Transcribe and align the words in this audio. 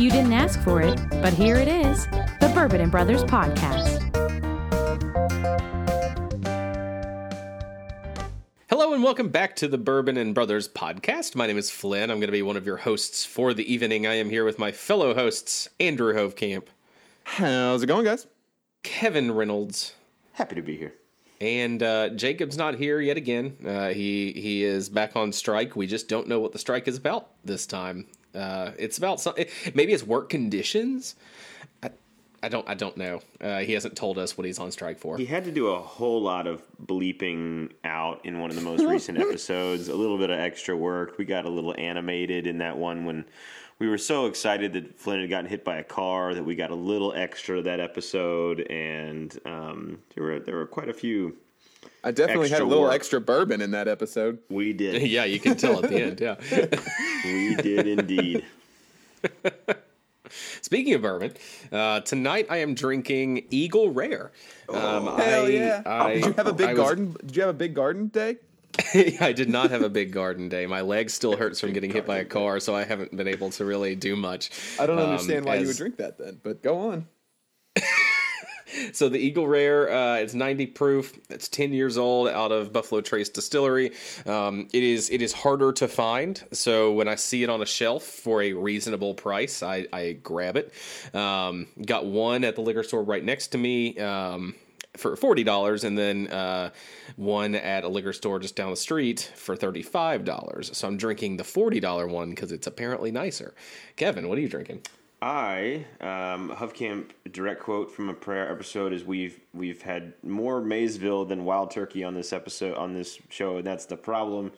You 0.00 0.10
didn't 0.10 0.32
ask 0.32 0.58
for 0.62 0.80
it, 0.80 0.98
but 1.20 1.34
here 1.34 1.56
it 1.56 1.68
is 1.68 2.06
the 2.40 2.50
Bourbon 2.54 2.80
and 2.80 2.90
Brothers 2.90 3.22
Podcast. 3.22 4.00
Hello 8.70 8.94
and 8.94 9.02
welcome 9.02 9.28
back 9.28 9.54
to 9.56 9.68
the 9.68 9.76
Bourbon 9.76 10.16
and 10.16 10.34
Brothers 10.34 10.70
podcast. 10.70 11.36
My 11.36 11.46
name 11.46 11.58
is 11.58 11.70
Flynn. 11.70 12.10
I'm 12.10 12.16
going 12.16 12.28
to 12.28 12.32
be 12.32 12.40
one 12.40 12.56
of 12.56 12.64
your 12.64 12.78
hosts 12.78 13.26
for 13.26 13.52
the 13.52 13.70
evening. 13.70 14.06
I 14.06 14.14
am 14.14 14.30
here 14.30 14.46
with 14.46 14.58
my 14.58 14.72
fellow 14.72 15.12
hosts, 15.12 15.68
Andrew 15.78 16.14
Hovecamp, 16.14 16.64
How's 17.24 17.82
it 17.82 17.86
going, 17.86 18.06
guys? 18.06 18.26
Kevin 18.82 19.30
Reynolds, 19.30 19.92
Happy 20.32 20.54
to 20.54 20.62
be 20.62 20.78
here. 20.78 20.94
and 21.42 21.82
uh, 21.82 22.08
Jacob's 22.08 22.56
not 22.56 22.76
here 22.76 23.00
yet 23.00 23.18
again. 23.18 23.54
Uh, 23.66 23.88
he 23.88 24.32
he 24.32 24.64
is 24.64 24.88
back 24.88 25.14
on 25.14 25.30
strike. 25.30 25.76
We 25.76 25.86
just 25.86 26.08
don't 26.08 26.26
know 26.26 26.40
what 26.40 26.52
the 26.52 26.58
strike 26.58 26.88
is 26.88 26.96
about 26.96 27.28
this 27.44 27.66
time. 27.66 28.06
Uh, 28.34 28.72
it's 28.78 28.98
about 28.98 29.20
some, 29.20 29.34
maybe 29.74 29.92
it's 29.92 30.02
work 30.02 30.28
conditions. 30.28 31.16
I, 31.82 31.90
I 32.42 32.48
don't 32.48 32.68
I 32.68 32.74
don't 32.74 32.96
know. 32.96 33.20
Uh, 33.40 33.58
he 33.60 33.72
hasn't 33.72 33.96
told 33.96 34.18
us 34.18 34.38
what 34.38 34.46
he's 34.46 34.58
on 34.58 34.70
strike 34.70 34.98
for. 34.98 35.16
He 35.18 35.26
had 35.26 35.44
to 35.44 35.52
do 35.52 35.68
a 35.68 35.80
whole 35.80 36.22
lot 36.22 36.46
of 36.46 36.62
bleeping 36.84 37.72
out 37.84 38.24
in 38.24 38.38
one 38.38 38.50
of 38.50 38.56
the 38.56 38.62
most 38.62 38.84
recent 38.86 39.18
episodes. 39.18 39.88
A 39.88 39.94
little 39.94 40.18
bit 40.18 40.30
of 40.30 40.38
extra 40.38 40.76
work. 40.76 41.18
We 41.18 41.24
got 41.24 41.44
a 41.44 41.50
little 41.50 41.74
animated 41.76 42.46
in 42.46 42.58
that 42.58 42.76
one 42.76 43.04
when 43.04 43.24
we 43.78 43.88
were 43.88 43.98
so 43.98 44.26
excited 44.26 44.74
that 44.74 44.98
Flynn 44.98 45.20
had 45.20 45.30
gotten 45.30 45.50
hit 45.50 45.64
by 45.64 45.78
a 45.78 45.84
car 45.84 46.34
that 46.34 46.44
we 46.44 46.54
got 46.54 46.70
a 46.70 46.74
little 46.74 47.12
extra 47.14 47.62
that 47.62 47.80
episode, 47.80 48.60
and 48.70 49.36
um, 49.46 49.98
there 50.14 50.24
were 50.24 50.38
there 50.38 50.56
were 50.56 50.66
quite 50.66 50.88
a 50.88 50.94
few. 50.94 51.36
I 52.02 52.10
definitely 52.12 52.48
had 52.48 52.62
a 52.62 52.64
little 52.64 52.84
work. 52.84 52.94
extra 52.94 53.20
bourbon 53.20 53.60
in 53.60 53.72
that 53.72 53.86
episode. 53.88 54.38
We 54.48 54.72
did, 54.72 55.02
yeah, 55.08 55.24
you 55.24 55.38
can 55.40 55.56
tell 55.56 55.82
at 55.84 55.90
the 55.90 56.00
end. 56.02 56.20
Yeah. 56.20 56.36
we 57.24 57.54
did 57.56 57.86
indeed. 57.86 58.44
Speaking 60.62 60.94
of 60.94 61.02
bourbon, 61.02 61.32
uh, 61.72 62.00
tonight 62.00 62.46
I 62.48 62.58
am 62.58 62.74
drinking 62.74 63.46
Eagle 63.50 63.90
Rare. 63.90 64.30
Um, 64.68 65.06
Hell 65.18 65.46
I- 65.46 65.48
yeah! 65.48 65.82
I- 65.84 66.14
did 66.14 66.24
you 66.26 66.32
have 66.34 66.46
a 66.46 66.52
big 66.52 66.68
I 66.68 66.72
was- 66.74 66.78
garden? 66.82 67.16
Did 67.26 67.36
you 67.36 67.42
have 67.42 67.50
a 67.50 67.58
big 67.58 67.74
garden 67.74 68.06
day? 68.08 68.36
I 69.20 69.32
did 69.32 69.48
not 69.50 69.70
have 69.70 69.82
a 69.82 69.88
big 69.88 70.12
garden 70.12 70.48
day. 70.48 70.64
My 70.66 70.80
leg 70.82 71.10
still 71.10 71.36
hurts 71.36 71.60
from 71.60 71.72
getting 71.72 71.90
hit 71.90 72.06
by 72.06 72.18
a 72.18 72.24
car, 72.24 72.60
so 72.60 72.74
I 72.74 72.84
haven't 72.84 73.14
been 73.14 73.26
able 73.26 73.50
to 73.50 73.64
really 73.64 73.96
do 73.96 74.14
much. 74.14 74.50
I 74.78 74.86
don't 74.86 74.98
Um, 74.98 75.10
understand 75.10 75.44
why 75.44 75.56
you 75.56 75.66
would 75.66 75.76
drink 75.76 75.96
that 75.96 76.16
then, 76.18 76.40
but 76.42 76.62
go 76.62 76.78
on. 76.78 77.06
So 78.92 79.08
the 79.08 79.18
Eagle 79.18 79.46
Rare, 79.46 79.90
uh, 79.90 80.16
it's 80.16 80.34
90 80.34 80.66
proof. 80.66 81.18
It's 81.28 81.48
10 81.48 81.72
years 81.72 81.98
old, 81.98 82.28
out 82.28 82.52
of 82.52 82.72
Buffalo 82.72 83.00
Trace 83.00 83.28
Distillery. 83.28 83.92
Um, 84.26 84.68
it 84.72 84.82
is 84.82 85.10
it 85.10 85.22
is 85.22 85.32
harder 85.32 85.72
to 85.72 85.88
find. 85.88 86.42
So 86.52 86.92
when 86.92 87.08
I 87.08 87.14
see 87.14 87.42
it 87.42 87.50
on 87.50 87.62
a 87.62 87.66
shelf 87.66 88.04
for 88.04 88.42
a 88.42 88.52
reasonable 88.52 89.14
price, 89.14 89.62
I, 89.62 89.86
I 89.92 90.12
grab 90.12 90.56
it. 90.56 90.72
Um, 91.14 91.66
got 91.84 92.06
one 92.06 92.44
at 92.44 92.54
the 92.56 92.62
liquor 92.62 92.82
store 92.82 93.02
right 93.02 93.24
next 93.24 93.48
to 93.48 93.58
me. 93.58 93.98
Um, 93.98 94.54
for 94.96 95.14
forty 95.14 95.44
dollars, 95.44 95.84
and 95.84 95.96
then 95.96 96.26
uh, 96.28 96.70
one 97.16 97.54
at 97.54 97.84
a 97.84 97.88
liquor 97.88 98.12
store 98.12 98.40
just 98.40 98.56
down 98.56 98.70
the 98.70 98.76
street 98.76 99.32
for 99.36 99.54
thirty-five 99.54 100.24
dollars. 100.24 100.76
So 100.76 100.88
I'm 100.88 100.96
drinking 100.96 101.36
the 101.36 101.44
forty 101.44 101.80
dollar 101.80 102.08
one 102.08 102.30
because 102.30 102.50
it's 102.50 102.66
apparently 102.66 103.12
nicer. 103.12 103.54
Kevin, 103.96 104.28
what 104.28 104.36
are 104.36 104.40
you 104.40 104.48
drinking? 104.48 104.82
I 105.22 105.84
um, 106.00 106.50
Huffcamp 106.50 107.10
direct 107.30 107.60
quote 107.60 107.90
from 107.90 108.08
a 108.08 108.14
prayer 108.14 108.50
episode 108.50 108.92
is 108.92 109.04
we've 109.04 109.38
we've 109.52 109.82
had 109.82 110.14
more 110.22 110.62
Maysville 110.62 111.26
than 111.26 111.44
Wild 111.44 111.70
Turkey 111.70 112.04
on 112.04 112.14
this 112.14 112.32
episode 112.32 112.76
on 112.76 112.94
this 112.94 113.18
show, 113.28 113.58
and 113.58 113.66
that's 113.66 113.84
the 113.84 113.96
problem. 113.96 114.52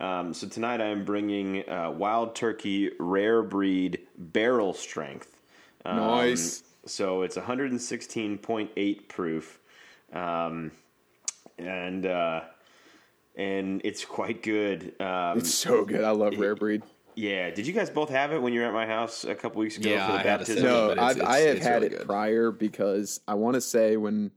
Um, 0.00 0.34
so 0.34 0.46
tonight 0.46 0.80
I 0.80 0.86
am 0.86 1.04
bringing 1.04 1.68
uh, 1.68 1.90
Wild 1.90 2.34
Turkey 2.34 2.90
Rare 2.98 3.42
Breed 3.42 4.00
Barrel 4.18 4.74
Strength. 4.74 5.40
Um, 5.84 5.96
Nice. 5.96 6.62
So 6.86 7.22
it's 7.22 7.36
116.8 7.36 9.08
proof, 9.08 9.58
um, 10.12 10.70
and 11.56 12.04
uh, 12.04 12.42
and 13.36 13.80
it's 13.84 14.04
quite 14.04 14.42
good. 14.42 15.00
Um, 15.00 15.38
It's 15.38 15.54
so 15.54 15.84
good. 15.86 16.04
I 16.04 16.10
love 16.10 16.36
rare 16.38 16.54
breed. 16.54 16.82
Yeah. 17.14 17.50
Did 17.50 17.66
you 17.66 17.72
guys 17.72 17.90
both 17.90 18.10
have 18.10 18.32
it 18.32 18.40
when 18.42 18.52
you 18.52 18.60
were 18.60 18.66
at 18.66 18.72
my 18.72 18.86
house 18.86 19.24
a 19.24 19.34
couple 19.34 19.60
weeks 19.60 19.76
ago 19.76 19.90
Yeah, 19.90 20.06
for 20.06 20.12
the 20.12 20.18
I 20.20 20.22
baptism? 20.22 20.62
No, 20.64 20.90
it's- 20.90 21.04
I've, 21.10 21.16
it's- 21.16 21.28
I 21.34 21.38
have 21.40 21.58
had 21.58 21.74
really 21.82 21.86
it 21.94 21.98
good. 21.98 22.06
prior 22.06 22.50
because 22.50 23.20
I 23.28 23.34
want 23.34 23.54
to 23.54 23.60
say 23.60 23.96
when 23.96 24.30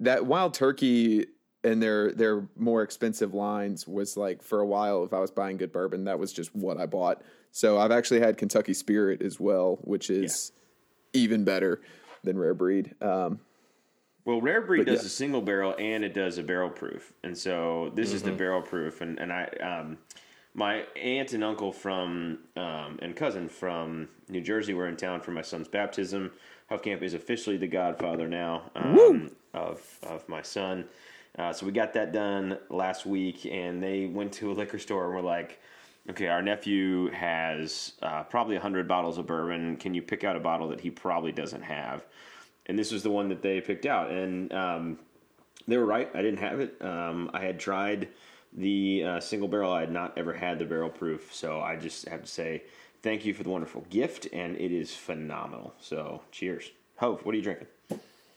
that 0.00 0.26
wild 0.26 0.54
turkey 0.54 1.26
and 1.62 1.82
their 1.82 2.10
their 2.12 2.48
more 2.56 2.82
expensive 2.82 3.34
lines 3.34 3.86
was 3.86 4.16
like 4.16 4.42
for 4.42 4.60
a 4.60 4.66
while 4.66 5.04
if 5.04 5.12
I 5.12 5.18
was 5.20 5.30
buying 5.30 5.58
good 5.58 5.72
bourbon 5.72 6.04
that 6.04 6.18
was 6.18 6.32
just 6.32 6.54
what 6.54 6.78
I 6.78 6.86
bought. 6.86 7.22
So 7.50 7.78
I've 7.78 7.90
actually 7.90 8.20
had 8.20 8.38
Kentucky 8.38 8.72
Spirit 8.74 9.20
as 9.20 9.38
well, 9.40 9.78
which 9.82 10.08
is 10.08 10.52
even 11.12 11.44
better 11.44 11.80
than 12.24 12.38
rare 12.38 12.54
breed. 12.54 12.94
Um, 13.02 13.40
Well, 14.24 14.40
Rare 14.40 14.60
Breed 14.60 14.86
does 14.86 15.00
yeah. 15.00 15.06
a 15.06 15.08
single 15.10 15.40
barrel 15.42 15.74
and 15.78 16.04
it 16.04 16.14
does 16.14 16.38
a 16.38 16.42
barrel 16.42 16.70
proof, 16.70 17.12
and 17.24 17.36
so 17.36 17.90
this 17.94 18.12
is 18.12 18.22
the 18.22 18.30
barrel 18.32 18.62
proof. 18.62 19.00
And 19.00 19.18
and 19.18 19.32
I, 19.32 19.44
um, 19.60 19.98
my 20.54 20.84
aunt 20.96 21.32
and 21.32 21.44
uncle 21.44 21.72
from 21.72 22.38
um, 22.56 22.98
and 23.02 23.14
cousin 23.14 23.48
from 23.48 24.08
New 24.28 24.40
Jersey 24.40 24.74
were 24.74 24.88
in 24.88 24.96
town 24.96 25.20
for 25.20 25.30
my 25.30 25.42
son's 25.42 25.68
baptism. 25.68 26.32
Huffcamp 26.70 27.02
is 27.02 27.14
officially 27.14 27.56
the 27.56 27.66
godfather 27.66 28.28
now 28.28 28.70
um, 28.74 29.30
of 29.54 29.98
of 30.02 30.28
my 30.28 30.42
son. 30.42 30.86
Uh, 31.38 31.52
so 31.52 31.64
we 31.64 31.72
got 31.72 31.92
that 31.94 32.12
done 32.12 32.58
last 32.68 33.06
week, 33.06 33.46
and 33.46 33.82
they 33.82 34.06
went 34.06 34.32
to 34.32 34.50
a 34.50 34.54
liquor 34.54 34.78
store 34.78 35.04
and 35.06 35.14
were 35.14 35.22
like, 35.22 35.60
"Okay, 36.10 36.26
our 36.26 36.42
nephew 36.42 37.10
has 37.10 37.92
uh, 38.02 38.24
probably 38.24 38.56
hundred 38.56 38.88
bottles 38.88 39.18
of 39.18 39.26
bourbon. 39.26 39.76
Can 39.76 39.94
you 39.94 40.02
pick 40.02 40.24
out 40.24 40.36
a 40.36 40.40
bottle 40.40 40.68
that 40.68 40.80
he 40.80 40.90
probably 40.90 41.32
doesn't 41.32 41.62
have?" 41.62 42.04
And 42.66 42.78
this 42.78 42.92
was 42.92 43.02
the 43.02 43.10
one 43.10 43.28
that 43.28 43.42
they 43.42 43.60
picked 43.60 43.86
out, 43.86 44.10
and 44.10 44.52
um, 44.52 44.98
they 45.68 45.76
were 45.76 45.86
right. 45.86 46.10
I 46.12 46.22
didn't 46.22 46.40
have 46.40 46.60
it. 46.60 46.76
Um, 46.80 47.30
I 47.32 47.40
had 47.40 47.60
tried 47.60 48.08
the 48.52 49.04
uh, 49.04 49.20
single 49.20 49.48
barrel. 49.48 49.72
I 49.72 49.80
had 49.80 49.92
not 49.92 50.16
ever 50.16 50.32
had 50.32 50.58
the 50.58 50.64
barrel 50.64 50.90
proof, 50.90 51.34
so 51.34 51.60
I 51.60 51.76
just 51.76 52.08
have 52.08 52.22
to 52.22 52.28
say 52.28 52.62
thank 53.02 53.24
you 53.24 53.34
for 53.34 53.42
the 53.42 53.50
wonderful 53.50 53.84
gift, 53.90 54.28
and 54.32 54.56
it 54.56 54.72
is 54.72 54.94
phenomenal. 54.94 55.74
So, 55.80 56.22
cheers. 56.32 56.70
Hove, 56.96 57.24
what 57.24 57.34
are 57.34 57.36
you 57.36 57.42
drinking? 57.42 57.66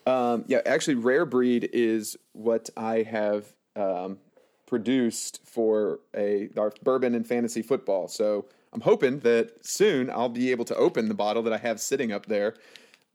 Um, 0.06 0.46
yeah, 0.47 0.62
actually, 0.66 0.96
Rare 0.96 1.25
Breed 1.25 1.69
is 1.74 2.18
what 2.34 2.69
I 2.75 3.03
have 3.03 3.47
um, 3.75 4.18
produced 4.66 5.40
for 5.46 6.00
a 6.16 6.50
our 6.57 6.74
bourbon 6.84 7.16
and 7.16 7.28
fantasy 7.28 7.62
football. 7.62 8.07
So 8.07 8.45
I'm 8.74 8.81
hoping 8.81 9.19
that 9.19 9.66
soon 9.66 10.09
I'll 10.09 10.30
be 10.30 10.51
able 10.51 10.66
to 10.66 10.75
open 10.75 11.07
the 11.07 11.13
bottle 11.13 11.44
that 11.44 11.53
I 11.53 11.57
have 11.57 11.80
sitting 11.80 12.12
up 12.12 12.25
there 12.25 12.56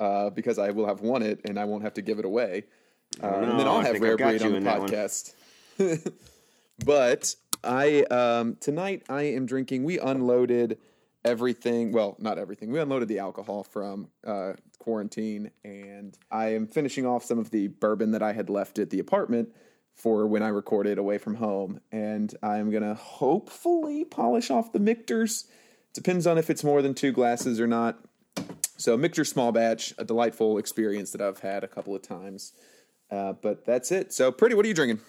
uh, 0.00 0.30
because 0.30 0.58
I 0.58 0.70
will 0.70 0.86
have 0.86 1.00
won 1.00 1.22
it 1.22 1.40
and 1.44 1.58
I 1.58 1.64
won't 1.64 1.82
have 1.82 1.94
to 1.94 2.02
give 2.02 2.18
it 2.18 2.24
away. 2.24 2.64
Uh, 3.22 3.26
and 3.26 3.58
then 3.58 3.66
I'll 3.66 3.78
I 3.78 3.86
have 3.86 4.00
Rare 4.00 4.16
Breed 4.16 4.42
on 4.42 4.52
the 4.52 4.56
in 4.58 4.64
that 4.64 4.80
one. 4.80 4.88
podcast. 4.88 5.32
but 6.84 7.34
I 7.64 8.02
um, 8.04 8.56
tonight 8.60 9.02
I 9.08 9.22
am 9.22 9.46
drinking. 9.46 9.84
We 9.84 9.98
unloaded 9.98 10.78
everything. 11.24 11.92
Well, 11.92 12.16
not 12.18 12.38
everything. 12.38 12.70
We 12.70 12.78
unloaded 12.78 13.08
the 13.08 13.18
alcohol 13.18 13.64
from 13.64 14.08
uh, 14.26 14.54
quarantine, 14.78 15.50
and 15.64 16.16
I 16.30 16.54
am 16.54 16.66
finishing 16.66 17.06
off 17.06 17.24
some 17.24 17.38
of 17.38 17.50
the 17.50 17.68
bourbon 17.68 18.12
that 18.12 18.22
I 18.22 18.32
had 18.32 18.48
left 18.48 18.78
at 18.78 18.90
the 18.90 18.98
apartment 18.98 19.50
for 19.94 20.26
when 20.26 20.42
I 20.42 20.48
recorded 20.48 20.98
away 20.98 21.18
from 21.18 21.36
home. 21.36 21.80
And 21.90 22.34
I'm 22.42 22.70
gonna 22.70 22.94
hopefully 22.94 24.04
polish 24.04 24.50
off 24.50 24.72
the 24.72 24.80
Michter's. 24.80 25.46
Depends 25.92 26.26
on 26.26 26.38
if 26.38 26.48
it's 26.50 26.62
more 26.62 26.82
than 26.82 26.94
two 26.94 27.12
glasses 27.12 27.60
or 27.60 27.66
not. 27.66 27.98
So 28.76 28.96
Michter 28.96 29.26
small 29.26 29.50
batch, 29.50 29.92
a 29.98 30.04
delightful 30.04 30.56
experience 30.58 31.10
that 31.10 31.20
I've 31.20 31.40
had 31.40 31.64
a 31.64 31.68
couple 31.68 31.96
of 31.96 32.02
times. 32.02 32.52
Uh, 33.10 33.32
but 33.32 33.64
that's 33.64 33.90
it. 33.90 34.12
So 34.12 34.30
pretty. 34.30 34.54
What 34.54 34.64
are 34.64 34.68
you 34.68 34.74
drinking? 34.74 35.00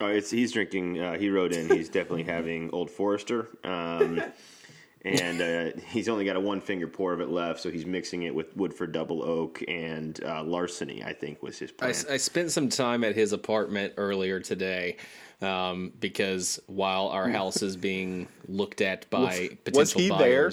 Oh, 0.00 0.06
it's 0.06 0.30
he's 0.30 0.52
drinking. 0.52 1.00
Uh, 1.00 1.16
he 1.16 1.30
wrote 1.30 1.52
in. 1.52 1.68
He's 1.68 1.88
definitely 1.88 2.24
having 2.24 2.70
Old 2.72 2.90
Forester, 2.90 3.48
um, 3.62 4.20
and 5.04 5.40
uh, 5.40 5.80
he's 5.88 6.08
only 6.08 6.24
got 6.24 6.36
a 6.36 6.40
one 6.40 6.60
finger 6.60 6.88
pour 6.88 7.12
of 7.12 7.20
it 7.20 7.28
left. 7.28 7.60
So 7.60 7.70
he's 7.70 7.86
mixing 7.86 8.24
it 8.24 8.34
with 8.34 8.56
Woodford 8.56 8.92
Double 8.92 9.22
Oak 9.22 9.62
and 9.68 10.22
uh, 10.24 10.42
Larceny. 10.42 11.04
I 11.04 11.12
think 11.12 11.42
was 11.42 11.58
his 11.58 11.70
I, 11.78 11.92
plan. 11.92 12.04
I 12.10 12.16
spent 12.16 12.50
some 12.50 12.68
time 12.68 13.04
at 13.04 13.14
his 13.14 13.32
apartment 13.32 13.94
earlier 13.96 14.40
today 14.40 14.96
um, 15.40 15.92
because 16.00 16.60
while 16.66 17.08
our 17.08 17.28
house 17.30 17.62
is 17.62 17.76
being 17.76 18.26
looked 18.48 18.80
at 18.80 19.08
by 19.10 19.50
potential 19.64 20.00
he 20.00 20.08
there? 20.08 20.50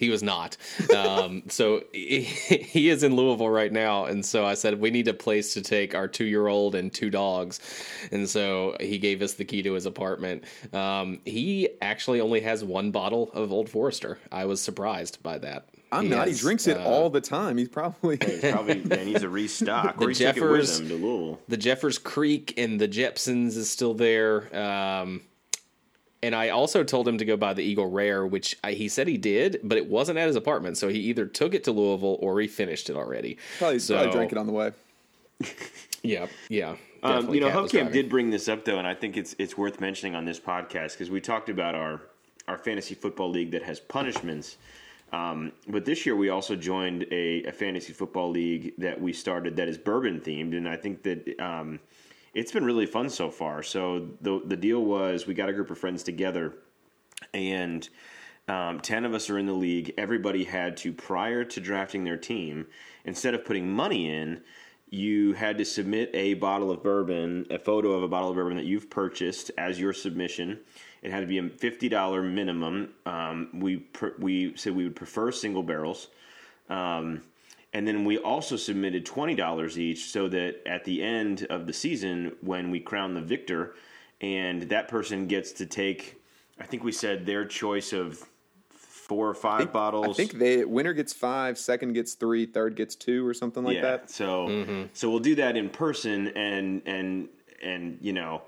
Buyers, 0.00 0.06
he 0.06 0.10
was 0.10 0.22
not. 0.22 0.56
Um, 0.96 1.42
so 1.48 1.82
he, 1.92 2.22
he 2.24 2.88
is 2.88 3.02
in 3.02 3.14
Louisville 3.16 3.50
right 3.50 3.72
now, 3.72 4.06
and 4.06 4.24
so 4.24 4.44
I 4.44 4.54
said 4.54 4.80
we 4.80 4.90
need 4.90 5.08
a 5.08 5.14
place 5.14 5.54
to 5.54 5.62
take 5.62 5.94
our 5.94 6.08
two-year-old 6.08 6.74
and 6.74 6.92
two 6.92 7.10
dogs, 7.10 7.60
and 8.10 8.28
so 8.28 8.76
he 8.80 8.98
gave 8.98 9.22
us 9.22 9.34
the 9.34 9.44
key 9.44 9.62
to 9.62 9.72
his 9.74 9.86
apartment. 9.86 10.44
Um, 10.72 11.20
he 11.24 11.68
actually 11.82 12.20
only 12.20 12.40
has 12.40 12.64
one 12.64 12.90
bottle 12.90 13.30
of 13.32 13.52
Old 13.52 13.68
Forester. 13.68 14.18
I 14.32 14.44
was 14.46 14.60
surprised 14.60 15.22
by 15.22 15.38
that. 15.38 15.66
I'm 15.92 16.08
not. 16.08 16.28
He 16.28 16.34
drinks 16.34 16.68
it 16.68 16.76
uh, 16.76 16.84
all 16.84 17.10
the 17.10 17.20
time. 17.20 17.56
He's 17.56 17.68
probably. 17.68 18.16
He's 18.24 18.40
probably 18.52 18.76
man, 18.84 19.08
he's 19.08 19.24
a 19.24 19.28
restock, 19.28 19.98
The 19.98 20.04
or 20.04 20.08
he 20.10 20.14
took 20.14 20.36
it 20.36 20.40
with 20.40 20.50
Jeffers- 20.60 20.80
him 20.80 20.88
to 20.88 20.94
Louisville. 20.94 21.40
the 21.48 21.56
Jeffers 21.56 21.98
Creek 21.98 22.54
and 22.56 22.80
the 22.80 22.86
Jepsons 22.86 23.56
is 23.56 23.68
still 23.68 23.94
there. 23.94 24.54
Um, 24.56 25.22
and 26.22 26.34
I 26.34 26.50
also 26.50 26.84
told 26.84 27.08
him 27.08 27.18
to 27.18 27.24
go 27.24 27.36
buy 27.36 27.54
the 27.54 27.62
Eagle 27.62 27.86
Rare, 27.86 28.26
which 28.26 28.56
I, 28.62 28.72
he 28.72 28.88
said 28.88 29.08
he 29.08 29.16
did, 29.16 29.60
but 29.62 29.78
it 29.78 29.86
wasn't 29.86 30.18
at 30.18 30.26
his 30.26 30.36
apartment. 30.36 30.76
So 30.76 30.88
he 30.88 30.98
either 31.00 31.26
took 31.26 31.54
it 31.54 31.64
to 31.64 31.72
Louisville 31.72 32.18
or 32.20 32.40
he 32.40 32.46
finished 32.46 32.90
it 32.90 32.96
already. 32.96 33.38
Probably, 33.58 33.78
so, 33.78 33.94
probably 33.94 34.12
drank 34.12 34.32
it 34.32 34.38
on 34.38 34.46
the 34.46 34.52
way. 34.52 34.72
Yeah, 36.02 36.26
yeah. 36.48 36.76
Um, 37.02 37.32
you 37.34 37.40
know, 37.40 37.50
Cat 37.50 37.62
was 37.62 37.92
did 37.92 38.08
bring 38.08 38.30
this 38.30 38.48
up 38.48 38.64
though, 38.64 38.78
and 38.78 38.86
I 38.86 38.94
think 38.94 39.16
it's 39.16 39.34
it's 39.38 39.56
worth 39.56 39.80
mentioning 39.80 40.14
on 40.14 40.24
this 40.24 40.38
podcast 40.38 40.92
because 40.92 41.10
we 41.10 41.20
talked 41.20 41.48
about 41.48 41.74
our 41.74 42.00
our 42.48 42.58
fantasy 42.58 42.94
football 42.94 43.30
league 43.30 43.50
that 43.52 43.62
has 43.62 43.80
punishments. 43.80 44.56
Um, 45.12 45.52
but 45.66 45.84
this 45.84 46.06
year 46.06 46.14
we 46.14 46.28
also 46.28 46.54
joined 46.56 47.06
a, 47.10 47.44
a 47.44 47.52
fantasy 47.52 47.92
football 47.92 48.30
league 48.30 48.74
that 48.78 49.00
we 49.00 49.12
started 49.12 49.56
that 49.56 49.68
is 49.68 49.76
bourbon 49.76 50.20
themed, 50.20 50.56
and 50.56 50.68
I 50.68 50.76
think 50.76 51.02
that 51.02 51.38
um, 51.40 51.80
it's 52.34 52.52
been 52.52 52.64
really 52.64 52.86
fun 52.86 53.10
so 53.10 53.30
far. 53.30 53.62
So 53.62 54.08
the 54.20 54.40
the 54.44 54.56
deal 54.56 54.84
was 54.84 55.26
we 55.26 55.34
got 55.34 55.48
a 55.48 55.52
group 55.52 55.70
of 55.70 55.78
friends 55.78 56.02
together, 56.02 56.54
and 57.34 57.88
um, 58.50 58.80
10 58.80 59.04
of 59.04 59.14
us 59.14 59.30
are 59.30 59.38
in 59.38 59.46
the 59.46 59.52
league. 59.52 59.94
Everybody 59.96 60.44
had 60.44 60.76
to, 60.78 60.92
prior 60.92 61.44
to 61.44 61.60
drafting 61.60 62.04
their 62.04 62.16
team, 62.16 62.66
instead 63.04 63.34
of 63.34 63.44
putting 63.44 63.70
money 63.70 64.12
in, 64.12 64.42
you 64.88 65.34
had 65.34 65.56
to 65.58 65.64
submit 65.64 66.10
a 66.14 66.34
bottle 66.34 66.72
of 66.72 66.82
bourbon, 66.82 67.46
a 67.50 67.58
photo 67.58 67.92
of 67.92 68.02
a 68.02 68.08
bottle 68.08 68.30
of 68.30 68.34
bourbon 68.34 68.56
that 68.56 68.66
you've 68.66 68.90
purchased 68.90 69.52
as 69.56 69.78
your 69.78 69.92
submission. 69.92 70.58
It 71.02 71.12
had 71.12 71.20
to 71.20 71.26
be 71.26 71.38
a 71.38 71.42
$50 71.42 72.34
minimum. 72.34 72.90
Um, 73.06 73.50
we, 73.54 73.76
pr- 73.76 74.18
we 74.18 74.56
said 74.56 74.74
we 74.74 74.82
would 74.82 74.96
prefer 74.96 75.30
single 75.30 75.62
barrels. 75.62 76.08
Um, 76.68 77.22
and 77.72 77.86
then 77.86 78.04
we 78.04 78.18
also 78.18 78.56
submitted 78.56 79.06
$20 79.06 79.76
each 79.76 80.10
so 80.10 80.28
that 80.28 80.66
at 80.66 80.84
the 80.84 81.02
end 81.02 81.46
of 81.50 81.66
the 81.66 81.72
season, 81.72 82.36
when 82.40 82.70
we 82.70 82.80
crown 82.80 83.14
the 83.14 83.20
victor, 83.20 83.74
and 84.20 84.62
that 84.62 84.88
person 84.88 85.26
gets 85.26 85.52
to 85.52 85.66
take, 85.66 86.20
I 86.58 86.64
think 86.64 86.84
we 86.84 86.92
said 86.92 87.26
their 87.26 87.44
choice 87.44 87.92
of 87.92 88.28
four 89.10 89.28
or 89.28 89.34
five 89.34 89.72
bottles. 89.72 90.08
I 90.08 90.12
think 90.12 90.38
the 90.38 90.64
winner 90.64 90.92
gets 90.92 91.12
five, 91.12 91.58
second 91.58 91.94
gets 91.94 92.14
three, 92.14 92.46
third 92.46 92.76
gets 92.76 92.94
two, 92.94 93.26
or 93.26 93.34
something 93.34 93.64
like 93.64 93.76
yeah. 93.76 93.82
that. 93.82 94.10
So 94.10 94.46
mm-hmm. 94.46 94.82
so 94.92 95.10
we'll 95.10 95.18
do 95.18 95.34
that 95.36 95.56
in 95.56 95.68
person, 95.68 96.28
and 96.28 96.82
and 96.86 97.28
and 97.62 97.98
you 98.00 98.12
know, 98.12 98.42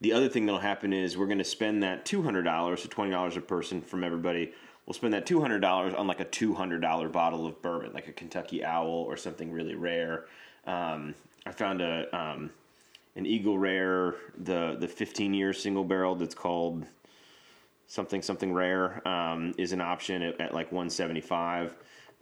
the 0.00 0.12
other 0.12 0.28
thing 0.28 0.46
that'll 0.46 0.60
happen 0.60 0.92
is 0.92 1.16
we're 1.16 1.26
going 1.26 1.38
to 1.38 1.44
spend 1.44 1.82
that 1.82 2.04
two 2.04 2.22
hundred 2.22 2.42
dollars, 2.42 2.82
so 2.82 2.88
twenty 2.88 3.10
dollars 3.10 3.36
a 3.36 3.40
person 3.40 3.80
from 3.80 4.02
everybody. 4.02 4.52
We'll 4.88 4.94
spend 4.94 5.12
that 5.12 5.26
two 5.26 5.38
hundred 5.38 5.60
dollars 5.60 5.92
on 5.92 6.06
like 6.06 6.20
a 6.20 6.24
two 6.24 6.54
hundred 6.54 6.80
dollar 6.80 7.10
bottle 7.10 7.46
of 7.46 7.60
bourbon, 7.60 7.92
like 7.92 8.08
a 8.08 8.12
Kentucky 8.12 8.64
Owl 8.64 8.86
or 8.88 9.18
something 9.18 9.52
really 9.52 9.74
rare. 9.74 10.24
Um, 10.66 11.14
I 11.44 11.52
found 11.52 11.82
a 11.82 12.08
um, 12.18 12.48
an 13.14 13.26
Eagle 13.26 13.58
Rare, 13.58 14.14
the 14.38 14.78
the 14.80 14.88
fifteen 14.88 15.34
year 15.34 15.52
single 15.52 15.84
barrel 15.84 16.14
that's 16.14 16.34
called 16.34 16.86
something 17.86 18.22
something 18.22 18.54
rare 18.54 19.06
um, 19.06 19.52
is 19.58 19.72
an 19.72 19.82
option 19.82 20.22
at, 20.22 20.40
at 20.40 20.54
like 20.54 20.72
175 20.72 21.74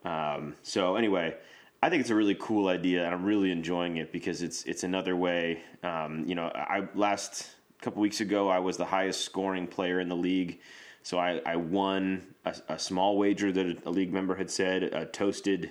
um, 0.05 0.55
so 0.63 0.95
anyway 0.95 1.35
i 1.83 1.91
think 1.91 2.01
it's 2.01 2.11
a 2.11 2.15
really 2.15 2.37
cool 2.39 2.69
idea 2.69 3.05
and 3.05 3.13
i'm 3.13 3.25
really 3.25 3.51
enjoying 3.51 3.97
it 3.97 4.13
because 4.13 4.43
it's 4.43 4.63
it's 4.63 4.85
another 4.85 5.17
way 5.17 5.61
um, 5.83 6.25
you 6.25 6.37
know 6.37 6.47
i 6.55 6.87
last 6.95 7.51
couple 7.81 8.01
weeks 8.01 8.21
ago 8.21 8.49
i 8.49 8.61
was 8.61 8.77
the 8.77 8.85
highest 8.85 9.23
scoring 9.23 9.67
player 9.67 9.99
in 9.99 10.09
the 10.09 10.15
league 10.15 10.61
so 11.07 11.19
i, 11.19 11.41
I 11.47 11.55
won 11.55 12.27
a, 12.45 12.55
a 12.71 12.79
small 12.79 13.17
wager 13.17 13.53
that 13.53 13.87
a 13.87 13.91
league 13.91 14.13
member 14.13 14.35
had 14.35 14.51
said 14.51 14.93
uh, 14.93 15.05
toasted 15.13 15.71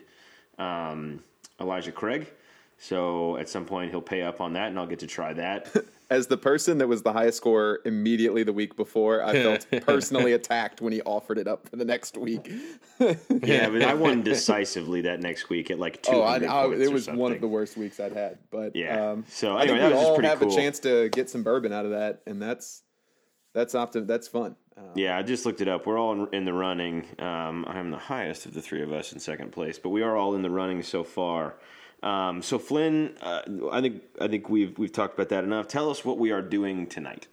um, 0.58 1.22
elijah 1.60 1.92
craig 1.92 2.32
so 2.78 3.36
at 3.38 3.50
some 3.50 3.66
point 3.66 3.92
he'll 3.92 4.02
pay 4.02 4.22
up 4.22 4.40
on 4.40 4.54
that 4.54 4.68
and 4.70 4.80
i'll 4.80 4.88
get 4.88 5.00
to 5.00 5.08
try 5.08 5.34
that 5.34 5.74
As 6.08 6.28
the 6.28 6.38
person 6.38 6.78
that 6.78 6.88
was 6.88 7.02
the 7.02 7.12
highest 7.12 7.38
scorer 7.38 7.82
immediately 7.84 8.44
the 8.44 8.54
week 8.54 8.76
before, 8.76 9.24
I 9.24 9.34
felt 9.34 9.66
personally 9.88 10.34
attacked 10.34 10.80
when 10.80 10.94
he 10.94 11.02
offered 11.02 11.40
it 11.40 11.48
up 11.48 11.68
for 11.68 11.78
the 11.78 11.86
next 11.86 12.16
week. 12.16 12.52
Yeah, 13.44 13.70
but 13.70 13.82
I 13.82 13.96
won 13.96 14.22
decisively 14.22 15.02
that 15.02 15.20
next 15.20 15.50
week 15.50 15.72
at 15.72 15.80
like 15.80 16.02
two 16.04 16.14
Oh, 16.14 16.22
I, 16.22 16.38
I, 16.38 16.74
it 16.76 16.92
was 16.92 17.10
one 17.10 17.32
of 17.34 17.42
the 17.42 17.48
worst 17.48 17.76
weeks 17.76 18.00
I'd 18.00 18.14
had. 18.14 18.38
But 18.52 18.76
Yeah. 18.76 19.12
um, 19.12 19.26
So, 19.28 19.58
I 19.58 19.64
anyway, 19.64 19.80
think 19.80 19.90
that 19.94 19.98
we 20.00 20.06
all 20.06 20.22
have 20.22 20.40
cool. 20.40 20.54
a 20.54 20.56
chance 20.56 20.80
to 20.80 21.10
get 21.10 21.30
some 21.30 21.44
bourbon 21.44 21.74
out 21.74 21.86
of 21.86 21.92
that, 21.92 22.22
and 22.28 22.42
that's 22.42 22.84
that's 23.54 23.74
optim- 23.74 24.06
That's 24.08 24.28
fun. 24.28 24.56
Uh, 24.78 24.82
Yeah, 24.96 25.18
I 25.18 25.24
just 25.24 25.46
looked 25.46 25.62
it 25.62 25.68
up. 25.68 25.86
We're 25.86 25.98
all 26.00 26.12
in, 26.14 26.34
in 26.34 26.46
the 26.46 26.54
running. 26.54 27.06
Um, 27.20 27.66
I'm 27.68 27.92
the 27.92 27.98
highest 27.98 28.46
of 28.46 28.54
the 28.54 28.62
three 28.62 28.82
of 28.82 28.92
us 28.92 29.14
in 29.14 29.20
second 29.20 29.52
place, 29.52 29.80
but 29.80 29.90
we 29.90 30.02
are 30.02 30.16
all 30.16 30.36
in 30.36 30.42
the 30.42 30.50
running 30.50 30.84
so 30.84 31.04
far. 31.04 31.56
Um, 32.04 32.42
so 32.42 32.60
Flynn, 32.60 33.16
uh, 33.22 33.42
I 33.72 33.82
think 33.82 34.04
I 34.22 34.28
think 34.28 34.50
we've 34.50 34.78
we've 34.78 34.92
talked 34.92 35.14
about 35.16 35.30
that 35.30 35.44
enough. 35.44 35.68
Tell 35.68 35.90
us 35.90 36.04
what 36.06 36.18
we 36.20 36.32
are 36.32 36.42
doing 36.42 36.88
tonight. 36.88 37.28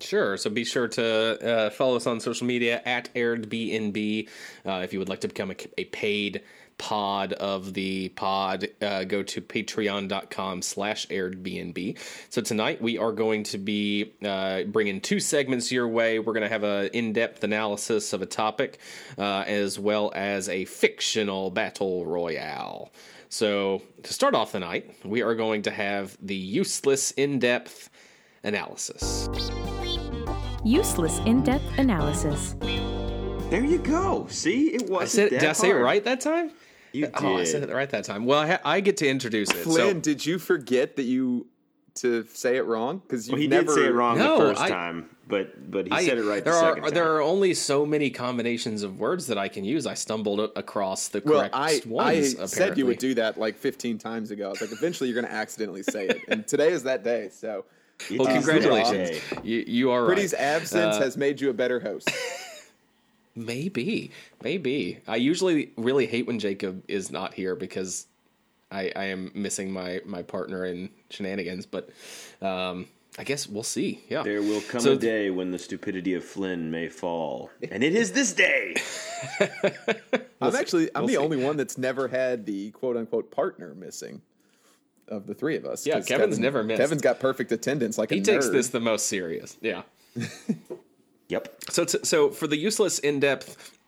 Sure. 0.00 0.36
So 0.36 0.50
be 0.50 0.64
sure 0.64 0.88
to 0.88 1.66
uh, 1.66 1.70
follow 1.70 1.96
us 1.96 2.06
on 2.06 2.20
social 2.20 2.46
media 2.46 2.82
at 2.84 3.12
AiredBNB. 3.14 4.28
Uh, 4.64 4.80
if 4.84 4.92
you 4.92 4.98
would 4.98 5.08
like 5.08 5.22
to 5.22 5.28
become 5.28 5.50
a, 5.50 5.56
a 5.78 5.84
paid 5.86 6.42
pod 6.78 7.32
of 7.34 7.74
the 7.74 8.10
pod, 8.10 8.68
uh, 8.82 9.04
go 9.04 9.22
to 9.22 9.40
patreon.com 9.40 10.62
slash 10.62 11.06
airedbnb. 11.08 11.98
So 12.28 12.42
tonight 12.42 12.82
we 12.82 12.98
are 12.98 13.12
going 13.12 13.42
to 13.44 13.58
be 13.58 14.14
uh, 14.24 14.64
bringing 14.64 15.00
two 15.00 15.20
segments 15.20 15.72
your 15.72 15.88
way. 15.88 16.18
We're 16.18 16.32
going 16.32 16.42
to 16.42 16.48
have 16.48 16.64
an 16.64 16.88
in-depth 16.92 17.42
analysis 17.44 18.12
of 18.12 18.22
a 18.22 18.26
topic 18.26 18.78
uh, 19.18 19.44
as 19.46 19.78
well 19.78 20.12
as 20.14 20.48
a 20.48 20.64
fictional 20.66 21.50
battle 21.50 22.06
royale. 22.06 22.92
So 23.28 23.82
to 24.02 24.12
start 24.12 24.34
off 24.34 24.52
the 24.52 24.60
night, 24.60 24.94
we 25.04 25.22
are 25.22 25.34
going 25.34 25.62
to 25.62 25.70
have 25.70 26.16
the 26.20 26.36
useless 26.36 27.10
in-depth 27.12 27.90
analysis. 28.44 29.28
Useless 30.64 31.20
in 31.26 31.44
depth 31.44 31.78
analysis. 31.78 32.56
There 33.50 33.64
you 33.64 33.78
go. 33.78 34.26
See, 34.28 34.74
it 34.74 34.90
was. 34.90 35.02
I 35.02 35.04
said, 35.04 35.30
did 35.30 35.44
I 35.44 35.52
say 35.52 35.70
it 35.70 35.74
right 35.74 36.04
that 36.04 36.20
time? 36.20 36.50
You 36.96 37.10
Oh, 37.14 37.36
I 37.36 37.44
said 37.44 37.62
it 37.62 37.72
right 37.72 37.88
that 37.90 38.04
time. 38.04 38.24
Well, 38.24 38.38
I, 38.40 38.46
ha- 38.46 38.60
I 38.64 38.80
get 38.80 38.96
to 38.98 39.08
introduce 39.08 39.50
it. 39.50 39.56
Flynn, 39.56 39.96
so, 39.96 40.00
did 40.00 40.24
you 40.24 40.38
forget 40.38 40.96
that 40.96 41.02
you 41.04 41.46
to 41.96 42.24
say 42.24 42.56
it 42.56 42.62
wrong? 42.66 42.98
Because 42.98 43.26
you 43.28 43.32
Well, 43.32 43.40
he 43.40 43.46
never 43.48 43.74
did 43.74 43.82
say 43.82 43.86
it 43.88 43.94
wrong 43.94 44.18
No, 44.18 44.38
the 44.38 44.44
first 44.50 44.60
I- 44.62 44.68
time, 44.68 45.08
but 45.28 45.70
but 45.70 45.86
he 45.86 45.92
I, 45.92 46.04
said 46.06 46.18
it 46.18 46.24
right 46.24 46.44
the 46.44 46.50
there 46.50 46.60
second 46.60 46.84
are 46.84 46.86
time. 46.88 46.94
there 46.94 47.14
are 47.14 47.22
only 47.22 47.54
so 47.54 47.86
many 47.86 48.10
combinations 48.10 48.82
of 48.82 48.98
words 49.00 49.26
that 49.28 49.38
I 49.38 49.48
can 49.48 49.64
use. 49.64 49.86
I 49.86 49.94
stumbled 49.94 50.40
across 50.56 51.08
the 51.08 51.22
Well, 51.24 51.40
correct 51.40 51.54
I, 51.56 51.76
I 51.76 51.80
ones. 51.86 52.52
said 52.52 52.76
you 52.78 52.86
would 52.86 52.98
do 52.98 53.14
that 53.14 53.38
like 53.38 53.56
15 53.56 53.98
times 53.98 54.30
ago. 54.30 54.46
I 54.48 54.50
was 54.50 54.60
like, 54.60 54.72
eventually 54.72 55.08
you're 55.10 55.20
going 55.20 55.30
to 55.32 55.36
accidentally 55.36 55.82
say 55.82 56.06
it, 56.08 56.20
and 56.28 56.46
today 56.46 56.70
is 56.70 56.82
that 56.84 57.02
day. 57.02 57.30
So, 57.32 57.64
It 58.10 58.18
Well, 58.20 58.28
congratulations. 58.32 59.20
You, 59.42 59.64
you 59.66 59.90
are 59.90 60.04
Pretty's 60.06 60.32
right. 60.34 60.42
absence 60.42 60.96
uh, 60.96 61.00
has 61.00 61.16
made 61.16 61.40
you 61.40 61.48
a 61.50 61.54
better 61.54 61.80
host. 61.80 62.10
Maybe, 63.36 64.10
maybe. 64.42 64.98
I 65.06 65.16
usually 65.16 65.72
really 65.76 66.06
hate 66.06 66.26
when 66.26 66.38
Jacob 66.38 66.82
is 66.88 67.10
not 67.12 67.34
here 67.34 67.54
because 67.54 68.06
I, 68.70 68.90
I 68.96 69.04
am 69.06 69.30
missing 69.34 69.70
my 69.70 70.00
my 70.06 70.22
partner 70.22 70.64
in 70.64 70.88
shenanigans. 71.10 71.66
But 71.66 71.90
um, 72.40 72.86
I 73.18 73.24
guess 73.24 73.46
we'll 73.46 73.62
see. 73.62 74.02
Yeah, 74.08 74.22
There 74.22 74.40
will 74.42 74.62
come 74.62 74.80
So 74.80 74.92
a 74.92 74.96
th- 74.96 75.00
day 75.00 75.30
when 75.30 75.50
the 75.50 75.58
stupidity 75.58 76.14
of 76.14 76.24
Flynn 76.24 76.70
may 76.70 76.88
fall, 76.88 77.50
and 77.70 77.84
it 77.84 77.94
is 77.94 78.12
this 78.12 78.32
day. 78.32 78.74
I'm 80.40 80.54
actually 80.56 80.90
I'm 80.94 81.02
We'll 81.02 81.06
the 81.08 81.12
see. 81.14 81.18
only 81.18 81.36
one 81.44 81.56
that's 81.56 81.78
never 81.78 82.08
had 82.08 82.46
the 82.46 82.70
quote 82.72 82.96
unquote 82.96 83.30
partner 83.30 83.74
missing 83.74 84.20
of 85.08 85.26
the 85.26 85.34
three 85.34 85.56
of 85.56 85.64
us. 85.64 85.86
Yeah, 85.86 86.00
Kevin's 86.00 86.08
Kevin- 86.36 86.40
never 86.42 86.62
missed. 86.64 86.80
Kevin's 86.80 87.02
got 87.02 87.20
perfect 87.20 87.52
attendance. 87.52 87.96
Like 87.98 88.10
He 88.10 88.18
a 88.18 88.22
takes 88.22 88.46
nerd. 88.48 88.52
this 88.52 88.68
the 88.68 88.80
most 88.80 89.06
serious. 89.06 89.56
Yeah. 89.60 89.82
Yep. 91.28 91.54
So, 91.70 91.84
t- 91.84 91.98
so 92.02 92.30
for 92.30 92.46
the 92.46 92.56
useless 92.56 92.98
in-depth 92.98 93.78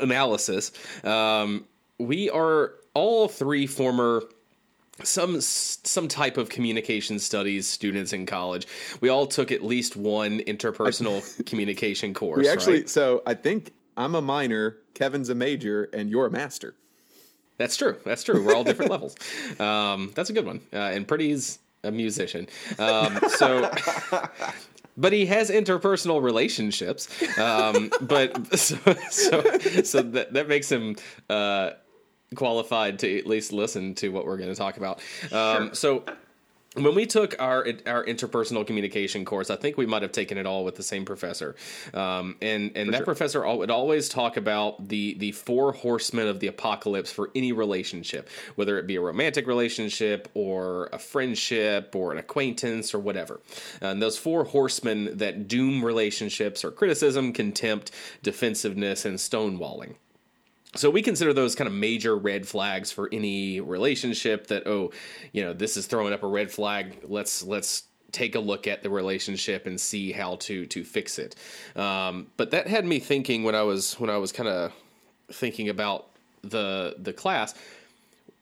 analysis, 0.00 0.72
um, 1.04 1.64
we 1.98 2.30
are 2.30 2.74
all 2.94 3.28
three 3.28 3.66
former 3.66 4.22
some 5.04 5.40
some 5.40 6.08
type 6.08 6.36
of 6.36 6.48
communication 6.48 7.18
studies 7.18 7.66
students 7.66 8.12
in 8.12 8.26
college. 8.26 8.66
We 9.00 9.08
all 9.08 9.26
took 9.26 9.52
at 9.52 9.62
least 9.62 9.96
one 9.96 10.40
interpersonal 10.40 11.46
communication 11.46 12.14
course. 12.14 12.38
We 12.38 12.48
actually, 12.48 12.78
right? 12.80 12.88
so 12.88 13.22
I 13.26 13.34
think 13.34 13.72
I'm 13.96 14.14
a 14.14 14.22
minor, 14.22 14.76
Kevin's 14.94 15.28
a 15.28 15.34
major, 15.34 15.88
and 15.92 16.10
you're 16.10 16.26
a 16.26 16.30
master. 16.30 16.74
That's 17.58 17.76
true. 17.76 17.96
That's 18.04 18.22
true. 18.22 18.44
We're 18.44 18.54
all 18.54 18.64
different 18.64 18.90
levels. 18.92 19.16
Um, 19.58 20.12
that's 20.14 20.30
a 20.30 20.32
good 20.32 20.46
one. 20.46 20.60
Uh, 20.72 20.76
and 20.76 21.06
Pretty's 21.06 21.58
a 21.82 21.90
musician. 21.90 22.48
Um, 22.78 23.18
so, 23.36 23.70
but 24.98 25.12
he 25.14 25.24
has 25.26 25.50
interpersonal 25.50 26.22
relationships. 26.22 27.08
Um, 27.38 27.90
but 28.02 28.58
so 28.58 28.76
so, 29.10 29.58
so 29.82 30.02
that 30.02 30.34
that 30.34 30.48
makes 30.48 30.70
him. 30.70 30.96
Uh, 31.30 31.70
qualified 32.34 32.98
to 32.98 33.18
at 33.18 33.26
least 33.26 33.54
listen 33.54 33.94
to 33.94 34.10
what 34.10 34.26
we're 34.26 34.36
going 34.36 34.50
to 34.50 34.54
talk 34.54 34.76
about. 34.76 35.00
Um, 35.32 35.74
So, 35.74 36.04
when 36.84 36.94
we 36.94 37.06
took 37.06 37.40
our 37.40 37.66
our 37.86 38.04
interpersonal 38.04 38.66
communication 38.66 39.24
course, 39.24 39.50
I 39.50 39.56
think 39.56 39.76
we 39.76 39.86
might 39.86 40.02
have 40.02 40.12
taken 40.12 40.38
it 40.38 40.46
all 40.46 40.64
with 40.64 40.76
the 40.76 40.82
same 40.82 41.04
professor, 41.04 41.56
um, 41.94 42.36
and 42.40 42.72
and 42.76 42.92
that 42.94 43.04
professor 43.04 43.46
would 43.46 43.70
always 43.70 44.08
talk 44.08 44.36
about 44.36 44.88
the 44.88 45.14
the 45.14 45.32
four 45.32 45.72
horsemen 45.72 46.28
of 46.28 46.40
the 46.40 46.46
apocalypse 46.46 47.12
for 47.12 47.30
any 47.34 47.52
relationship, 47.52 48.28
whether 48.56 48.78
it 48.78 48.86
be 48.86 48.96
a 48.96 49.00
romantic 49.00 49.46
relationship 49.46 50.28
or 50.34 50.88
a 50.92 50.98
friendship 50.98 51.94
or 51.94 52.12
an 52.12 52.18
acquaintance 52.18 52.94
or 52.94 52.98
whatever. 52.98 53.40
And 53.80 54.02
those 54.02 54.18
four 54.18 54.44
horsemen 54.44 55.18
that 55.18 55.48
doom 55.48 55.84
relationships 55.84 56.64
are 56.64 56.70
criticism, 56.70 57.32
contempt, 57.32 57.90
defensiveness, 58.22 59.04
and 59.04 59.18
stonewalling 59.18 59.94
so 60.74 60.90
we 60.90 61.02
consider 61.02 61.32
those 61.32 61.54
kind 61.54 61.66
of 61.66 61.74
major 61.74 62.16
red 62.16 62.46
flags 62.46 62.92
for 62.92 63.08
any 63.12 63.60
relationship 63.60 64.48
that 64.48 64.66
oh 64.66 64.92
you 65.32 65.42
know 65.42 65.52
this 65.52 65.76
is 65.76 65.86
throwing 65.86 66.12
up 66.12 66.22
a 66.22 66.26
red 66.26 66.50
flag. 66.50 66.98
Let's 67.04 67.42
let's 67.42 67.84
take 68.12 68.34
a 68.34 68.40
look 68.40 68.66
at 68.66 68.82
the 68.82 68.90
relationship 68.90 69.66
and 69.66 69.80
see 69.80 70.12
how 70.12 70.36
to 70.36 70.66
to 70.66 70.84
fix 70.84 71.18
it. 71.18 71.36
Um, 71.76 72.28
but 72.36 72.50
that 72.50 72.66
had 72.66 72.84
me 72.84 72.98
thinking 72.98 73.44
when 73.44 73.54
i 73.54 73.62
was 73.62 73.94
when 73.94 74.10
i 74.10 74.16
was 74.16 74.32
kind 74.32 74.48
of 74.48 74.72
thinking 75.30 75.68
about 75.68 76.06
the 76.42 76.96
the 76.98 77.12
class 77.12 77.54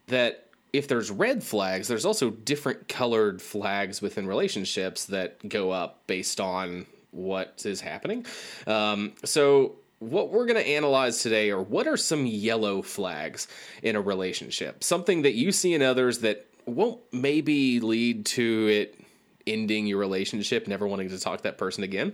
that 0.09 0.47
if 0.73 0.87
there's 0.87 1.11
red 1.11 1.43
flags 1.43 1.89
there's 1.89 2.05
also 2.05 2.31
different 2.31 2.87
colored 2.89 3.41
flags 3.41 4.03
within 4.03 4.27
relationships 4.27 5.07
that 5.07 5.49
go 5.49 5.71
up 5.71 6.07
based 6.07 6.41
on 6.41 6.87
what 7.17 7.63
is 7.65 7.81
happening. 7.81 8.27
Um, 8.67 9.15
so 9.25 9.77
what 9.99 10.31
we're 10.31 10.47
going 10.47 10.63
to 10.63 10.69
analyze 10.69 11.23
today 11.23 11.51
are 11.51 11.61
what 11.61 11.87
are 11.87 11.97
some 11.97 12.27
yellow 12.27 12.83
flags 12.83 13.49
in 13.83 13.97
a 13.97 14.01
relationship? 14.01 14.85
Something 14.85 15.23
that 15.23 15.35
you 15.35 15.53
see 15.53 15.75
in 15.75 15.83
others 15.83 16.19
that 16.21 16.47
won't 16.67 17.01
maybe 17.13 17.81
lead 17.81 18.27
to 18.27 18.69
it 18.69 19.01
ending 19.47 19.87
your 19.87 19.99
relationship, 19.99 20.67
never 20.67 20.87
wanting 20.87 21.09
to 21.09 21.19
talk 21.19 21.39
to 21.39 21.43
that 21.45 21.59
person 21.59 21.85
again. 21.85 22.13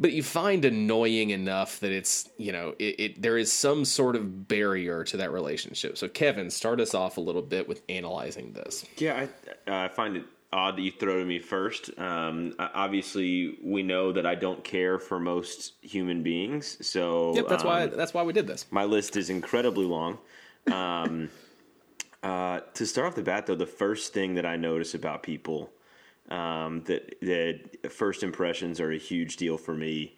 But 0.00 0.12
you 0.12 0.22
find 0.22 0.64
annoying 0.64 1.30
enough 1.30 1.80
that 1.80 1.90
it's, 1.90 2.28
you 2.38 2.52
know, 2.52 2.74
it, 2.78 3.00
it 3.00 3.22
there 3.22 3.36
is 3.36 3.50
some 3.50 3.84
sort 3.84 4.14
of 4.14 4.46
barrier 4.46 5.02
to 5.04 5.16
that 5.16 5.32
relationship. 5.32 5.98
So, 5.98 6.08
Kevin, 6.08 6.50
start 6.50 6.80
us 6.80 6.94
off 6.94 7.16
a 7.16 7.20
little 7.20 7.42
bit 7.42 7.68
with 7.68 7.82
analyzing 7.88 8.52
this. 8.52 8.86
Yeah, 8.96 9.26
I, 9.66 9.84
I 9.84 9.88
find 9.88 10.16
it 10.16 10.24
odd 10.52 10.76
that 10.76 10.82
you 10.82 10.90
throw 10.90 11.18
to 11.18 11.24
me 11.24 11.38
first. 11.38 11.90
Um, 11.98 12.54
obviously, 12.58 13.58
we 13.62 13.82
know 13.82 14.12
that 14.12 14.26
I 14.26 14.34
don't 14.34 14.64
care 14.64 14.98
for 14.98 15.18
most 15.18 15.74
human 15.82 16.22
beings, 16.22 16.84
so 16.86 17.34
yep, 17.34 17.48
that's 17.48 17.62
um, 17.62 17.68
why 17.68 17.86
that's 17.86 18.14
why 18.14 18.22
we 18.22 18.32
did 18.32 18.46
this. 18.46 18.66
My 18.70 18.84
list 18.84 19.16
is 19.16 19.30
incredibly 19.30 19.84
long. 19.84 20.18
Um, 20.72 21.30
uh, 22.22 22.60
to 22.74 22.86
start 22.86 23.08
off 23.08 23.14
the 23.14 23.22
bat, 23.22 23.46
though, 23.46 23.54
the 23.54 23.66
first 23.66 24.12
thing 24.12 24.34
that 24.34 24.46
I 24.46 24.56
notice 24.56 24.94
about 24.94 25.22
people 25.22 25.70
um, 26.30 26.82
that 26.84 27.20
that 27.20 27.90
first 27.92 28.22
impressions 28.22 28.80
are 28.80 28.90
a 28.90 28.98
huge 28.98 29.36
deal 29.36 29.56
for 29.56 29.74
me 29.74 30.16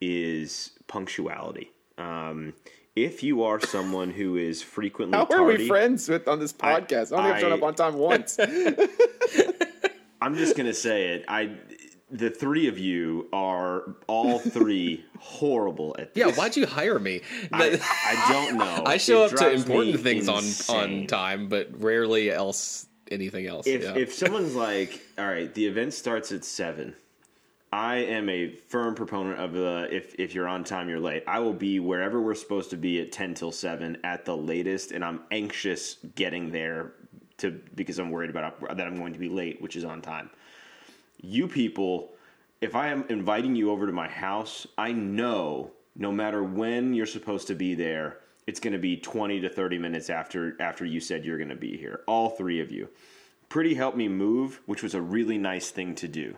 is 0.00 0.72
punctuality. 0.86 1.70
Um, 1.98 2.54
if 2.96 3.22
you 3.22 3.44
are 3.44 3.60
someone 3.60 4.10
who 4.10 4.36
is 4.36 4.62
frequently 4.62 5.16
How 5.16 5.24
tardy, 5.24 5.42
are 5.42 5.58
we 5.58 5.68
friends 5.68 6.08
with 6.08 6.26
on 6.26 6.40
this 6.40 6.52
podcast? 6.52 7.12
I, 7.12 7.16
I 7.16 7.18
only 7.18 7.32
have 7.32 7.40
shown 7.40 7.52
up 7.52 7.62
on 7.62 7.74
time 7.74 7.94
once. 7.94 8.38
I'm 10.20 10.34
just 10.34 10.56
gonna 10.56 10.74
say 10.74 11.14
it. 11.14 11.24
I 11.28 11.56
the 12.10 12.30
three 12.30 12.66
of 12.66 12.78
you 12.78 13.28
are 13.32 13.94
all 14.06 14.38
three 14.38 15.04
horrible 15.18 15.94
at 15.98 16.14
this. 16.14 16.26
Yeah, 16.26 16.34
why'd 16.34 16.56
you 16.56 16.66
hire 16.66 16.98
me? 16.98 17.20
I, 17.52 17.80
I 18.04 18.32
don't 18.32 18.58
know. 18.58 18.82
I 18.86 18.96
show 18.96 19.24
It 19.24 19.32
up 19.32 19.38
to 19.38 19.50
important 19.52 20.00
things 20.00 20.28
on 20.28 20.44
on 20.74 21.06
time, 21.06 21.48
but 21.48 21.68
rarely 21.80 22.30
else 22.30 22.86
anything 23.10 23.46
else. 23.46 23.66
If 23.66 23.82
yeah. 23.82 23.94
if 23.96 24.12
someone's 24.12 24.54
like, 24.54 25.00
all 25.18 25.26
right, 25.26 25.52
the 25.54 25.66
event 25.66 25.94
starts 25.94 26.32
at 26.32 26.44
seven. 26.44 26.94
I 27.72 27.98
am 27.98 28.28
a 28.28 28.48
firm 28.48 28.96
proponent 28.96 29.38
of 29.38 29.52
the 29.52 29.88
if 29.92 30.16
if 30.18 30.34
you're 30.34 30.48
on 30.48 30.64
time, 30.64 30.88
you're 30.88 30.98
late. 30.98 31.22
I 31.28 31.38
will 31.38 31.52
be 31.52 31.78
wherever 31.78 32.20
we're 32.20 32.34
supposed 32.34 32.70
to 32.70 32.76
be 32.76 33.00
at 33.00 33.12
ten 33.12 33.34
till 33.34 33.52
seven 33.52 33.98
at 34.02 34.24
the 34.24 34.36
latest, 34.36 34.90
and 34.90 35.04
I'm 35.04 35.20
anxious 35.30 35.98
getting 36.16 36.50
there 36.50 36.94
to 37.40 37.60
because 37.74 37.98
I'm 37.98 38.10
worried 38.10 38.30
about 38.30 38.60
that 38.76 38.86
I'm 38.86 38.96
going 38.96 39.12
to 39.12 39.18
be 39.18 39.28
late, 39.28 39.60
which 39.60 39.76
is 39.76 39.84
on 39.84 40.00
time. 40.00 40.30
You 41.20 41.48
people, 41.48 42.12
if 42.60 42.74
I 42.74 42.88
am 42.88 43.04
inviting 43.08 43.54
you 43.54 43.70
over 43.70 43.86
to 43.86 43.92
my 43.92 44.08
house, 44.08 44.66
I 44.78 44.92
know 44.92 45.72
no 45.96 46.12
matter 46.12 46.42
when 46.42 46.94
you're 46.94 47.06
supposed 47.06 47.46
to 47.48 47.54
be 47.54 47.74
there, 47.74 48.18
it's 48.46 48.60
going 48.60 48.72
to 48.72 48.78
be 48.78 48.96
20 48.96 49.40
to 49.40 49.48
30 49.48 49.78
minutes 49.78 50.10
after 50.10 50.60
after 50.60 50.84
you 50.84 51.00
said 51.00 51.24
you're 51.24 51.38
going 51.38 51.48
to 51.50 51.56
be 51.56 51.76
here. 51.76 52.00
All 52.06 52.30
three 52.30 52.60
of 52.60 52.70
you. 52.70 52.88
Pretty 53.48 53.74
helped 53.74 53.96
me 53.96 54.08
move, 54.08 54.60
which 54.66 54.82
was 54.82 54.94
a 54.94 55.00
really 55.00 55.36
nice 55.36 55.70
thing 55.70 55.94
to 55.96 56.08
do. 56.08 56.36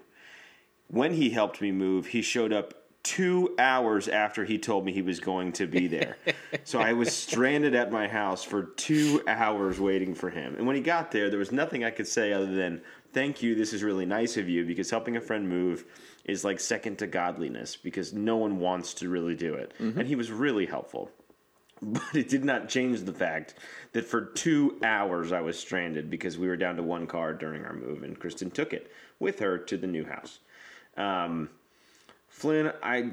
When 0.88 1.14
he 1.14 1.30
helped 1.30 1.60
me 1.60 1.72
move, 1.72 2.06
he 2.08 2.22
showed 2.22 2.52
up 2.52 2.81
two 3.16 3.54
hours 3.58 4.08
after 4.08 4.42
he 4.42 4.56
told 4.56 4.86
me 4.86 4.92
he 4.92 5.02
was 5.02 5.20
going 5.20 5.52
to 5.52 5.66
be 5.66 5.86
there. 5.86 6.16
so 6.64 6.80
I 6.80 6.94
was 6.94 7.14
stranded 7.14 7.74
at 7.74 7.92
my 7.92 8.08
house 8.08 8.42
for 8.42 8.62
two 8.62 9.22
hours 9.26 9.78
waiting 9.78 10.14
for 10.14 10.30
him. 10.30 10.54
And 10.56 10.66
when 10.66 10.76
he 10.76 10.82
got 10.82 11.10
there, 11.10 11.28
there 11.28 11.38
was 11.38 11.52
nothing 11.52 11.84
I 11.84 11.90
could 11.90 12.06
say 12.06 12.32
other 12.32 12.46
than, 12.46 12.80
Thank 13.12 13.42
you, 13.42 13.54
this 13.54 13.74
is 13.74 13.82
really 13.82 14.06
nice 14.06 14.38
of 14.38 14.48
you, 14.48 14.64
because 14.64 14.88
helping 14.88 15.18
a 15.18 15.20
friend 15.20 15.46
move 15.46 15.84
is 16.24 16.42
like 16.42 16.58
second 16.58 17.00
to 17.00 17.06
godliness, 17.06 17.76
because 17.76 18.14
no 18.14 18.38
one 18.38 18.58
wants 18.58 18.94
to 18.94 19.10
really 19.10 19.34
do 19.34 19.52
it. 19.56 19.74
And 19.98 20.08
he 20.08 20.16
was 20.16 20.30
really 20.30 20.64
helpful. 20.64 21.10
But 21.82 22.14
it 22.14 22.30
did 22.30 22.46
not 22.46 22.70
change 22.70 23.00
the 23.02 23.12
fact 23.12 23.56
that 23.92 24.06
for 24.06 24.24
two 24.24 24.78
hours 24.82 25.32
I 25.32 25.42
was 25.42 25.58
stranded 25.58 26.08
because 26.08 26.38
we 26.38 26.48
were 26.48 26.56
down 26.56 26.76
to 26.76 26.82
one 26.82 27.06
car 27.06 27.34
during 27.34 27.66
our 27.66 27.74
move, 27.74 28.04
and 28.04 28.18
Kristen 28.18 28.50
took 28.50 28.72
it 28.72 28.90
with 29.18 29.40
her 29.40 29.58
to 29.58 29.76
the 29.76 29.86
new 29.86 30.06
house. 30.06 30.38
Um, 30.96 31.50
Flynn, 32.32 32.72
I 32.82 33.10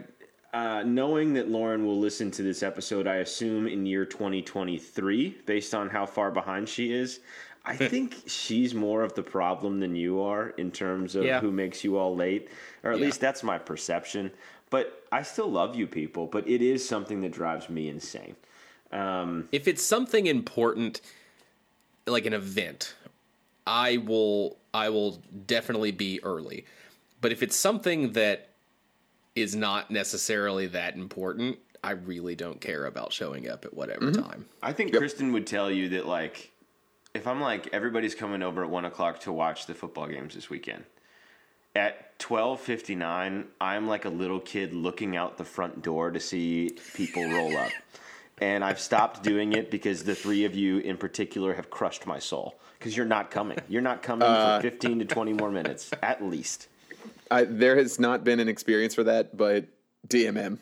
uh, 0.53 0.81
knowing 0.83 1.33
that 1.33 1.49
Lauren 1.49 1.85
will 1.85 1.99
listen 1.99 2.31
to 2.31 2.41
this 2.41 2.63
episode, 2.63 3.05
I 3.05 3.17
assume 3.17 3.67
in 3.67 3.85
year 3.85 4.05
2023, 4.05 5.41
based 5.45 5.75
on 5.75 5.89
how 5.89 6.07
far 6.07 6.31
behind 6.31 6.67
she 6.67 6.91
is. 6.91 7.19
I 7.65 7.75
think 7.75 8.23
she's 8.25 8.73
more 8.73 9.03
of 9.03 9.13
the 9.13 9.21
problem 9.21 9.79
than 9.79 9.95
you 9.95 10.21
are 10.21 10.49
in 10.51 10.71
terms 10.71 11.15
of 11.15 11.25
Yeah. 11.25 11.41
who 11.41 11.51
makes 11.51 11.83
you 11.83 11.97
all 11.97 12.15
late, 12.15 12.47
or 12.83 12.93
at 12.93 12.97
Yeah. 12.97 13.05
least 13.05 13.19
that's 13.19 13.43
my 13.43 13.59
perception. 13.59 14.31
But 14.71 15.03
I 15.11 15.21
still 15.21 15.51
love 15.51 15.75
you 15.75 15.85
people, 15.85 16.25
but 16.25 16.47
it 16.47 16.61
is 16.63 16.87
something 16.87 17.21
that 17.21 17.31
drives 17.31 17.69
me 17.69 17.89
insane. 17.89 18.35
Um, 18.91 19.49
if 19.51 19.67
it's 19.67 19.83
something 19.83 20.25
important 20.25 21.01
like 22.07 22.25
an 22.25 22.33
event 22.33 22.95
i 23.67 23.97
will 23.97 24.57
i 24.73 24.89
will 24.89 25.21
definitely 25.45 25.91
be 25.91 26.19
early 26.23 26.65
but 27.21 27.31
if 27.31 27.43
it's 27.43 27.55
something 27.55 28.13
that 28.13 28.48
is 29.35 29.55
not 29.55 29.91
necessarily 29.91 30.67
that 30.67 30.95
important 30.95 31.57
i 31.83 31.91
really 31.91 32.35
don't 32.35 32.59
care 32.61 32.85
about 32.85 33.13
showing 33.13 33.49
up 33.49 33.65
at 33.65 33.73
whatever 33.73 34.05
mm-hmm. 34.05 34.21
time 34.21 34.45
I 34.61 34.73
think 34.73 34.95
Kristen 34.95 35.31
would 35.33 35.47
tell 35.47 35.71
you 35.71 35.89
that 35.89 36.05
like 36.05 36.51
if 37.13 37.27
I'm 37.27 37.41
like 37.41 37.69
everybody's 37.73 38.15
coming 38.15 38.43
over 38.43 38.63
at 38.63 38.69
one 38.69 38.85
o'clock 38.85 39.19
to 39.21 39.31
watch 39.31 39.65
the 39.65 39.73
football 39.73 40.07
games 40.07 40.35
this 40.35 40.49
weekend. 40.49 40.83
At 41.75 42.17
twelve 42.19 42.59
fifty 42.59 42.95
nine, 42.95 43.45
I'm 43.61 43.87
like 43.87 44.05
a 44.05 44.09
little 44.09 44.39
kid 44.39 44.73
looking 44.73 45.15
out 45.15 45.37
the 45.37 45.45
front 45.45 45.81
door 45.81 46.11
to 46.11 46.19
see 46.19 46.77
people 46.95 47.23
roll 47.29 47.55
up. 47.57 47.71
And 48.41 48.63
I've 48.63 48.79
stopped 48.79 49.21
doing 49.21 49.51
it 49.51 49.69
because 49.69 50.05
the 50.05 50.15
three 50.15 50.45
of 50.45 50.55
you 50.55 50.77
in 50.77 50.95
particular 50.95 51.55
have 51.55 51.69
crushed 51.69 52.07
my 52.07 52.19
soul. 52.19 52.57
Because 52.77 52.95
you're 52.95 53.05
not 53.05 53.31
coming. 53.31 53.57
You're 53.67 53.81
not 53.81 54.01
coming 54.01 54.25
for 54.25 54.33
uh, 54.33 54.61
15 54.61 54.99
to 54.99 55.05
20 55.05 55.33
more 55.33 55.51
minutes, 55.51 55.91
at 56.01 56.23
least. 56.23 56.69
I, 57.31 57.43
there 57.43 57.75
has 57.75 57.99
not 57.99 58.23
been 58.23 58.39
an 58.39 58.47
experience 58.47 58.95
for 58.95 59.03
that, 59.03 59.37
but 59.37 59.65
DMM, 60.07 60.59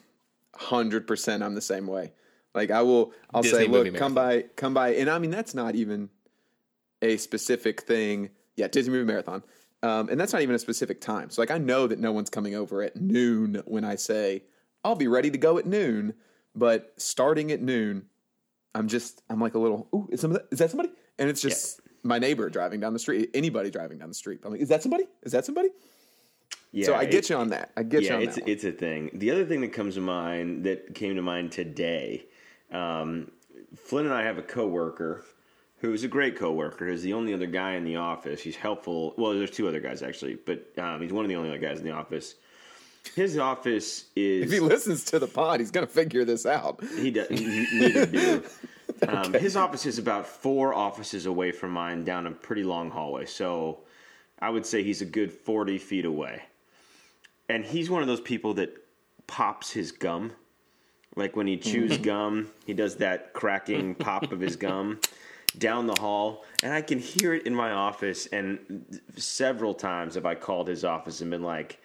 hundred 0.55 1.07
percent, 1.07 1.43
I'm 1.43 1.55
the 1.55 1.61
same 1.61 1.87
way. 1.87 2.11
Like 2.53 2.71
I 2.71 2.81
will, 2.81 3.13
I'll 3.33 3.41
Disney 3.41 3.59
say, 3.59 3.67
look, 3.67 3.95
come 3.95 4.13
by, 4.13 4.45
come 4.55 4.73
by, 4.73 4.95
and 4.95 5.09
I 5.09 5.19
mean 5.19 5.31
that's 5.31 5.53
not 5.53 5.75
even 5.75 6.09
a 7.01 7.17
specific 7.17 7.81
thing. 7.81 8.29
Yeah, 8.55 8.67
Disney 8.67 8.91
movie 8.91 9.05
marathon, 9.05 9.43
um, 9.83 10.09
and 10.09 10.19
that's 10.19 10.33
not 10.33 10.41
even 10.41 10.55
a 10.55 10.59
specific 10.59 10.99
time. 10.99 11.29
So 11.29 11.41
like 11.41 11.51
I 11.51 11.57
know 11.57 11.87
that 11.87 11.99
no 11.99 12.11
one's 12.11 12.29
coming 12.29 12.55
over 12.55 12.81
at 12.81 12.95
noon 12.95 13.61
when 13.65 13.83
I 13.83 13.95
say 13.95 14.43
I'll 14.83 14.95
be 14.95 15.07
ready 15.07 15.29
to 15.29 15.37
go 15.37 15.57
at 15.57 15.65
noon, 15.65 16.13
but 16.55 16.93
starting 16.97 17.51
at 17.51 17.61
noon, 17.61 18.05
I'm 18.73 18.87
just, 18.87 19.21
I'm 19.29 19.41
like 19.41 19.55
a 19.55 19.59
little, 19.59 19.87
ooh, 19.93 20.07
is, 20.11 20.21
some 20.21 20.31
of 20.31 20.37
that, 20.37 20.47
is 20.51 20.59
that 20.59 20.71
somebody? 20.71 20.89
And 21.19 21.29
it's 21.29 21.41
just 21.41 21.81
my 22.03 22.19
neighbor 22.19 22.49
driving 22.49 22.79
down 22.79 22.93
the 22.93 22.99
street, 22.99 23.29
anybody 23.33 23.69
driving 23.69 23.97
down 23.97 24.07
the 24.07 24.15
street. 24.15 24.39
I'm 24.45 24.51
like, 24.51 24.61
is 24.61 24.69
that 24.69 24.81
somebody? 24.81 25.05
Is 25.23 25.33
that 25.33 25.45
somebody? 25.45 25.69
Yeah, 26.77 26.85
so 26.85 26.95
I 26.95 27.05
get 27.05 27.27
you 27.27 27.35
on 27.35 27.49
that. 27.49 27.71
I 27.75 27.81
get 27.81 28.03
you 28.03 28.09
yeah, 28.09 28.15
on 28.17 28.21
it's 28.21 28.35
that. 28.35 28.43
one. 28.43 28.51
it's 28.51 28.63
a 28.63 28.71
thing. 28.71 29.09
The 29.15 29.31
other 29.31 29.45
thing 29.45 29.61
that 29.61 29.73
comes 29.73 29.95
to 29.95 30.01
mind 30.01 30.63
that 30.65 30.93
came 30.93 31.15
to 31.15 31.23
mind 31.23 31.51
today, 31.51 32.27
um, 32.71 33.31
Flynn 33.75 34.05
and 34.05 34.13
I 34.13 34.21
have 34.21 34.37
a 34.37 34.43
coworker 34.43 35.25
who's 35.79 36.03
a 36.03 36.07
great 36.07 36.37
coworker. 36.37 36.87
He's 36.87 37.01
the 37.01 37.13
only 37.13 37.33
other 37.33 37.47
guy 37.47 37.71
in 37.73 37.83
the 37.83 37.95
office. 37.95 38.41
He's 38.41 38.55
helpful. 38.55 39.15
Well, 39.17 39.33
there's 39.33 39.49
two 39.49 39.67
other 39.67 39.79
guys 39.79 40.03
actually, 40.03 40.35
but 40.35 40.71
um, 40.77 41.01
he's 41.01 41.11
one 41.11 41.25
of 41.25 41.29
the 41.29 41.35
only 41.35 41.49
other 41.49 41.57
guys 41.57 41.79
in 41.79 41.83
the 41.83 41.93
office. 41.93 42.35
His 43.15 43.39
office 43.39 44.05
is 44.15 44.43
if 44.43 44.51
he 44.51 44.59
listens 44.59 45.03
to 45.05 45.17
the 45.17 45.25
pod, 45.25 45.59
he's 45.59 45.71
gonna 45.71 45.87
figure 45.87 46.25
this 46.25 46.45
out. 46.45 46.83
he 46.99 47.09
does. 47.09 47.27
He, 47.29 47.67
neither 47.73 48.05
do. 48.05 48.43
Um, 49.07 49.33
his 49.33 49.55
office 49.55 49.85
is 49.85 49.99
about 49.99 50.25
four 50.25 50.73
offices 50.73 51.25
away 51.25 51.51
from 51.51 51.71
mine, 51.71 52.03
down 52.03 52.25
a 52.25 52.31
pretty 52.31 52.63
long 52.63 52.89
hallway. 52.89 53.25
So 53.25 53.79
I 54.39 54.49
would 54.49 54.65
say 54.65 54.81
he's 54.81 55.01
a 55.01 55.05
good 55.05 55.31
40 55.31 55.77
feet 55.77 56.05
away. 56.05 56.41
And 57.49 57.65
he's 57.65 57.89
one 57.89 58.01
of 58.01 58.07
those 58.07 58.21
people 58.21 58.53
that 58.55 58.75
pops 59.27 59.71
his 59.71 59.91
gum. 59.91 60.33
Like 61.15 61.35
when 61.35 61.47
he 61.47 61.57
chews 61.57 61.93
Mm-hmm. 61.93 62.03
gum, 62.03 62.51
he 62.65 62.73
does 62.73 62.97
that 62.97 63.33
cracking 63.33 63.95
pop 63.95 64.31
of 64.31 64.39
his 64.39 64.55
gum 64.67 64.99
down 65.57 65.87
the 65.87 65.99
hall. 65.99 66.45
And 66.61 66.73
I 66.73 66.81
can 66.81 66.99
hear 66.99 67.33
it 67.33 67.47
in 67.47 67.55
my 67.55 67.71
office. 67.71 68.27
And 68.27 68.99
several 69.15 69.73
times 69.73 70.15
have 70.15 70.25
I 70.25 70.35
called 70.35 70.67
his 70.67 70.83
office 70.83 71.21
and 71.21 71.31
been 71.31 71.43
like, 71.43 71.79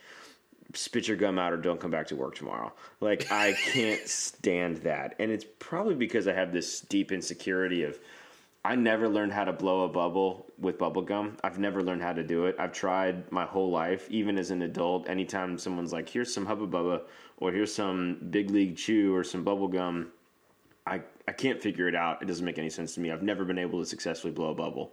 spit 0.74 1.06
your 1.06 1.16
gum 1.16 1.38
out 1.38 1.52
or 1.52 1.56
don't 1.58 1.80
come 1.80 1.90
back 1.90 2.06
to 2.08 2.16
work 2.16 2.34
tomorrow. 2.34 2.72
Like 3.00 3.30
I 3.30 3.52
can't 3.52 4.00
stand 4.08 4.78
that. 4.78 5.14
And 5.18 5.30
it's 5.30 5.44
probably 5.58 5.94
because 5.94 6.26
I 6.26 6.32
have 6.32 6.52
this 6.52 6.80
deep 6.80 7.12
insecurity 7.12 7.84
of 7.84 7.98
I 8.64 8.76
never 8.76 9.08
learned 9.08 9.32
how 9.32 9.44
to 9.44 9.52
blow 9.52 9.84
a 9.84 9.88
bubble 9.88 10.46
with 10.58 10.78
bubble 10.78 11.02
gum. 11.02 11.36
I've 11.42 11.58
never 11.58 11.82
learned 11.82 12.02
how 12.02 12.12
to 12.12 12.22
do 12.22 12.46
it. 12.46 12.54
I've 12.60 12.72
tried 12.72 13.30
my 13.32 13.44
whole 13.44 13.70
life, 13.70 14.08
even 14.08 14.38
as 14.38 14.52
an 14.52 14.62
adult. 14.62 15.08
Anytime 15.08 15.58
someone's 15.58 15.92
like, 15.92 16.08
"Here's 16.08 16.32
some 16.32 16.46
Hubba 16.46 16.68
Bubba," 16.68 17.02
or 17.38 17.50
"Here's 17.50 17.74
some 17.74 18.18
Big 18.30 18.50
League 18.50 18.76
Chew," 18.76 19.14
or 19.14 19.24
some 19.24 19.42
bubble 19.42 19.66
gum, 19.68 20.12
I 20.86 21.02
I 21.26 21.32
can't 21.32 21.60
figure 21.60 21.88
it 21.88 21.94
out. 21.96 22.22
It 22.22 22.26
doesn't 22.26 22.44
make 22.44 22.58
any 22.58 22.70
sense 22.70 22.94
to 22.94 23.00
me. 23.00 23.10
I've 23.10 23.22
never 23.22 23.44
been 23.44 23.58
able 23.58 23.80
to 23.80 23.86
successfully 23.86 24.32
blow 24.32 24.50
a 24.50 24.54
bubble. 24.54 24.92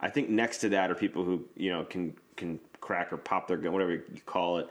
I 0.00 0.08
think 0.10 0.28
next 0.28 0.58
to 0.58 0.68
that 0.70 0.90
are 0.90 0.94
people 0.94 1.24
who 1.24 1.46
you 1.56 1.70
know 1.70 1.84
can 1.84 2.14
can 2.36 2.60
crack 2.80 3.12
or 3.12 3.16
pop 3.16 3.48
their 3.48 3.56
gun, 3.56 3.72
whatever 3.72 3.92
you 3.92 4.20
call 4.26 4.58
it, 4.58 4.68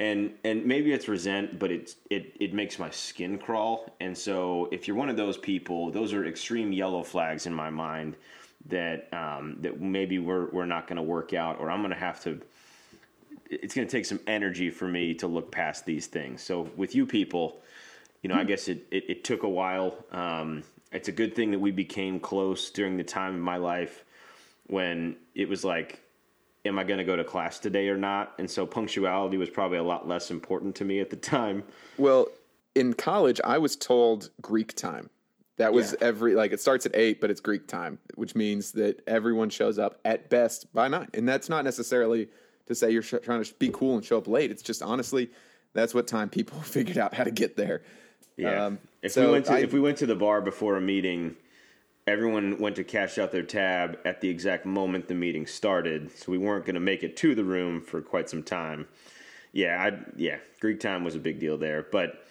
and 0.00 0.32
and 0.44 0.64
maybe 0.64 0.92
it's 0.92 1.06
resent, 1.06 1.58
but 1.58 1.70
it's 1.70 1.96
it 2.08 2.34
it 2.40 2.54
makes 2.54 2.78
my 2.78 2.90
skin 2.90 3.38
crawl. 3.38 3.94
And 4.00 4.16
so 4.16 4.68
if 4.72 4.88
you're 4.88 4.96
one 4.96 5.10
of 5.10 5.16
those 5.16 5.36
people, 5.36 5.92
those 5.92 6.14
are 6.14 6.24
extreme 6.24 6.72
yellow 6.72 7.04
flags 7.04 7.46
in 7.46 7.54
my 7.54 7.70
mind 7.70 8.16
that 8.66 9.12
um, 9.12 9.58
that 9.60 9.80
maybe 9.80 10.18
we're 10.18 10.46
we're 10.50 10.66
not 10.66 10.88
going 10.88 10.96
to 10.96 11.02
work 11.02 11.34
out, 11.34 11.60
or 11.60 11.70
I'm 11.70 11.80
going 11.80 11.92
to 11.92 12.00
have 12.00 12.20
to. 12.24 12.40
It's 13.50 13.74
going 13.74 13.86
to 13.86 13.90
take 13.90 14.06
some 14.06 14.20
energy 14.26 14.70
for 14.70 14.88
me 14.88 15.12
to 15.14 15.26
look 15.26 15.50
past 15.50 15.84
these 15.84 16.06
things. 16.06 16.40
So 16.40 16.70
with 16.76 16.94
you 16.94 17.04
people, 17.04 17.60
you 18.22 18.28
know, 18.28 18.36
I 18.36 18.44
guess 18.44 18.68
it, 18.68 18.86
it, 18.92 19.04
it 19.10 19.24
took 19.24 19.42
a 19.42 19.48
while. 19.48 20.04
Um, 20.12 20.62
it's 20.92 21.08
a 21.08 21.12
good 21.12 21.34
thing 21.34 21.50
that 21.50 21.58
we 21.58 21.72
became 21.72 22.20
close 22.20 22.70
during 22.70 22.96
the 22.96 23.02
time 23.02 23.34
in 23.34 23.40
my 23.40 23.56
life 23.56 24.04
when 24.68 25.16
it 25.34 25.48
was 25.48 25.64
like, 25.64 26.00
am 26.64 26.78
I 26.78 26.84
going 26.84 26.98
to 26.98 27.04
go 27.04 27.16
to 27.16 27.24
class 27.24 27.58
today 27.58 27.88
or 27.88 27.96
not? 27.96 28.34
And 28.38 28.50
so 28.50 28.66
punctuality 28.66 29.36
was 29.36 29.50
probably 29.50 29.78
a 29.78 29.82
lot 29.82 30.06
less 30.06 30.30
important 30.30 30.74
to 30.76 30.84
me 30.84 31.00
at 31.00 31.10
the 31.10 31.16
time. 31.16 31.62
Well, 31.98 32.28
in 32.74 32.94
college, 32.94 33.40
I 33.44 33.58
was 33.58 33.76
told 33.76 34.30
Greek 34.42 34.74
time. 34.76 35.10
That 35.56 35.72
was 35.74 35.92
Yeah. 35.92 36.06
every 36.08 36.34
like 36.34 36.52
it 36.52 36.60
starts 36.60 36.86
at 36.86 36.96
eight, 36.96 37.20
but 37.20 37.30
it's 37.30 37.40
Greek 37.40 37.66
time, 37.66 37.98
which 38.14 38.34
means 38.34 38.72
that 38.72 39.02
everyone 39.06 39.50
shows 39.50 39.78
up 39.78 39.98
at 40.06 40.30
best 40.30 40.72
by 40.72 40.88
nine, 40.88 41.08
and 41.12 41.28
that's 41.28 41.50
not 41.50 41.64
necessarily 41.64 42.28
to 42.66 42.74
say 42.74 42.90
you're 42.90 43.02
sh- 43.02 43.14
trying 43.22 43.44
to 43.44 43.54
be 43.54 43.68
cool 43.70 43.96
and 43.96 44.04
show 44.04 44.16
up 44.16 44.26
late. 44.26 44.50
It's 44.50 44.62
just 44.62 44.80
honestly, 44.82 45.28
that's 45.74 45.92
what 45.92 46.06
time 46.06 46.30
people 46.30 46.58
figured 46.62 46.96
out 46.96 47.12
how 47.12 47.24
to 47.24 47.30
get 47.30 47.56
there. 47.58 47.82
Yeah. 48.38 48.64
Um, 48.66 48.78
if 49.02 49.12
so 49.12 49.26
we 49.26 49.32
went 49.32 49.46
to 49.46 49.52
I- 49.52 49.58
if 49.58 49.74
we 49.74 49.80
went 49.80 49.98
to 49.98 50.06
the 50.06 50.14
bar 50.14 50.40
before 50.40 50.76
a 50.76 50.80
meeting, 50.80 51.36
everyone 52.10 52.58
went 52.58 52.76
to 52.76 52.84
cash 52.84 53.18
out 53.18 53.32
their 53.32 53.42
tab 53.42 53.98
at 54.04 54.20
the 54.20 54.28
exact 54.28 54.66
moment 54.66 55.08
the 55.08 55.14
meeting 55.14 55.46
started, 55.46 56.10
so 56.16 56.32
we 56.32 56.38
weren't 56.38 56.66
going 56.66 56.74
to 56.74 56.80
make 56.80 57.02
it 57.02 57.16
to 57.18 57.34
the 57.34 57.44
room 57.44 57.80
for 57.80 58.02
quite 58.02 58.28
some 58.28 58.42
time. 58.42 58.86
Yeah, 59.52 59.82
I 59.82 59.98
yeah, 60.16 60.38
Greek 60.60 60.80
time 60.80 61.04
was 61.04 61.14
a 61.14 61.18
big 61.18 61.38
deal 61.38 61.56
there, 61.56 61.86
but 61.90 62.26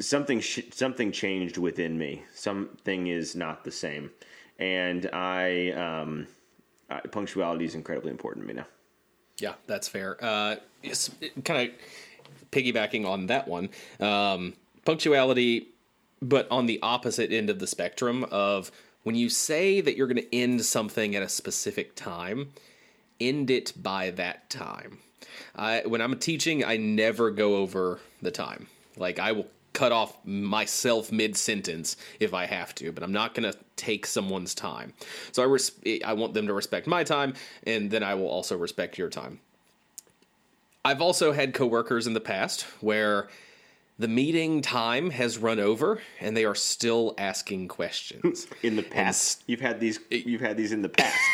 something 0.00 0.40
sh- 0.40 0.60
something 0.70 1.12
changed 1.12 1.58
within 1.58 1.98
me. 1.98 2.22
Something 2.34 3.08
is 3.08 3.34
not 3.34 3.64
the 3.64 3.70
same, 3.70 4.10
and 4.58 5.08
I 5.12 5.70
um, 5.72 6.26
I, 6.88 7.00
punctuality 7.00 7.64
is 7.64 7.74
incredibly 7.74 8.10
important 8.10 8.44
to 8.46 8.54
me 8.54 8.60
now. 8.60 8.66
Yeah, 9.38 9.54
that's 9.66 9.88
fair. 9.88 10.16
Uh, 10.22 10.56
it's 10.82 11.10
kind 11.44 11.70
of 11.70 12.50
piggybacking 12.50 13.06
on 13.06 13.26
that 13.26 13.46
one. 13.46 13.70
Um, 14.00 14.54
punctuality, 14.84 15.68
but 16.20 16.50
on 16.50 16.66
the 16.66 16.80
opposite 16.82 17.32
end 17.32 17.50
of 17.50 17.58
the 17.58 17.66
spectrum 17.66 18.24
of 18.30 18.72
when 19.02 19.14
you 19.14 19.28
say 19.28 19.80
that 19.80 19.96
you're 19.96 20.06
going 20.06 20.22
to 20.22 20.34
end 20.34 20.64
something 20.64 21.14
at 21.14 21.22
a 21.22 21.28
specific 21.28 21.94
time, 21.94 22.50
end 23.20 23.50
it 23.50 23.72
by 23.76 24.10
that 24.10 24.50
time. 24.50 24.98
I, 25.54 25.82
when 25.86 26.00
I'm 26.00 26.18
teaching, 26.18 26.64
I 26.64 26.76
never 26.76 27.30
go 27.30 27.56
over 27.56 28.00
the 28.22 28.30
time. 28.30 28.66
Like 28.96 29.18
I 29.18 29.32
will 29.32 29.46
cut 29.72 29.92
off 29.92 30.18
myself 30.24 31.12
mid 31.12 31.36
sentence 31.36 31.96
if 32.18 32.34
I 32.34 32.46
have 32.46 32.74
to, 32.76 32.90
but 32.90 33.02
I'm 33.02 33.12
not 33.12 33.34
going 33.34 33.50
to 33.50 33.56
take 33.76 34.06
someone's 34.06 34.54
time. 34.54 34.92
So 35.32 35.42
I 35.42 35.46
res- 35.46 35.72
I 36.04 36.14
want 36.14 36.34
them 36.34 36.46
to 36.48 36.52
respect 36.52 36.86
my 36.86 37.04
time, 37.04 37.34
and 37.64 37.90
then 37.90 38.02
I 38.02 38.14
will 38.14 38.28
also 38.28 38.56
respect 38.56 38.98
your 38.98 39.08
time. 39.08 39.40
I've 40.84 41.00
also 41.00 41.32
had 41.32 41.54
coworkers 41.54 42.06
in 42.06 42.14
the 42.14 42.20
past 42.20 42.62
where 42.80 43.28
the 43.98 44.08
meeting 44.08 44.62
time 44.62 45.10
has 45.10 45.38
run 45.38 45.58
over 45.58 46.00
and 46.20 46.36
they 46.36 46.44
are 46.44 46.54
still 46.54 47.14
asking 47.18 47.68
questions. 47.68 48.46
In 48.62 48.76
the 48.76 48.82
past, 48.82 49.42
you've 49.46 49.60
had 49.60 49.80
these 49.80 50.00
you've 50.10 50.40
had 50.40 50.56
these 50.56 50.72
in 50.72 50.82
the 50.82 50.88
past. 50.88 51.18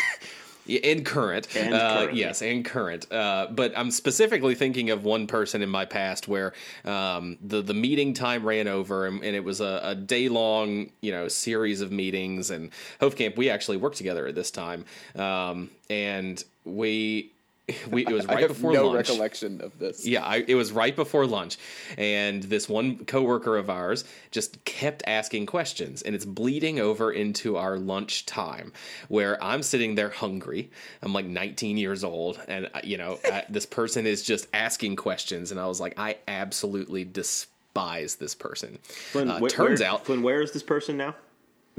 And 0.82 1.04
current. 1.04 1.54
And 1.54 1.74
uh. 1.74 2.08
Yes, 2.12 2.40
and 2.40 2.64
current. 2.64 3.10
Uh, 3.12 3.48
but 3.50 3.76
I'm 3.76 3.90
specifically 3.90 4.54
thinking 4.54 4.90
of 4.90 5.04
one 5.04 5.26
person 5.26 5.60
in 5.60 5.68
my 5.68 5.84
past 5.84 6.26
where 6.26 6.54
um, 6.86 7.36
the 7.42 7.60
the 7.60 7.74
meeting 7.74 8.14
time 8.14 8.46
ran 8.46 8.66
over, 8.66 9.06
and, 9.06 9.22
and 9.22 9.36
it 9.36 9.44
was 9.44 9.60
a, 9.60 9.80
a 9.82 9.94
day 9.94 10.28
long, 10.30 10.90
you 11.02 11.12
know, 11.12 11.28
series 11.28 11.82
of 11.82 11.92
meetings. 11.92 12.50
And 12.50 12.70
Hofkamp, 13.00 13.36
we 13.36 13.50
actually 13.50 13.76
worked 13.76 13.98
together 13.98 14.26
at 14.26 14.34
this 14.34 14.50
time, 14.50 14.86
um, 15.16 15.70
and 15.90 16.42
we. 16.64 17.30
We, 17.90 18.02
it 18.06 18.12
was 18.12 18.26
I 18.26 18.34
right 18.34 18.40
have 18.42 18.48
before 18.50 18.72
no 18.72 18.88
lunch. 18.88 19.08
recollection 19.08 19.60
of 19.62 19.78
this. 19.78 20.06
Yeah, 20.06 20.22
I, 20.22 20.44
it 20.46 20.54
was 20.54 20.70
right 20.70 20.94
before 20.94 21.26
lunch, 21.26 21.56
and 21.96 22.42
this 22.42 22.68
one 22.68 23.04
coworker 23.06 23.56
of 23.56 23.70
ours 23.70 24.04
just 24.30 24.62
kept 24.66 25.02
asking 25.06 25.46
questions, 25.46 26.02
and 26.02 26.14
it's 26.14 26.26
bleeding 26.26 26.78
over 26.78 27.10
into 27.10 27.56
our 27.56 27.78
lunch 27.78 28.26
time, 28.26 28.72
where 29.08 29.42
I'm 29.42 29.62
sitting 29.62 29.94
there 29.94 30.10
hungry. 30.10 30.70
I'm 31.02 31.14
like 31.14 31.24
19 31.24 31.78
years 31.78 32.04
old, 32.04 32.38
and 32.48 32.68
uh, 32.74 32.80
you 32.84 32.98
know 32.98 33.18
uh, 33.32 33.40
this 33.48 33.64
person 33.64 34.06
is 34.06 34.22
just 34.22 34.46
asking 34.52 34.96
questions, 34.96 35.50
and 35.50 35.58
I 35.58 35.66
was 35.66 35.80
like, 35.80 35.98
I 35.98 36.18
absolutely 36.28 37.04
despise 37.04 38.16
this 38.16 38.34
person. 38.34 38.78
Flynn, 38.82 39.30
Uh, 39.30 39.40
wh- 39.40 39.48
turns 39.48 39.80
where- 39.80 39.88
out, 39.88 40.04
Flynn, 40.04 40.22
where 40.22 40.42
is 40.42 40.52
this 40.52 40.62
person 40.62 40.96
now? 40.98 41.14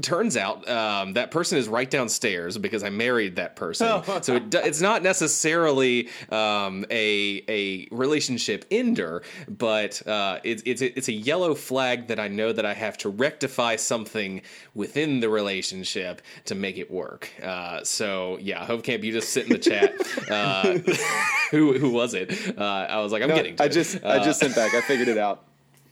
Turns 0.02 0.36
out 0.36 0.68
um, 0.68 1.14
that 1.14 1.30
person 1.30 1.56
is 1.58 1.68
right 1.68 1.90
downstairs 1.90 2.58
because 2.58 2.84
I 2.84 2.90
married 2.90 3.36
that 3.36 3.56
person. 3.56 4.02
so 4.22 4.36
it, 4.36 4.54
it's 4.54 4.80
not 4.80 5.02
necessarily 5.02 6.08
um, 6.30 6.84
a 6.90 7.42
a 7.48 7.88
relationship 7.90 8.64
ender, 8.70 9.22
but 9.48 10.06
uh, 10.06 10.38
it's 10.44 10.62
it's 10.66 10.82
a, 10.82 10.96
it's 10.98 11.08
a 11.08 11.12
yellow 11.12 11.54
flag 11.54 12.08
that 12.08 12.20
I 12.20 12.28
know 12.28 12.52
that 12.52 12.66
I 12.66 12.74
have 12.74 12.98
to 12.98 13.08
rectify 13.08 13.76
something 13.76 14.42
within 14.74 15.20
the 15.20 15.28
relationship 15.28 16.20
to 16.46 16.54
make 16.54 16.76
it 16.78 16.90
work. 16.90 17.30
Uh, 17.42 17.82
so 17.84 18.36
yeah, 18.40 18.64
Hope 18.66 18.82
Camp, 18.82 19.02
you 19.02 19.12
just 19.12 19.30
sit 19.30 19.44
in 19.46 19.52
the 19.52 19.58
chat. 19.58 19.94
Uh, 20.30 20.78
who 21.50 21.78
who 21.78 21.90
was 21.90 22.12
it? 22.14 22.58
Uh, 22.58 22.62
I 22.62 23.00
was 23.00 23.12
like, 23.12 23.22
I'm 23.22 23.28
No, 23.28 23.36
getting. 23.36 23.56
To 23.56 23.62
I 23.62 23.66
it. 23.66 23.72
just 23.72 24.04
I 24.04 24.22
just 24.22 24.40
sent 24.40 24.54
back. 24.56 24.74
I 24.74 24.80
figured 24.80 25.08
it 25.08 25.18
out. 25.18 25.44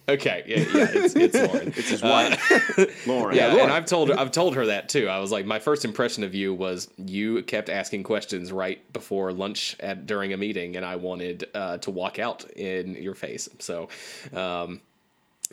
Okay. 0.09 0.43
Yeah, 0.47 0.59
yeah, 0.59 0.89
it's, 0.93 1.15
it's 1.17 1.35
Lauren. 1.35 1.69
It's 1.77 1.89
his 1.89 2.03
wife, 2.03 3.07
Lauren. 3.07 3.37
Yeah, 3.37 3.49
Lauren. 3.49 3.61
and 3.65 3.73
I've 3.73 3.87
told 3.87 4.09
her 4.09 4.19
I've 4.19 4.31
told 4.33 4.55
her 4.57 4.67
that 4.67 4.89
too. 4.89 5.09
I 5.09 5.19
was 5.19 5.31
like, 5.33 5.47
my 5.47 5.59
first 5.59 5.85
impression 5.85 6.25
of 6.25 6.35
you 6.35 6.53
was 6.55 6.89
you 6.97 7.43
kept 7.43 7.69
asking 7.69 8.03
questions 8.05 8.53
right 8.53 8.93
before 8.93 9.33
lunch 9.33 9.77
at 9.81 10.07
during 10.07 10.33
a 10.33 10.37
meeting, 10.37 10.77
and 10.77 10.85
I 10.85 10.97
wanted 10.97 11.49
uh, 11.55 11.79
to 11.79 11.91
walk 11.91 12.19
out 12.19 12.45
in 12.53 12.95
your 12.95 13.15
face. 13.15 13.49
So, 13.59 13.89
um, 14.35 14.81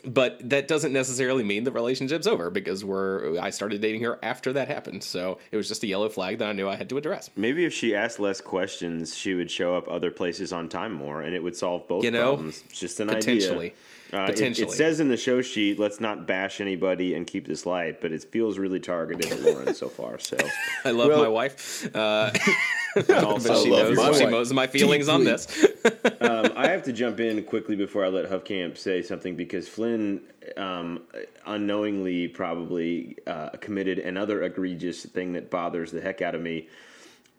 but 0.04 0.38
that 0.50 0.66
doesn't 0.66 0.92
necessarily 0.92 1.44
mean 1.44 1.62
the 1.62 1.70
relationship's 1.70 2.26
over 2.26 2.50
because 2.50 2.84
we're 2.84 3.38
I 3.38 3.50
started 3.50 3.80
dating 3.80 4.02
her 4.02 4.18
after 4.22 4.52
that 4.54 4.66
happened. 4.66 5.04
So 5.04 5.38
it 5.52 5.56
was 5.56 5.68
just 5.68 5.84
a 5.84 5.86
yellow 5.86 6.08
flag 6.08 6.38
that 6.38 6.48
I 6.48 6.52
knew 6.52 6.68
I 6.68 6.74
had 6.74 6.88
to 6.88 6.96
address. 6.98 7.30
Maybe 7.36 7.64
if 7.64 7.72
she 7.72 7.94
asked 7.94 8.18
less 8.18 8.40
questions, 8.40 9.16
she 9.16 9.34
would 9.34 9.50
show 9.50 9.76
up 9.76 9.86
other 9.88 10.10
places 10.10 10.52
on 10.52 10.68
time 10.68 10.92
more, 10.92 11.20
and 11.22 11.34
it 11.34 11.42
would 11.42 11.54
solve 11.56 11.86
both 11.86 12.02
You 12.04 12.10
know, 12.10 12.32
problems. 12.32 12.64
Just 12.72 12.98
an 13.00 13.08
potentially. 13.08 13.66
idea. 13.66 13.76
Uh, 14.12 14.24
it- 14.24 14.26
Potentially. 14.32 14.68
It, 14.68 14.72
says 14.76 15.00
in 15.00 15.08
the 15.08 15.16
show 15.16 15.40
sheet, 15.40 15.78
"Let's 15.78 15.98
not 15.98 16.26
bash 16.26 16.60
anybody 16.60 17.14
and 17.14 17.26
keep 17.26 17.46
this 17.46 17.64
light," 17.64 18.00
but 18.00 18.12
it 18.12 18.22
feels 18.24 18.58
really 18.58 18.78
targeted 18.80 19.32
at 19.32 19.40
Lauren 19.40 19.74
so 19.74 19.88
far. 19.88 20.18
So, 20.18 20.36
I 20.84 20.90
love 20.90 21.08
Well- 21.08 21.22
my 21.22 21.28
wife, 21.28 21.94
uh, 21.96 22.30
and 22.96 23.06
but 23.06 23.24
also 23.24 23.62
she 23.62 23.70
knows 23.70 23.96
my 23.96 24.12
she 24.12 24.26
knows 24.26 24.52
my 24.52 24.66
feelings 24.66 25.08
on 25.08 25.24
this. 25.24 25.64
um, 26.20 26.52
I 26.54 26.68
have 26.68 26.82
to 26.84 26.92
jump 26.92 27.20
in 27.20 27.42
quickly 27.44 27.74
before 27.74 28.04
I 28.04 28.08
let 28.08 28.30
Huffcamp 28.30 28.76
say 28.76 29.00
something 29.02 29.34
because 29.34 29.66
Flynn 29.66 30.20
um, 30.58 31.00
unknowingly 31.46 32.28
probably 32.28 33.16
uh, 33.26 33.50
committed 33.60 33.98
another 33.98 34.42
egregious 34.42 35.06
thing 35.06 35.32
that 35.32 35.50
bothers 35.50 35.90
the 35.90 36.02
heck 36.02 36.20
out 36.20 36.34
of 36.34 36.42
me. 36.42 36.68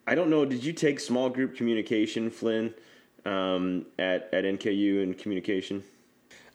I 0.08 0.16
don't 0.16 0.30
know. 0.32 0.44
Did 0.44 0.64
you 0.64 0.74
take 0.74 1.00
small 1.00 1.30
group 1.30 1.56
communication, 1.56 2.32
Flynn, 2.32 2.74
um, 3.26 3.86
at 4.00 4.34
at 4.34 4.44
NKU 4.44 5.04
and 5.04 5.16
communication? 5.16 5.84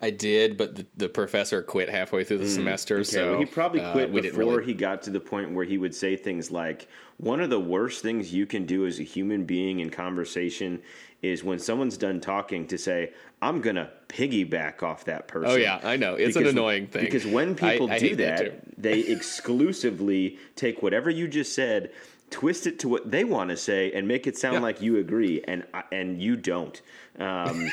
I 0.01 0.11
did, 0.11 0.57
but 0.57 0.77
the, 0.77 0.87
the 0.97 1.09
professor 1.09 1.61
quit 1.61 1.89
halfway 1.89 2.23
through 2.23 2.39
the 2.39 2.49
semester, 2.49 2.97
Okay, 2.97 3.05
so 3.05 3.31
well, 3.33 3.41
he 3.41 3.47
probably 3.47 3.81
uh, 3.81 3.91
quit 3.93 4.13
didn't 4.13 4.31
before 4.31 4.53
really- 4.59 4.67
he 4.67 4.75
got 4.75 5.03
to 5.03 5.11
the 5.11 5.19
point 5.21 5.51
where 5.53 5.65
he 5.65 5.77
would 5.77 5.95
say 5.95 6.15
things 6.15 6.51
like, 6.53 6.87
"One 7.17 7.41
of 7.41 7.51
the 7.51 7.59
worst 7.59 8.01
things 8.01 8.33
you 8.33 8.47
can 8.47 8.65
do 8.65 8.87
as 8.87 9.01
a 9.01 9.03
human 9.03 9.45
being 9.45 9.81
in 9.81 9.91
conversation 9.91 10.81
is 11.21 11.43
when 11.43 11.59
someone's 11.59 11.97
done 11.97 12.21
talking 12.21 12.67
to 12.69 12.79
say." 12.79 13.13
I'm 13.41 13.61
gonna 13.61 13.91
piggyback 14.09 14.83
off 14.83 15.05
that 15.05 15.29
person. 15.29 15.53
Oh, 15.53 15.55
yeah, 15.55 15.79
I 15.85 15.97
know. 15.97 16.15
It's 16.17 16.35
an 16.35 16.49
annoying 16.49 16.89
thing. 16.89 17.05
because 17.05 17.25
when 17.25 17.55
people 17.55 17.89
I 17.89 17.99
do 18.01 18.09
hate 18.09 18.17
that, 18.19 18.39
that, 18.39 18.83
they 18.83 18.99
exclusively 19.53 20.39
take 20.57 20.83
whatever 20.83 21.09
you 21.11 21.29
just 21.29 21.55
said, 21.55 21.93
twist 22.31 22.67
it 22.67 22.79
to 22.81 22.89
what 22.89 23.11
they 23.11 23.25
want 23.25 23.51
to 23.51 23.57
say, 23.57 23.93
and 23.93 24.07
make 24.07 24.27
it 24.27 24.37
sound 24.37 24.57
Yeah. 24.57 24.61
like 24.61 24.83
you 24.83 24.99
agree, 24.99 25.43
and 25.47 25.65
and 25.93 26.21
you 26.21 26.37
don't. 26.37 26.81
Um, 27.19 27.71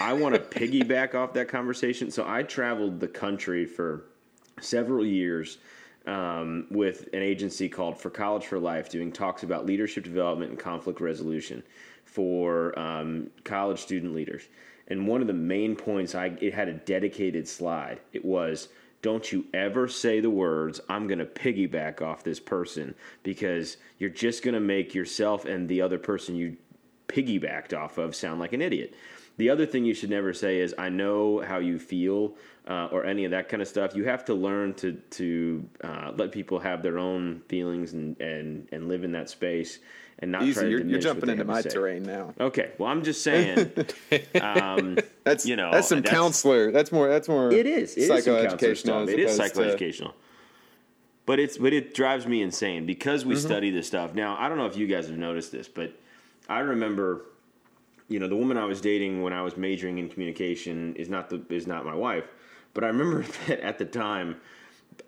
I 0.00 0.12
want 0.12 0.34
to 0.34 0.40
piggyback 0.40 1.14
off 1.14 1.32
that 1.34 1.48
conversation, 1.48 2.10
so 2.10 2.24
I 2.26 2.42
traveled 2.42 3.00
the 3.00 3.08
country 3.08 3.64
for 3.64 4.04
several 4.60 5.04
years 5.04 5.58
um, 6.06 6.66
with 6.70 7.08
an 7.12 7.22
agency 7.22 7.68
called 7.68 7.98
For 7.98 8.10
College 8.10 8.44
for 8.46 8.58
Life, 8.58 8.90
doing 8.90 9.10
talks 9.12 9.42
about 9.42 9.66
leadership 9.66 10.04
development 10.04 10.50
and 10.50 10.60
conflict 10.60 11.00
resolution 11.00 11.62
for 12.04 12.78
um, 12.78 13.30
college 13.44 13.80
student 13.80 14.14
leaders. 14.14 14.42
And 14.88 15.08
one 15.08 15.22
of 15.22 15.26
the 15.26 15.32
main 15.32 15.74
points, 15.76 16.14
I 16.14 16.26
it 16.40 16.52
had 16.52 16.68
a 16.68 16.74
dedicated 16.74 17.48
slide. 17.48 18.00
It 18.12 18.24
was, 18.24 18.68
"Don't 19.04 19.32
you 19.32 19.44
ever 19.52 19.86
say 19.86 20.20
the 20.20 20.30
words 20.30 20.80
I'm 20.88 21.06
going 21.06 21.18
to 21.18 21.26
piggyback 21.26 22.00
off 22.00 22.24
this 22.24 22.40
person 22.40 22.94
because 23.22 23.76
you're 23.98 24.08
just 24.08 24.42
going 24.42 24.54
to 24.54 24.60
make 24.60 24.94
yourself 24.94 25.44
and 25.44 25.68
the 25.68 25.82
other 25.82 25.98
person 25.98 26.36
you 26.36 26.56
piggybacked 27.06 27.78
off 27.78 27.98
of 27.98 28.14
sound 28.14 28.40
like 28.40 28.54
an 28.54 28.62
idiot." 28.62 28.94
The 29.36 29.50
other 29.50 29.66
thing 29.66 29.84
you 29.84 29.92
should 29.92 30.08
never 30.08 30.32
say 30.32 30.58
is 30.58 30.74
"I 30.78 30.88
know 30.88 31.40
how 31.40 31.58
you 31.58 31.78
feel" 31.78 32.34
uh, 32.68 32.88
or 32.92 33.04
any 33.04 33.24
of 33.24 33.30
that 33.32 33.48
kind 33.48 33.60
of 33.62 33.68
stuff. 33.68 33.94
You 33.94 34.04
have 34.04 34.24
to 34.26 34.34
learn 34.34 34.74
to 34.74 34.92
to 34.92 35.68
uh, 35.82 36.12
let 36.16 36.32
people 36.32 36.58
have 36.60 36.82
their 36.82 36.98
own 36.98 37.42
feelings 37.48 37.92
and, 37.92 38.18
and, 38.20 38.68
and 38.72 38.88
live 38.88 39.04
in 39.04 39.12
that 39.12 39.28
space 39.30 39.78
and 40.20 40.30
not 40.32 40.42
try 40.52 40.62
to 40.62 40.70
you're, 40.70 40.84
you're 40.84 41.00
jumping 41.00 41.28
into 41.28 41.44
my 41.44 41.60
terrain 41.60 42.02
now. 42.04 42.32
Okay, 42.40 42.70
well, 42.78 42.88
I'm 42.88 43.02
just 43.02 43.22
saying. 43.22 43.72
um, 44.40 44.96
That's 45.24 45.44
you 45.44 45.56
know, 45.56 45.70
that's 45.72 45.88
some 45.88 45.98
that's- 46.00 46.14
counselor. 46.14 46.70
That's 46.70 46.90
more. 46.92 47.08
That's 47.08 47.28
more. 47.28 47.50
it 47.52 47.66
is. 47.66 47.96
It 47.96 48.02
is 48.02 48.10
psychoeducational. 48.10 48.76
stuff. 48.76 49.08
It 49.08 49.18
is 49.18 49.38
opposed 49.38 49.54
to- 49.54 49.60
psychoeducational. 49.60 50.12
But 51.26 51.38
it's 51.40 51.56
but 51.58 51.72
it 51.72 51.94
drives 51.94 52.26
me 52.26 52.42
insane 52.42 52.84
because 52.86 53.22
Mm-hmm. 53.22 53.30
we 53.30 53.36
study 53.36 53.70
this 53.70 53.86
stuff. 53.86 54.14
Now 54.14 54.36
I 54.38 54.48
don't 54.48 54.58
know 54.58 54.66
if 54.66 54.76
you 54.76 54.86
guys 54.86 55.08
have 55.08 55.16
noticed 55.18 55.52
this, 55.52 55.68
but 55.68 55.92
I 56.50 56.58
remember, 56.60 57.22
you 58.08 58.20
know, 58.20 58.28
the 58.28 58.36
woman 58.36 58.58
I 58.58 58.66
was 58.66 58.80
dating 58.82 59.22
when 59.22 59.32
I 59.32 59.40
was 59.40 59.56
majoring 59.56 59.96
in 59.98 60.10
communication 60.10 60.94
is 60.96 61.08
not 61.08 61.30
the 61.30 61.42
is 61.48 61.66
not 61.66 61.86
my 61.86 61.94
wife, 61.94 62.24
but 62.74 62.84
I 62.84 62.88
remember 62.88 63.24
that 63.46 63.60
at 63.60 63.78
the 63.78 63.86
time, 63.86 64.36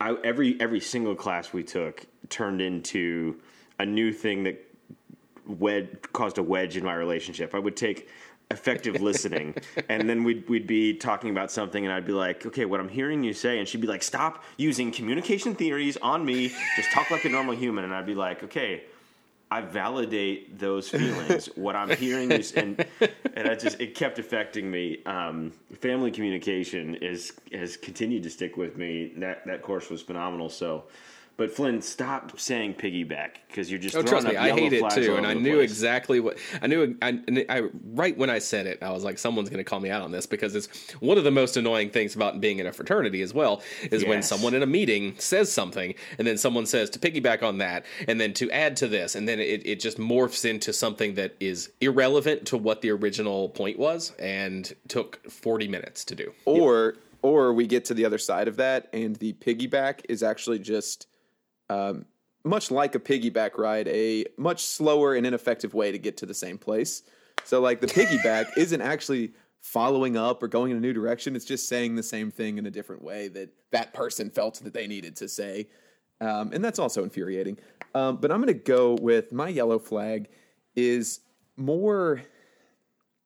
I, 0.00 0.16
every 0.24 0.60
every 0.60 0.80
single 0.80 1.14
class 1.14 1.52
we 1.52 1.62
took 1.62 2.06
turned 2.28 2.60
into 2.60 3.40
a 3.78 3.86
new 3.86 4.12
thing 4.12 4.44
that 4.44 4.62
wed 5.46 6.12
caused 6.12 6.38
a 6.38 6.42
wedge 6.42 6.76
in 6.76 6.84
my 6.84 6.94
relationship. 6.94 7.54
I 7.54 7.58
would 7.58 7.76
take 7.76 8.08
effective 8.50 9.00
listening 9.00 9.54
and 9.88 10.08
then 10.08 10.22
we'd 10.24 10.48
we'd 10.48 10.66
be 10.66 10.94
talking 10.94 11.30
about 11.30 11.50
something 11.50 11.84
and 11.84 11.92
I'd 11.92 12.06
be 12.06 12.12
like, 12.12 12.46
"Okay, 12.46 12.64
what 12.64 12.80
I'm 12.80 12.88
hearing 12.88 13.22
you 13.22 13.32
say." 13.32 13.58
And 13.58 13.68
she'd 13.68 13.80
be 13.80 13.86
like, 13.86 14.02
"Stop 14.02 14.44
using 14.56 14.90
communication 14.90 15.54
theories 15.54 15.96
on 15.98 16.24
me. 16.24 16.52
Just 16.76 16.90
talk 16.92 17.10
like 17.10 17.24
a 17.24 17.28
normal 17.28 17.54
human." 17.54 17.84
And 17.84 17.94
I'd 17.94 18.06
be 18.06 18.14
like, 18.14 18.42
"Okay, 18.42 18.84
I 19.50 19.60
validate 19.60 20.58
those 20.58 20.88
feelings. 20.90 21.46
what 21.54 21.76
I'm 21.76 21.90
hearing 21.90 22.32
is, 22.32 22.52
and 22.52 22.84
and 23.34 23.48
I 23.48 23.54
just 23.54 23.80
it 23.80 23.94
kept 23.94 24.18
affecting 24.18 24.70
me. 24.70 25.02
Um, 25.06 25.52
family 25.80 26.10
communication 26.10 26.96
is 26.96 27.32
has 27.52 27.76
continued 27.76 28.22
to 28.24 28.30
stick 28.30 28.56
with 28.56 28.76
me. 28.76 29.12
That 29.16 29.46
that 29.46 29.62
course 29.62 29.88
was 29.90 30.02
phenomenal. 30.02 30.48
So, 30.48 30.84
but 31.36 31.50
Flynn, 31.52 31.82
stop 31.82 32.38
saying 32.40 32.74
piggyback 32.74 33.30
because 33.48 33.70
you're 33.70 33.78
just 33.78 33.94
Oh, 33.94 34.00
throwing 34.02 34.22
trust 34.24 34.26
me, 34.28 34.36
up 34.36 34.42
I 34.42 34.46
yellow 34.48 34.60
hate 34.60 34.72
it 34.72 34.78
flags 34.80 34.94
too, 34.94 35.16
and 35.16 35.26
I 35.26 35.34
knew 35.34 35.56
place. 35.56 35.70
exactly 35.70 36.20
what 36.20 36.38
I 36.62 36.66
knew. 36.66 36.96
I, 37.02 37.20
I 37.48 37.62
right 37.92 38.16
when 38.16 38.30
I 38.30 38.38
said 38.38 38.66
it, 38.66 38.82
I 38.82 38.90
was 38.90 39.04
like, 39.04 39.18
someone's 39.18 39.50
going 39.50 39.58
to 39.58 39.68
call 39.68 39.80
me 39.80 39.90
out 39.90 40.02
on 40.02 40.10
this 40.12 40.26
because 40.26 40.54
it's 40.54 40.68
one 41.00 41.18
of 41.18 41.24
the 41.24 41.30
most 41.30 41.56
annoying 41.56 41.90
things 41.90 42.14
about 42.16 42.40
being 42.40 42.58
in 42.58 42.66
a 42.66 42.72
fraternity 42.72 43.22
as 43.22 43.34
well 43.34 43.62
is 43.90 44.04
when 44.04 44.22
someone 44.22 44.54
in 44.54 44.62
a 44.62 44.66
meeting 44.66 45.14
says 45.18 45.52
something, 45.52 45.94
and 46.18 46.26
then 46.26 46.38
someone 46.38 46.66
says 46.66 46.88
to 46.90 46.98
piggyback 46.98 47.42
on 47.42 47.58
that, 47.58 47.84
and 48.08 48.20
then 48.20 48.32
to 48.34 48.50
add 48.50 48.76
to 48.78 48.88
this, 48.88 49.14
and 49.14 49.28
then 49.28 49.38
it, 49.40 49.66
it 49.66 49.80
just 49.80 49.98
morphs 49.98 50.48
into 50.48 50.72
something 50.72 51.14
that 51.14 51.34
is 51.40 51.70
irrelevant 51.80 52.46
to 52.46 52.56
what 52.56 52.80
the 52.82 52.90
original 52.90 53.50
point 53.50 53.78
was, 53.78 54.12
and 54.18 54.74
took 54.88 55.30
forty 55.30 55.68
minutes 55.68 56.04
to 56.06 56.14
do. 56.14 56.32
or 56.46 56.94
or 57.22 57.52
we 57.52 57.66
get 57.66 57.84
to 57.86 57.94
the 57.94 58.04
other 58.04 58.18
side 58.18 58.46
of 58.46 58.56
that 58.56 58.88
and 58.92 59.16
the 59.16 59.32
piggyback 59.32 60.00
is 60.08 60.22
actually 60.22 60.58
just 60.60 61.08
um, 61.68 62.06
much 62.44 62.70
like 62.70 62.94
a 62.94 63.00
piggyback 63.00 63.58
ride 63.58 63.88
a 63.88 64.24
much 64.36 64.62
slower 64.64 65.14
and 65.14 65.26
ineffective 65.26 65.74
way 65.74 65.92
to 65.92 65.98
get 65.98 66.16
to 66.18 66.26
the 66.26 66.34
same 66.34 66.58
place. 66.58 67.02
So 67.44 67.60
like 67.60 67.80
the 67.80 67.86
piggyback 67.86 68.46
isn't 68.56 68.80
actually 68.80 69.32
following 69.60 70.16
up 70.16 70.42
or 70.42 70.48
going 70.48 70.70
in 70.70 70.76
a 70.76 70.80
new 70.80 70.92
direction. 70.92 71.34
It's 71.34 71.44
just 71.44 71.68
saying 71.68 71.96
the 71.96 72.02
same 72.02 72.30
thing 72.30 72.58
in 72.58 72.66
a 72.66 72.70
different 72.70 73.02
way 73.02 73.28
that 73.28 73.50
that 73.72 73.92
person 73.92 74.30
felt 74.30 74.60
that 74.62 74.72
they 74.72 74.86
needed 74.86 75.16
to 75.16 75.28
say. 75.28 75.68
Um, 76.20 76.52
and 76.52 76.64
that's 76.64 76.78
also 76.78 77.02
infuriating. 77.02 77.58
Um, 77.94 78.16
but 78.16 78.30
i'm 78.30 78.40
going 78.40 78.52
to 78.52 78.60
go 78.60 78.94
with 78.94 79.32
my 79.32 79.48
yellow 79.48 79.78
flag 79.78 80.28
is 80.74 81.20
more 81.56 82.22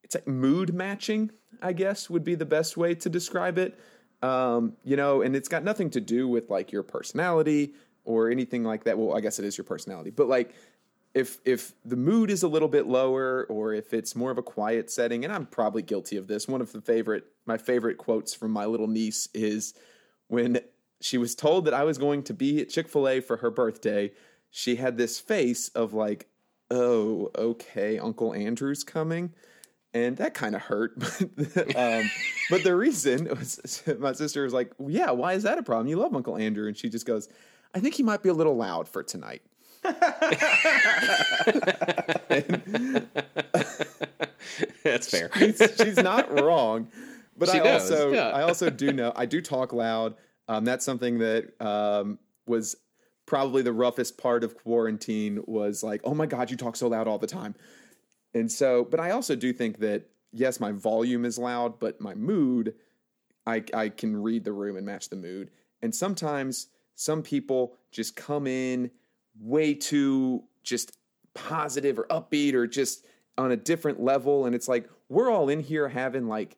it's 0.03 0.15
like 0.17 0.27
mood 0.27 0.75
matching, 0.75 1.31
I 1.63 1.73
guess 1.73 2.11
would 2.11 2.25
be 2.25 2.35
the 2.35 2.45
best 2.45 2.77
way 2.77 2.97
to 2.97 3.09
describe 3.09 3.59
it. 3.59 3.79
Um, 4.23 4.77
you 4.83 4.97
know, 4.97 5.23
and 5.23 5.37
it's 5.37 5.49
got 5.49 5.63
nothing 5.63 5.91
to 5.91 6.01
do 6.01 6.27
with 6.27 6.51
like 6.51 6.73
your 6.73 6.83
personality 6.83 7.75
or 8.05 8.31
anything 8.31 8.65
like 8.65 8.85
that. 8.85 8.99
Well, 8.99 9.17
I 9.17 9.21
guess 9.21 9.39
it 9.39 9.45
is 9.45 9.57
your 9.57 9.65
personality, 9.65 10.11
but 10.11 10.29
like 10.29 10.55
if 11.15 11.39
if 11.45 11.73
the 11.85 11.97
mood 11.97 12.31
is 12.31 12.43
a 12.43 12.49
little 12.49 12.69
bit 12.69 12.87
lower 12.87 13.45
or 13.49 13.75
if 13.75 13.93
it's 13.93 14.15
more 14.15 14.31
of 14.31 14.39
a 14.39 14.43
quiet 14.43 14.91
setting, 14.91 15.25
and 15.25 15.33
I'm 15.33 15.47
probably 15.47 15.83
guilty 15.83 16.17
of 16.17 16.27
this. 16.27 16.47
One 16.47 16.61
of 16.61 16.73
the 16.73 16.81
favorite 16.81 17.25
my 17.47 17.59
favorite 17.59 17.99
quotes 17.99 18.35
from 18.35 18.53
my 18.53 18.67
little 18.67 18.87
niece 18.87 19.29
is 19.35 19.75
when 20.29 20.61
she 21.01 21.19
was 21.19 21.35
told 21.35 21.65
that 21.65 21.75
I 21.75 21.85
was 21.85 21.99
going 21.99 22.23
to 22.25 22.35
be 22.35 22.61
at 22.61 22.69
Chick-fil-A 22.69 23.21
for 23.21 23.39
her 23.39 23.51
birthday, 23.51 24.13
she 24.51 24.77
had 24.77 24.97
this 24.97 25.19
face 25.19 25.69
of 25.71 25.95
like, 25.95 26.29
"Oh, 26.71 27.31
okay, 27.37 27.99
Uncle 27.99 28.35
Andrew's 28.35 28.85
coming." 28.85 29.33
and 29.93 30.19
that 30.19 30.35
kind 30.35 30.55
of 30.55 30.63
hurt. 30.63 30.93
But, 31.37 31.77
um, 31.77 32.09
but 32.49 32.63
the 32.63 32.77
reason 32.77 33.29
was 33.29 33.83
my 33.99 34.13
sister 34.13 34.45
was 34.45 34.53
like, 34.53 34.73
"Yeah, 34.79 35.11
why 35.11 35.33
is 35.33 35.43
that 35.43 35.59
a 35.59 35.63
problem? 35.63 35.89
You 35.89 35.97
love 35.97 36.15
Uncle 36.15 36.37
Andrew," 36.37 36.69
and 36.69 36.77
she 36.77 36.89
just 36.89 37.07
goes, 37.07 37.29
"I 37.75 37.81
think 37.81 37.95
he 37.95 38.03
might 38.03 38.23
be 38.23 38.29
a 38.29 38.35
little 38.35 38.57
loud 38.57 38.89
for 38.89 39.03
tonight." 39.03 39.43
That's 44.83 45.11
fair. 45.11 45.31
she's, 45.37 45.63
she's 45.81 45.97
not 45.97 46.31
wrong. 46.41 46.89
But 47.37 47.49
She 47.49 47.59
I 47.59 47.63
does, 47.63 47.91
also 47.91 48.13
yeah. 48.13 48.29
I 48.29 48.43
also 48.43 48.69
do 48.69 48.93
know 48.93 49.13
I 49.17 49.25
do 49.27 49.41
talk 49.41 49.73
loud. 49.73 50.15
Um, 50.49 50.65
that's 50.65 50.85
something 50.85 51.19
that 51.19 51.61
um, 51.61 52.19
was 52.47 52.77
probably 53.27 53.63
the 53.63 53.73
roughest 53.73 54.19
part 54.19 54.45
of 54.45 54.57
quarantine 54.57 55.43
was 55.47 55.83
like, 55.83 56.01
oh 56.05 56.15
my 56.15 56.27
god, 56.27 56.51
you 56.51 56.57
talk 56.57 56.77
so 56.77 56.89
loud 56.89 57.07
all 57.09 57.19
the 57.19 57.27
time. 57.27 57.55
And 58.35 58.51
so, 58.51 58.85
but 58.85 59.01
I 59.01 59.13
also 59.13 59.37
do 59.37 59.53
think 59.53 59.79
that 59.79 60.09
yes, 60.33 60.61
my 60.61 60.73
volume 60.73 61.25
is 61.25 61.39
loud, 61.39 61.81
but 61.81 62.01
my 62.01 62.15
mood, 62.15 62.75
I 63.47 63.65
I 63.73 63.89
can 63.89 64.21
read 64.21 64.45
the 64.45 64.53
room 64.53 64.77
and 64.77 64.85
match 64.85 65.09
the 65.09 65.17
mood. 65.17 65.51
And 65.81 65.95
sometimes 65.95 66.69
some 66.95 67.23
people 67.23 67.77
just 67.91 68.17
come 68.17 68.47
in 68.47 68.91
way 69.41 69.75
too 69.75 70.43
just 70.63 70.97
positive 71.35 71.99
or 71.99 72.07
upbeat 72.11 72.55
or 72.55 72.67
just 72.67 73.07
on 73.39 73.53
a 73.53 73.57
different 73.57 74.01
level. 74.01 74.47
And 74.47 74.55
it's 74.55 74.69
like 74.69 74.89
we're 75.09 75.31
all 75.31 75.49
in 75.49 75.61
here 75.61 75.89
having 75.89 76.27
like 76.29 76.57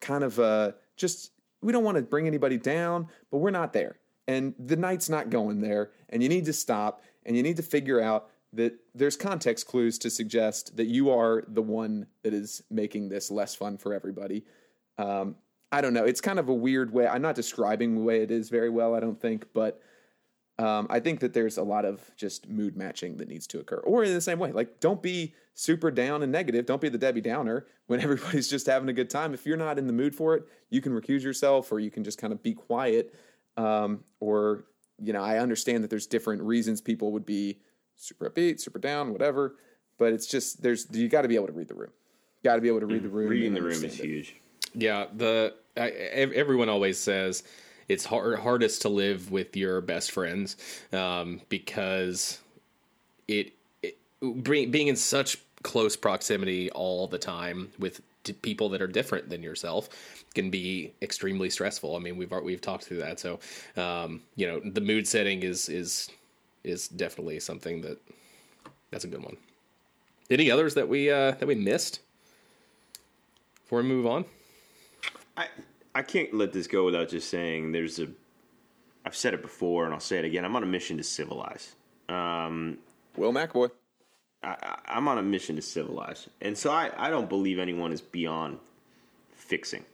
kind 0.00 0.24
of 0.24 0.38
uh 0.38 0.72
just 0.96 1.30
we 1.62 1.72
don't 1.72 1.84
want 1.84 1.96
to 1.96 2.02
bring 2.02 2.26
anybody 2.26 2.58
down 2.58 3.08
but 3.30 3.38
we're 3.38 3.50
not 3.50 3.72
there. 3.72 3.98
And 4.28 4.54
the 4.58 4.76
night's 4.76 5.08
not 5.08 5.30
going 5.30 5.60
there 5.60 5.90
and 6.08 6.22
you 6.22 6.28
need 6.28 6.44
to 6.46 6.52
stop 6.52 7.02
and 7.24 7.36
you 7.36 7.42
need 7.42 7.56
to 7.56 7.62
figure 7.62 8.00
out 8.00 8.30
that 8.52 8.74
there's 8.94 9.16
context 9.16 9.66
clues 9.66 9.98
to 9.98 10.10
suggest 10.10 10.76
that 10.76 10.86
you 10.86 11.10
are 11.10 11.44
the 11.48 11.62
one 11.62 12.06
that 12.22 12.32
is 12.32 12.62
making 12.70 13.08
this 13.08 13.30
less 13.30 13.54
fun 13.54 13.76
for 13.76 13.92
everybody. 13.92 14.44
Um, 14.98 15.36
i 15.72 15.80
don't 15.80 15.94
know 15.94 16.04
it's 16.04 16.20
kind 16.20 16.38
of 16.38 16.48
a 16.48 16.54
weird 16.54 16.92
way 16.92 17.06
i'm 17.06 17.22
not 17.22 17.34
describing 17.34 17.94
the 17.94 18.00
way 18.00 18.22
it 18.22 18.30
is 18.30 18.50
very 18.50 18.70
well 18.70 18.94
i 18.94 19.00
don't 19.00 19.20
think 19.20 19.46
but 19.52 19.80
um, 20.58 20.86
I 20.88 21.00
think 21.00 21.20
that 21.20 21.34
there's 21.34 21.58
a 21.58 21.62
lot 21.62 21.84
of 21.84 22.10
just 22.16 22.48
mood 22.48 22.76
matching 22.76 23.18
that 23.18 23.28
needs 23.28 23.46
to 23.48 23.60
occur. 23.60 23.76
Or 23.78 24.04
in 24.04 24.14
the 24.14 24.20
same 24.20 24.38
way, 24.38 24.52
like 24.52 24.80
don't 24.80 25.02
be 25.02 25.34
super 25.54 25.90
down 25.90 26.22
and 26.22 26.32
negative. 26.32 26.64
Don't 26.64 26.80
be 26.80 26.88
the 26.88 26.98
Debbie 26.98 27.20
Downer 27.20 27.66
when 27.86 28.00
everybody's 28.02 28.48
just 28.48 28.66
having 28.66 28.88
a 28.88 28.92
good 28.92 29.10
time. 29.10 29.34
If 29.34 29.44
you're 29.44 29.56
not 29.56 29.78
in 29.78 29.86
the 29.86 29.92
mood 29.92 30.14
for 30.14 30.34
it, 30.34 30.44
you 30.70 30.80
can 30.80 30.92
recuse 30.92 31.22
yourself 31.22 31.70
or 31.72 31.80
you 31.80 31.90
can 31.90 32.04
just 32.04 32.18
kind 32.18 32.32
of 32.32 32.42
be 32.42 32.54
quiet. 32.54 33.14
Um, 33.58 34.04
or, 34.20 34.64
you 35.02 35.12
know, 35.12 35.22
I 35.22 35.38
understand 35.38 35.84
that 35.84 35.90
there's 35.90 36.06
different 36.06 36.42
reasons 36.42 36.80
people 36.80 37.12
would 37.12 37.26
be 37.26 37.58
super 37.96 38.28
upbeat, 38.30 38.60
super 38.60 38.78
down, 38.78 39.12
whatever. 39.12 39.56
But 39.98 40.12
it's 40.12 40.26
just, 40.26 40.62
there's, 40.62 40.86
you 40.92 41.08
got 41.08 41.22
to 41.22 41.28
be 41.28 41.36
able 41.36 41.46
to 41.46 41.52
read 41.52 41.68
the 41.68 41.74
room. 41.74 41.92
Got 42.44 42.56
to 42.56 42.60
be 42.60 42.68
able 42.68 42.80
to 42.80 42.86
read 42.86 43.02
the 43.02 43.08
room. 43.08 43.28
Reading 43.28 43.54
the 43.54 43.62
room 43.62 43.72
is 43.72 43.84
it. 43.84 44.04
huge. 44.04 44.36
Yeah, 44.76 45.06
the 45.14 45.54
I, 45.76 45.90
everyone 45.90 46.68
always 46.68 46.98
says 46.98 47.42
it's 47.88 48.04
hard, 48.04 48.38
hardest 48.38 48.82
to 48.82 48.88
live 48.88 49.30
with 49.30 49.56
your 49.56 49.80
best 49.80 50.10
friends 50.10 50.56
um, 50.92 51.40
because 51.48 52.40
it, 53.28 53.52
it 53.82 53.98
being 54.42 54.88
in 54.88 54.96
such 54.96 55.38
close 55.62 55.96
proximity 55.96 56.70
all 56.70 57.06
the 57.06 57.18
time 57.18 57.70
with 57.78 58.00
people 58.42 58.68
that 58.68 58.82
are 58.82 58.86
different 58.86 59.28
than 59.28 59.42
yourself 59.42 59.88
can 60.34 60.50
be 60.50 60.92
extremely 61.00 61.48
stressful. 61.48 61.96
I 61.96 61.98
mean, 61.98 62.16
we've 62.16 62.32
we've 62.42 62.60
talked 62.60 62.84
through 62.84 62.98
that, 62.98 63.20
so 63.20 63.38
um, 63.76 64.22
you 64.34 64.46
know 64.46 64.60
the 64.60 64.80
mood 64.80 65.06
setting 65.08 65.42
is 65.42 65.68
is 65.68 66.10
is 66.64 66.88
definitely 66.88 67.40
something 67.40 67.80
that 67.82 67.98
that's 68.90 69.04
a 69.04 69.08
good 69.08 69.22
one. 69.22 69.36
Any 70.28 70.50
others 70.50 70.74
that 70.74 70.88
we 70.88 71.10
uh, 71.10 71.32
that 71.32 71.46
we 71.46 71.54
missed 71.54 72.00
before 73.62 73.82
we 73.82 73.88
move 73.88 74.06
on? 74.06 74.24
I 75.36 75.48
I 75.94 76.02
can't 76.02 76.34
let 76.34 76.52
this 76.52 76.66
go 76.66 76.84
without 76.84 77.08
just 77.08 77.28
saying 77.30 77.72
there's 77.72 77.98
a. 77.98 78.08
I've 79.04 79.16
said 79.16 79.34
it 79.34 79.42
before 79.42 79.84
and 79.84 79.94
I'll 79.94 80.00
say 80.00 80.18
it 80.18 80.24
again. 80.24 80.44
I'm 80.44 80.56
on 80.56 80.62
a 80.62 80.66
mission 80.66 80.96
to 80.96 81.02
civilize. 81.04 81.74
Um, 82.08 82.78
Will 83.16 83.32
McAvoy. 83.32 83.70
I, 84.42 84.48
I- 84.62 84.78
I'm 84.96 85.08
on 85.08 85.18
a 85.18 85.22
mission 85.22 85.56
to 85.56 85.62
civilize, 85.62 86.28
and 86.40 86.56
so 86.56 86.70
I, 86.70 86.90
I 86.96 87.10
don't 87.10 87.28
believe 87.28 87.58
anyone 87.58 87.92
is 87.92 88.00
beyond 88.00 88.58
fixing. 89.34 89.84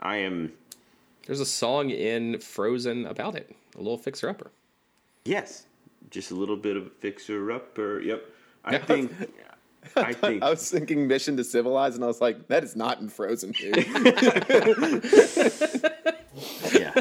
I 0.00 0.16
am 0.16 0.52
There's 1.26 1.40
a 1.40 1.46
song 1.46 1.90
in 1.90 2.38
Frozen 2.40 3.06
about 3.06 3.34
it, 3.34 3.54
a 3.74 3.78
little 3.78 3.98
fixer 3.98 4.28
upper. 4.28 4.50
yes, 5.24 5.66
just 6.10 6.30
a 6.30 6.34
little 6.34 6.56
bit 6.56 6.76
of 6.76 6.92
fixer 7.00 7.50
upper. 7.52 8.00
Yep, 8.00 8.24
I 8.64 8.78
think. 8.90 9.12
I 9.96 10.12
think 10.12 10.42
I 10.42 10.50
was 10.50 10.70
thinking 10.70 11.06
Mission 11.06 11.36
to 11.36 11.44
Civilize, 11.44 11.94
and 11.94 12.04
I 12.04 12.06
was 12.06 12.20
like, 12.20 12.48
that 12.48 12.64
is 12.64 12.76
not 12.76 13.00
in 13.00 13.08
Frozen, 13.08 13.52
dude. 13.52 13.76
yeah. 16.74 16.92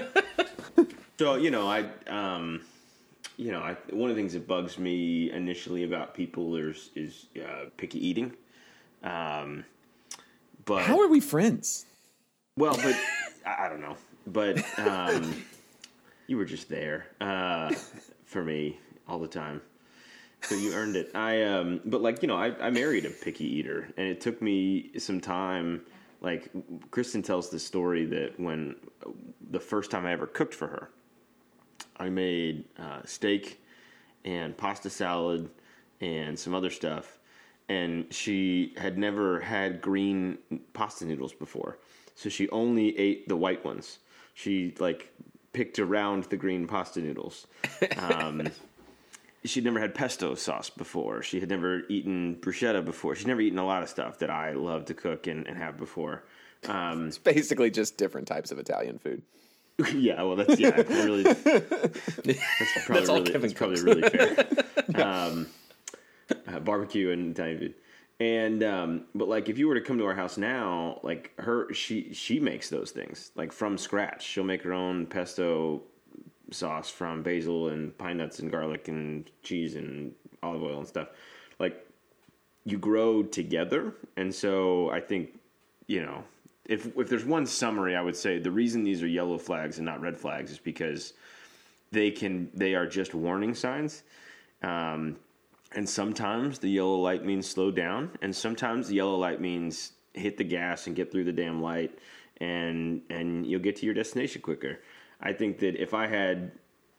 So 1.19 1.35
you 1.35 1.51
know, 1.51 1.67
I 1.67 1.85
um, 2.07 2.61
you 3.37 3.51
know, 3.51 3.59
I, 3.59 3.75
one 3.91 4.09
of 4.09 4.15
the 4.15 4.21
things 4.21 4.33
that 4.33 4.47
bugs 4.47 4.77
me 4.77 5.31
initially 5.31 5.83
about 5.83 6.13
people 6.13 6.55
is 6.55 6.89
is 6.95 7.25
uh, 7.37 7.65
picky 7.77 8.05
eating. 8.05 8.33
Um, 9.03 9.63
but 10.65 10.83
How 10.83 10.99
are 10.99 11.07
we 11.07 11.19
friends? 11.19 11.85
well, 12.57 12.75
but 12.75 12.95
I, 13.45 13.65
I 13.65 13.69
don't 13.69 13.81
know. 13.81 13.95
But 14.27 14.63
um, 14.79 15.43
you 16.27 16.37
were 16.37 16.45
just 16.45 16.67
there 16.69 17.07
uh, 17.21 17.73
for 18.25 18.43
me 18.43 18.79
all 19.07 19.19
the 19.19 19.27
time. 19.27 19.61
So 20.47 20.55
you 20.55 20.73
earned 20.73 20.95
it. 20.95 21.11
I 21.13 21.43
um, 21.43 21.81
but 21.83 22.01
like 22.01 22.21
you 22.21 22.29
know, 22.29 22.37
I, 22.37 22.55
I 22.65 22.69
married 22.69 23.03
a 23.05 23.09
picky 23.09 23.43
eater, 23.43 23.89
and 23.97 24.07
it 24.07 24.21
took 24.21 24.41
me 24.41 24.91
some 24.97 25.19
time. 25.19 25.81
Like 26.21 26.49
Kristen 26.89 27.21
tells 27.21 27.49
the 27.49 27.59
story 27.59 28.05
that 28.05 28.39
when 28.39 28.77
the 29.51 29.59
first 29.59 29.91
time 29.91 30.05
I 30.05 30.13
ever 30.13 30.25
cooked 30.25 30.53
for 30.53 30.67
her, 30.67 30.89
I 31.97 32.07
made 32.07 32.63
uh, 32.79 33.01
steak 33.03 33.61
and 34.23 34.55
pasta 34.55 34.89
salad 34.89 35.49
and 35.99 36.39
some 36.39 36.55
other 36.55 36.69
stuff, 36.69 37.19
and 37.67 38.05
she 38.13 38.73
had 38.77 38.97
never 38.97 39.41
had 39.41 39.81
green 39.81 40.37
pasta 40.71 41.03
noodles 41.03 41.33
before, 41.33 41.77
so 42.15 42.29
she 42.29 42.47
only 42.51 42.97
ate 42.97 43.27
the 43.27 43.35
white 43.35 43.65
ones. 43.65 43.99
She 44.33 44.75
like 44.79 45.11
picked 45.51 45.77
around 45.77 46.23
the 46.25 46.37
green 46.37 46.67
pasta 46.67 47.01
noodles. 47.01 47.47
Um, 47.97 48.47
she'd 49.43 49.63
never 49.63 49.79
had 49.79 49.95
pesto 49.95 50.35
sauce 50.35 50.69
before. 50.69 51.21
She 51.21 51.39
had 51.39 51.49
never 51.49 51.83
eaten 51.89 52.35
bruschetta 52.39 52.83
before. 52.83 53.15
She'd 53.15 53.27
never 53.27 53.41
eaten 53.41 53.59
a 53.59 53.65
lot 53.65 53.83
of 53.83 53.89
stuff 53.89 54.19
that 54.19 54.29
I 54.29 54.53
love 54.53 54.85
to 54.85 54.93
cook 54.93 55.27
and, 55.27 55.47
and 55.47 55.57
have 55.57 55.77
before. 55.77 56.23
Um, 56.67 57.07
It's 57.07 57.17
basically 57.17 57.69
just 57.71 57.97
different 57.97 58.27
types 58.27 58.51
of 58.51 58.59
Italian 58.59 58.99
food. 58.99 59.21
yeah, 59.93 60.23
well, 60.23 60.35
that's 60.35 60.59
yeah, 60.59 60.75
really. 60.75 61.21
That's 61.23 61.93
probably 62.85 63.05
That's 63.05 63.09
really, 63.09 63.31
that's 63.31 63.53
probably 63.53 63.81
really 63.83 64.09
fair. 64.09 64.45
um, 65.05 65.47
uh, 66.47 66.59
barbecue 66.59 67.11
and 67.11 67.31
Italian 67.31 67.59
food, 67.59 67.75
and 68.19 68.63
um, 68.63 69.05
but 69.13 69.27
like 69.27 69.49
if 69.49 69.59
you 69.59 69.67
were 69.67 69.75
to 69.75 69.81
come 69.81 69.99
to 69.99 70.05
our 70.05 70.15
house 70.15 70.35
now, 70.35 70.99
like 71.03 71.31
her, 71.37 71.71
she 71.75 72.11
she 72.11 72.39
makes 72.39 72.69
those 72.69 72.89
things 72.89 73.29
like 73.35 73.51
from 73.51 73.77
scratch. 73.77 74.25
She'll 74.25 74.43
make 74.43 74.63
her 74.63 74.73
own 74.73 75.05
pesto 75.05 75.83
sauce 76.51 76.89
from 76.89 77.23
basil 77.23 77.69
and 77.69 77.97
pine 77.97 78.17
nuts 78.17 78.39
and 78.39 78.51
garlic 78.51 78.87
and 78.87 79.29
cheese 79.43 79.75
and 79.75 80.13
olive 80.43 80.63
oil 80.63 80.79
and 80.79 80.87
stuff. 80.87 81.09
Like 81.59 81.85
you 82.65 82.77
grow 82.77 83.23
together, 83.23 83.95
and 84.15 84.33
so 84.33 84.89
I 84.89 84.99
think 84.99 85.39
you 85.87 86.01
know 86.03 86.23
if 86.65 86.97
if 86.97 87.09
there's 87.09 87.25
one 87.25 87.45
summary, 87.45 87.95
I 87.95 88.01
would 88.01 88.15
say 88.15 88.39
the 88.39 88.51
reason 88.51 88.83
these 88.83 89.01
are 89.01 89.07
yellow 89.07 89.37
flags 89.37 89.77
and 89.77 89.85
not 89.85 90.01
red 90.01 90.17
flags 90.17 90.51
is 90.51 90.59
because 90.59 91.13
they 91.91 92.11
can 92.11 92.49
they 92.53 92.75
are 92.75 92.85
just 92.85 93.13
warning 93.13 93.55
signs. 93.55 94.03
Um, 94.61 95.17
and 95.73 95.87
sometimes 95.87 96.59
the 96.59 96.69
yellow 96.69 96.97
light 96.97 97.25
means 97.25 97.47
slow 97.47 97.71
down, 97.71 98.11
and 98.21 98.35
sometimes 98.35 98.87
the 98.87 98.95
yellow 98.95 99.15
light 99.15 99.41
means 99.41 99.93
hit 100.13 100.37
the 100.37 100.43
gas 100.43 100.87
and 100.87 100.95
get 100.95 101.11
through 101.11 101.25
the 101.25 101.31
damn 101.31 101.61
light, 101.61 101.97
and 102.37 103.01
and 103.09 103.45
you'll 103.45 103.61
get 103.61 103.77
to 103.77 103.85
your 103.85 103.95
destination 103.95 104.41
quicker. 104.41 104.79
I 105.21 105.33
think 105.33 105.59
that 105.59 105.81
if 105.81 105.93
I 105.93 106.07
had 106.07 106.51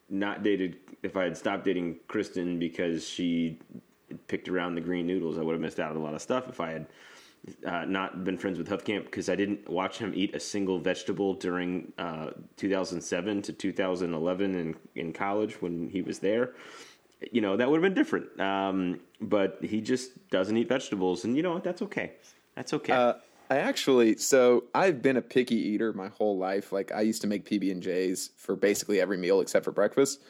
not 0.08 0.42
dated, 0.42 0.76
if 1.02 1.16
I 1.16 1.24
had 1.24 1.36
stopped 1.36 1.64
dating 1.64 2.00
Kristen 2.08 2.58
because 2.58 3.06
she 3.06 3.58
picked 4.26 4.48
around 4.48 4.74
the 4.74 4.80
green 4.80 5.06
noodles, 5.06 5.38
I 5.38 5.42
would 5.42 5.52
have 5.52 5.60
missed 5.60 5.80
out 5.80 5.90
on 5.90 5.96
a 5.96 6.02
lot 6.02 6.14
of 6.14 6.22
stuff. 6.22 6.48
If 6.48 6.60
I 6.60 6.70
had 6.70 6.86
uh, 7.66 7.84
not 7.84 8.24
been 8.24 8.36
friends 8.36 8.58
with 8.58 8.68
Huffcamp 8.68 9.04
because 9.04 9.28
I 9.28 9.36
didn't 9.36 9.68
watch 9.68 9.98
him 9.98 10.12
eat 10.14 10.34
a 10.34 10.40
single 10.40 10.78
vegetable 10.78 11.34
during 11.34 11.92
uh, 11.98 12.30
2007 12.56 13.42
to 13.42 13.52
2011 13.52 14.54
in, 14.54 14.76
in 14.94 15.12
college 15.12 15.60
when 15.62 15.88
he 15.88 16.02
was 16.02 16.18
there. 16.18 16.54
You 17.32 17.40
know, 17.40 17.56
that 17.56 17.68
would 17.68 17.82
have 17.82 17.82
been 17.82 18.00
different. 18.00 18.38
Um, 18.40 19.00
but 19.20 19.58
he 19.62 19.80
just 19.80 20.28
doesn't 20.30 20.56
eat 20.56 20.68
vegetables, 20.68 21.24
and 21.24 21.36
you 21.36 21.42
know 21.42 21.52
what? 21.52 21.64
That's 21.64 21.82
okay. 21.82 22.12
That's 22.54 22.72
okay. 22.74 22.92
Uh, 22.92 23.14
I 23.50 23.58
actually, 23.58 24.16
so 24.16 24.64
I've 24.74 25.00
been 25.00 25.16
a 25.16 25.22
picky 25.22 25.56
eater 25.56 25.92
my 25.92 26.08
whole 26.08 26.36
life. 26.36 26.70
Like 26.70 26.92
I 26.92 27.00
used 27.00 27.22
to 27.22 27.26
make 27.26 27.48
PB 27.48 27.70
and 27.70 27.82
J's 27.82 28.30
for 28.36 28.56
basically 28.56 29.00
every 29.00 29.16
meal 29.16 29.40
except 29.40 29.64
for 29.64 29.72
breakfast, 29.72 30.22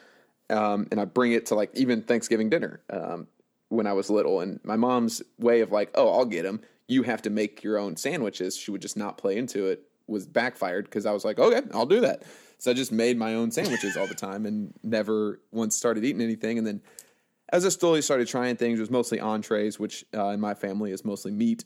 um, 0.49 0.87
and 0.91 0.99
I 0.99 1.05
bring 1.05 1.33
it 1.33 1.45
to 1.47 1.55
like 1.55 1.71
even 1.73 2.01
Thanksgiving 2.01 2.49
dinner 2.49 2.81
um, 2.89 3.27
when 3.67 3.87
I 3.87 3.93
was 3.93 4.09
little. 4.09 4.39
And 4.39 4.59
my 4.63 4.77
mom's 4.77 5.21
way 5.37 5.61
of 5.61 5.71
like, 5.71 5.91
oh, 5.95 6.09
I'll 6.09 6.25
get 6.25 6.43
them. 6.43 6.61
You 6.87 7.03
have 7.03 7.21
to 7.23 7.29
make 7.29 7.63
your 7.63 7.77
own 7.77 7.97
sandwiches. 7.97 8.55
She 8.55 8.71
would 8.71 8.81
just 8.81 8.97
not 8.97 9.17
play 9.17 9.37
into 9.37 9.67
it. 9.67 9.83
Was 10.07 10.25
backfired 10.25 10.85
because 10.85 11.05
I 11.05 11.11
was 11.11 11.23
like, 11.23 11.37
okay, 11.37 11.61
I'll 11.73 11.85
do 11.85 12.01
that. 12.01 12.23
So 12.57 12.71
I 12.71 12.73
just 12.73 12.91
made 12.91 13.17
my 13.17 13.35
own 13.35 13.51
sandwiches 13.51 13.95
all 13.95 14.07
the 14.07 14.15
time 14.15 14.45
and 14.45 14.73
never 14.81 15.39
once 15.51 15.75
started 15.75 16.03
eating 16.03 16.21
anything. 16.21 16.57
And 16.57 16.65
then 16.65 16.81
as 17.53 17.65
I 17.65 17.69
slowly 17.69 18.01
started 18.01 18.27
trying 18.27 18.55
things, 18.55 18.79
it 18.79 18.81
was 18.81 18.89
mostly 18.89 19.19
entrees, 19.19 19.79
which 19.79 20.03
uh, 20.15 20.29
in 20.29 20.39
my 20.39 20.55
family 20.55 20.91
is 20.91 21.05
mostly 21.05 21.31
meat. 21.31 21.63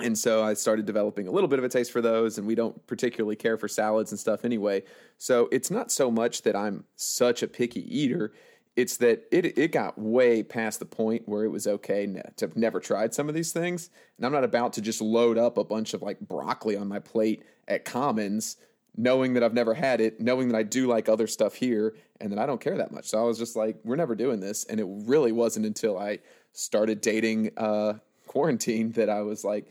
And 0.00 0.16
so 0.16 0.44
I 0.44 0.54
started 0.54 0.86
developing 0.86 1.26
a 1.26 1.30
little 1.30 1.48
bit 1.48 1.58
of 1.58 1.64
a 1.64 1.68
taste 1.68 1.90
for 1.90 2.00
those, 2.00 2.38
and 2.38 2.46
we 2.46 2.54
don't 2.54 2.86
particularly 2.86 3.36
care 3.36 3.56
for 3.56 3.66
salads 3.66 4.12
and 4.12 4.18
stuff 4.18 4.44
anyway. 4.44 4.84
So 5.16 5.48
it's 5.50 5.70
not 5.70 5.90
so 5.90 6.10
much 6.10 6.42
that 6.42 6.54
I'm 6.54 6.84
such 6.94 7.42
a 7.42 7.48
picky 7.48 7.82
eater, 7.96 8.32
it's 8.76 8.96
that 8.98 9.24
it 9.32 9.58
it 9.58 9.72
got 9.72 9.98
way 9.98 10.40
past 10.44 10.78
the 10.78 10.86
point 10.86 11.28
where 11.28 11.44
it 11.44 11.48
was 11.48 11.66
okay 11.66 12.06
to 12.06 12.22
have 12.40 12.56
never 12.56 12.78
tried 12.78 13.12
some 13.12 13.28
of 13.28 13.34
these 13.34 13.52
things. 13.52 13.90
And 14.16 14.24
I'm 14.24 14.30
not 14.30 14.44
about 14.44 14.72
to 14.74 14.80
just 14.80 15.00
load 15.00 15.36
up 15.36 15.58
a 15.58 15.64
bunch 15.64 15.94
of 15.94 16.02
like 16.02 16.20
broccoli 16.20 16.76
on 16.76 16.86
my 16.86 17.00
plate 17.00 17.42
at 17.66 17.84
Commons, 17.84 18.56
knowing 18.96 19.34
that 19.34 19.42
I've 19.42 19.52
never 19.52 19.74
had 19.74 20.00
it, 20.00 20.20
knowing 20.20 20.46
that 20.48 20.56
I 20.56 20.62
do 20.62 20.86
like 20.86 21.08
other 21.08 21.26
stuff 21.26 21.56
here, 21.56 21.96
and 22.20 22.30
that 22.30 22.38
I 22.38 22.46
don't 22.46 22.60
care 22.60 22.76
that 22.76 22.92
much. 22.92 23.06
So 23.06 23.18
I 23.18 23.22
was 23.22 23.36
just 23.36 23.56
like, 23.56 23.76
we're 23.82 23.96
never 23.96 24.14
doing 24.14 24.38
this. 24.38 24.62
And 24.62 24.78
it 24.78 24.86
really 24.88 25.32
wasn't 25.32 25.66
until 25.66 25.98
I 25.98 26.20
started 26.52 27.00
dating 27.00 27.50
uh, 27.56 27.94
quarantine 28.28 28.92
that 28.92 29.08
I 29.08 29.22
was 29.22 29.42
like, 29.42 29.66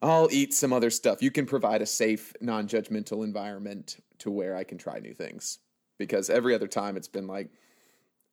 I'll 0.00 0.28
eat 0.30 0.54
some 0.54 0.72
other 0.72 0.90
stuff. 0.90 1.22
You 1.22 1.30
can 1.30 1.46
provide 1.46 1.82
a 1.82 1.86
safe, 1.86 2.32
non 2.40 2.68
judgmental 2.68 3.24
environment 3.24 3.96
to 4.18 4.30
where 4.30 4.56
I 4.56 4.64
can 4.64 4.78
try 4.78 4.98
new 4.98 5.14
things. 5.14 5.58
Because 5.98 6.30
every 6.30 6.54
other 6.54 6.68
time 6.68 6.96
it's 6.96 7.08
been 7.08 7.26
like, 7.26 7.50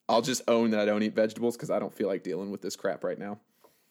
I'll 0.07 0.21
just 0.21 0.43
own 0.47 0.69
that 0.71 0.79
I 0.79 0.85
don't 0.85 1.01
eat 1.01 1.15
vegetables 1.15 1.55
because 1.55 1.71
I 1.71 1.79
don't 1.79 1.93
feel 1.93 2.07
like 2.07 2.23
dealing 2.23 2.51
with 2.51 2.61
this 2.61 2.75
crap 2.75 3.03
right 3.03 3.17
now. 3.17 3.39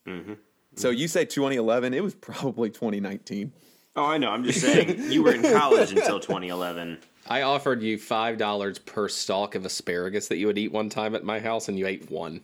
Mm-hmm. 0.06 0.34
So 0.76 0.90
you 0.90 1.08
say 1.08 1.24
2011, 1.24 1.92
it 1.94 2.02
was 2.02 2.14
probably 2.14 2.70
2019. 2.70 3.52
oh, 3.96 4.04
I 4.04 4.18
know. 4.18 4.30
I'm 4.30 4.44
just 4.44 4.60
saying 4.60 5.10
you 5.10 5.22
were 5.24 5.32
in 5.32 5.42
college 5.42 5.90
until 5.92 6.20
2011. 6.20 6.98
I 7.26 7.42
offered 7.42 7.82
you 7.82 7.98
five 7.98 8.38
dollars 8.38 8.78
per 8.78 9.08
stalk 9.08 9.54
of 9.54 9.64
asparagus 9.64 10.28
that 10.28 10.37
you 10.37 10.46
would 10.46 10.58
eat 10.58 10.72
one 10.72 10.88
time 10.88 11.14
at 11.14 11.24
my 11.24 11.40
house, 11.40 11.68
and 11.68 11.78
you 11.78 11.87
ate 11.87 12.10
one. 12.10 12.42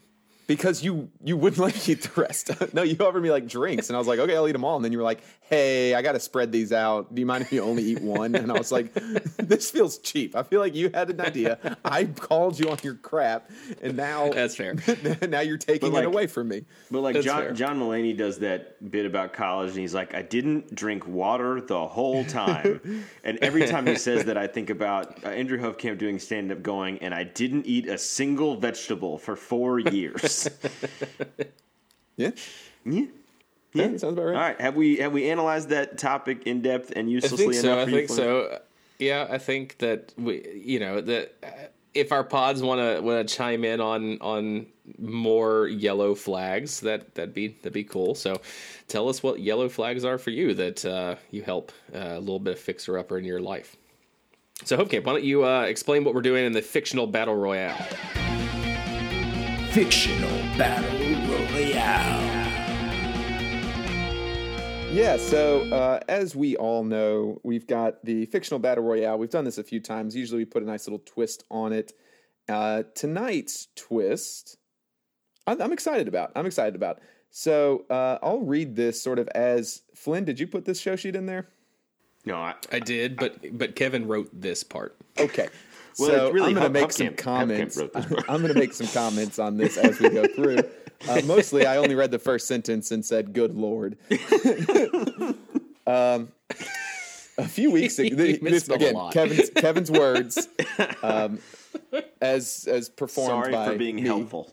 Because 0.50 0.82
you 0.82 1.08
you 1.22 1.36
wouldn't 1.36 1.62
let 1.64 1.74
me 1.76 1.92
eat 1.92 2.02
the 2.02 2.20
rest. 2.20 2.50
no, 2.74 2.82
you 2.82 2.96
offered 3.06 3.22
me 3.22 3.30
like 3.30 3.46
drinks, 3.46 3.88
and 3.88 3.94
I 3.94 4.00
was 4.00 4.08
like, 4.08 4.18
okay, 4.18 4.34
I'll 4.34 4.48
eat 4.48 4.52
them 4.52 4.64
all. 4.64 4.74
And 4.74 4.84
then 4.84 4.90
you 4.90 4.98
were 4.98 5.04
like, 5.04 5.20
hey, 5.42 5.94
I 5.94 6.02
got 6.02 6.12
to 6.12 6.20
spread 6.20 6.50
these 6.50 6.72
out. 6.72 7.14
Do 7.14 7.20
you 7.20 7.26
mind 7.26 7.42
if 7.42 7.52
you 7.52 7.62
only 7.62 7.84
eat 7.84 8.00
one? 8.02 8.34
And 8.34 8.50
I 8.50 8.58
was 8.58 8.72
like, 8.72 8.92
this 9.38 9.70
feels 9.70 9.98
cheap. 9.98 10.34
I 10.34 10.42
feel 10.42 10.58
like 10.60 10.74
you 10.74 10.90
had 10.92 11.08
an 11.10 11.20
idea. 11.20 11.76
I 11.84 12.04
called 12.04 12.58
you 12.58 12.68
on 12.68 12.78
your 12.82 12.94
crap, 12.94 13.48
and 13.80 13.96
now 13.96 14.30
That's 14.32 14.56
fair. 14.56 14.74
now 15.28 15.38
you're 15.40 15.56
taking 15.56 15.92
like- 15.92 16.02
it 16.02 16.06
away 16.06 16.26
from 16.26 16.48
me. 16.48 16.64
But 16.90 17.02
like 17.02 17.14
That's 17.14 17.26
John 17.26 17.42
fair. 17.42 17.52
John 17.52 17.78
Mulaney 17.78 18.16
does 18.16 18.40
that 18.40 18.90
bit 18.90 19.06
about 19.06 19.32
college, 19.32 19.70
and 19.70 19.78
he's 19.78 19.94
like, 19.94 20.14
"I 20.16 20.22
didn't 20.22 20.74
drink 20.74 21.06
water 21.06 21.60
the 21.60 21.86
whole 21.86 22.24
time." 22.24 23.04
and 23.22 23.38
every 23.38 23.68
time 23.68 23.86
he 23.86 23.94
says 23.94 24.24
that, 24.24 24.36
I 24.36 24.48
think 24.48 24.68
about 24.68 25.22
uh, 25.24 25.28
Andrew 25.28 25.58
Hofkamp 25.60 25.98
doing 25.98 26.18
stand 26.18 26.50
up, 26.50 26.60
going, 26.60 26.98
"And 26.98 27.14
I 27.14 27.22
didn't 27.22 27.66
eat 27.66 27.86
a 27.86 27.98
single 27.98 28.56
vegetable 28.56 29.16
for 29.16 29.36
four 29.36 29.78
years." 29.78 30.39
Yeah, 32.16 32.32
yeah. 32.84 33.06
yeah, 33.72 33.86
that 33.88 34.00
sounds 34.00 34.12
about 34.12 34.26
right. 34.26 34.34
All 34.34 34.40
right. 34.42 34.60
Have 34.60 34.76
we 34.76 34.96
have 34.98 35.12
we 35.12 35.30
analyzed 35.30 35.70
that 35.70 35.96
topic 35.96 36.46
in 36.46 36.60
depth 36.60 36.92
and 36.94 37.08
I 37.08 37.10
uselessly 37.10 37.54
think 37.54 37.62
so. 37.62 37.72
enough? 37.72 37.88
I 37.88 37.90
think 37.90 38.06
Flynn? 38.08 38.18
so. 38.18 38.58
Yeah, 38.98 39.26
I 39.30 39.38
think 39.38 39.78
that 39.78 40.12
we, 40.18 40.46
you 40.62 40.78
know, 40.78 41.00
that 41.00 41.34
uh, 41.42 41.46
if 41.94 42.12
our 42.12 42.22
pods 42.22 42.62
want 42.62 42.80
to 42.80 43.00
want 43.00 43.26
to 43.26 43.34
chime 43.34 43.64
in 43.64 43.80
on 43.80 44.18
on 44.20 44.66
more 44.98 45.66
yellow 45.68 46.14
flags, 46.14 46.80
that 46.80 47.14
that'd 47.14 47.32
be 47.32 47.48
that'd 47.48 47.72
be 47.72 47.84
cool. 47.84 48.14
So, 48.14 48.42
tell 48.88 49.08
us 49.08 49.22
what 49.22 49.40
yellow 49.40 49.70
flags 49.70 50.04
are 50.04 50.18
for 50.18 50.30
you 50.30 50.52
that 50.54 50.84
uh, 50.84 51.16
you 51.30 51.42
help 51.42 51.72
uh, 51.94 51.98
a 51.98 52.20
little 52.20 52.38
bit 52.38 52.54
of 52.54 52.60
fixer 52.60 52.98
upper 52.98 53.16
in 53.16 53.24
your 53.24 53.40
life. 53.40 53.76
So, 54.64 54.76
Hopecamp, 54.76 55.04
why 55.04 55.12
don't 55.14 55.24
you 55.24 55.46
uh, 55.46 55.62
explain 55.62 56.04
what 56.04 56.14
we're 56.14 56.20
doing 56.20 56.44
in 56.44 56.52
the 56.52 56.60
fictional 56.62 57.06
battle 57.06 57.34
royale? 57.34 57.78
Fictional 59.72 60.30
Battle 60.58 60.90
Royale. 61.28 62.40
Yeah, 64.92 65.16
so 65.16 65.62
uh, 65.72 66.00
as 66.08 66.34
we 66.34 66.56
all 66.56 66.82
know, 66.82 67.40
we've 67.44 67.68
got 67.68 68.04
the 68.04 68.26
fictional 68.26 68.58
battle 68.58 68.82
royale. 68.82 69.16
We've 69.16 69.30
done 69.30 69.44
this 69.44 69.58
a 69.58 69.62
few 69.62 69.78
times. 69.78 70.16
Usually, 70.16 70.38
we 70.38 70.44
put 70.44 70.64
a 70.64 70.66
nice 70.66 70.88
little 70.88 71.02
twist 71.06 71.44
on 71.52 71.72
it. 71.72 71.92
Uh, 72.48 72.82
tonight's 72.96 73.68
twist, 73.76 74.56
I'm, 75.46 75.62
I'm 75.62 75.72
excited 75.72 76.08
about. 76.08 76.32
I'm 76.34 76.46
excited 76.46 76.74
about. 76.74 76.98
So 77.30 77.84
uh, 77.90 78.18
I'll 78.24 78.40
read 78.40 78.74
this 78.74 79.00
sort 79.00 79.20
of 79.20 79.28
as 79.28 79.82
Flynn. 79.94 80.24
Did 80.24 80.40
you 80.40 80.48
put 80.48 80.64
this 80.64 80.80
show 80.80 80.96
sheet 80.96 81.14
in 81.14 81.26
there? 81.26 81.46
no. 82.26 82.34
I, 82.34 82.54
I 82.72 82.80
did, 82.80 83.16
but 83.16 83.56
but 83.56 83.76
Kevin 83.76 84.08
wrote 84.08 84.28
this 84.32 84.64
part. 84.64 84.96
Okay. 85.16 85.48
Well, 85.98 86.10
so 86.10 86.30
really 86.30 86.48
I'm 86.48 86.54
going 86.54 86.72
to 86.72 86.80
make 86.80 86.92
some 86.92 87.08
Hofkamp 87.08 87.16
comments. 87.16 87.78
I'm 88.28 88.42
going 88.42 88.52
to 88.52 88.58
make 88.58 88.72
some 88.72 88.86
comments 88.88 89.38
on 89.38 89.56
this 89.56 89.76
as 89.76 89.98
we 90.00 90.10
go 90.10 90.26
through. 90.26 90.58
Uh, 91.08 91.18
mostly, 91.24 91.64
I 91.64 91.78
only 91.78 91.94
read 91.94 92.10
the 92.10 92.18
first 92.18 92.46
sentence 92.46 92.90
and 92.90 93.02
said, 93.02 93.32
"Good 93.32 93.54
lord." 93.54 93.96
um, 95.86 96.30
a 97.38 97.48
few 97.48 97.70
weeks 97.70 97.98
ago, 97.98 98.14
this, 98.14 98.68
again. 98.68 98.94
Kevin's 99.10 99.48
Kevin's 99.48 99.90
words, 99.90 100.46
um, 101.02 101.38
as 102.20 102.68
as 102.70 102.90
performed 102.90 103.44
sorry 103.44 103.52
by 103.52 103.68
for 103.68 103.78
being 103.78 103.96
me. 103.96 104.02
helpful. 104.02 104.52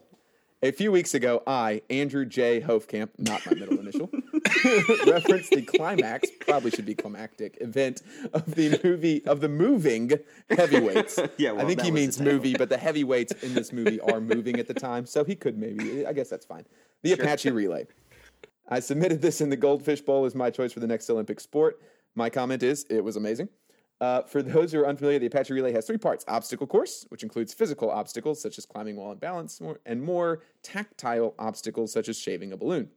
A 0.62 0.72
few 0.72 0.90
weeks 0.90 1.12
ago, 1.12 1.42
I, 1.46 1.82
Andrew 1.90 2.24
J. 2.24 2.62
Hofkamp, 2.62 3.10
not 3.18 3.44
my 3.44 3.52
middle 3.52 3.78
initial, 3.78 4.10
referenced 5.06 5.50
the 5.50 5.62
climax, 5.62 6.28
probably 6.40 6.70
should 6.70 6.86
be 6.86 6.94
climactic, 6.94 7.58
event 7.60 8.02
of 8.32 8.54
the 8.54 8.78
movie, 8.82 9.24
of 9.26 9.40
the 9.40 9.48
moving 9.48 10.12
heavyweights. 10.50 11.18
Yeah, 11.36 11.52
well, 11.52 11.64
I 11.64 11.68
think 11.68 11.82
he 11.82 11.90
means 11.90 12.20
movie, 12.20 12.54
but 12.54 12.68
the 12.68 12.76
heavyweights 12.76 13.32
in 13.42 13.54
this 13.54 13.72
movie 13.72 14.00
are 14.00 14.20
moving 14.20 14.58
at 14.58 14.66
the 14.66 14.74
time, 14.74 15.06
so 15.06 15.24
he 15.24 15.36
could 15.36 15.56
maybe, 15.56 16.04
I 16.06 16.12
guess 16.12 16.28
that's 16.28 16.46
fine. 16.46 16.64
The 17.02 17.12
Apache 17.12 17.50
Relay. 17.50 17.86
I 18.68 18.80
submitted 18.80 19.22
this 19.22 19.40
in 19.40 19.50
the 19.50 19.56
Goldfish 19.56 20.00
Bowl 20.00 20.24
as 20.24 20.34
my 20.34 20.50
choice 20.50 20.72
for 20.72 20.80
the 20.80 20.86
next 20.86 21.08
Olympic 21.10 21.40
sport. 21.40 21.80
My 22.14 22.28
comment 22.28 22.62
is, 22.62 22.86
it 22.90 23.04
was 23.04 23.16
amazing. 23.16 23.48
Uh, 24.00 24.22
for 24.22 24.42
those 24.42 24.72
who 24.72 24.80
are 24.80 24.86
unfamiliar, 24.86 25.18
the 25.18 25.26
Apache 25.26 25.52
Relay 25.52 25.72
has 25.72 25.86
three 25.86 25.98
parts 25.98 26.24
obstacle 26.28 26.66
course, 26.66 27.04
which 27.08 27.22
includes 27.22 27.52
physical 27.52 27.90
obstacles 27.90 28.40
such 28.40 28.58
as 28.58 28.66
climbing 28.66 28.96
wall 28.96 29.10
and 29.10 29.20
balance, 29.20 29.60
more, 29.60 29.80
and 29.86 30.02
more 30.02 30.42
tactile 30.62 31.34
obstacles 31.38 31.92
such 31.92 32.08
as 32.08 32.18
shaving 32.18 32.52
a 32.52 32.56
balloon. 32.56 32.90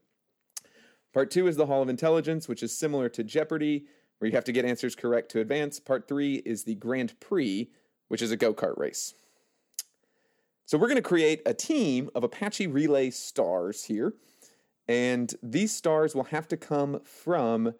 Part 1.13 1.30
two 1.30 1.47
is 1.47 1.58
the 1.58 1.65
Hall 1.65 1.82
of 1.82 1.89
Intelligence, 1.89 2.47
which 2.47 2.63
is 2.63 2.78
similar 2.78 3.10
to 3.10 3.24
Jeopardy, 3.24 3.86
where 4.17 4.30
you 4.30 4.36
have 4.36 4.45
to 4.45 4.52
get 4.52 4.65
answers 4.65 4.95
correct 4.95 5.30
to 5.32 5.39
advance. 5.39 5.80
Part 5.80 6.08
three 6.08 6.36
is 6.45 6.63
the 6.63 6.76
Grand 6.76 7.19
Prix, 7.19 7.69
which 8.08 8.21
is 8.21 8.32
a 8.32 8.38
go 8.38 8.54
kart 8.54 8.78
race. 8.78 9.13
So 10.65 10.78
we're 10.78 10.88
going 10.88 10.95
to 10.95 11.02
create 11.02 11.41
a 11.45 11.54
team 11.54 12.10
of 12.15 12.24
Apache 12.24 12.67
Relay 12.67 13.10
stars 13.10 13.84
here. 13.84 14.13
And 14.88 15.34
these 15.43 15.76
stars 15.76 16.15
will 16.15 16.26
have 16.26 16.47
to 16.47 16.58
come 16.58 17.02
from 17.04 17.74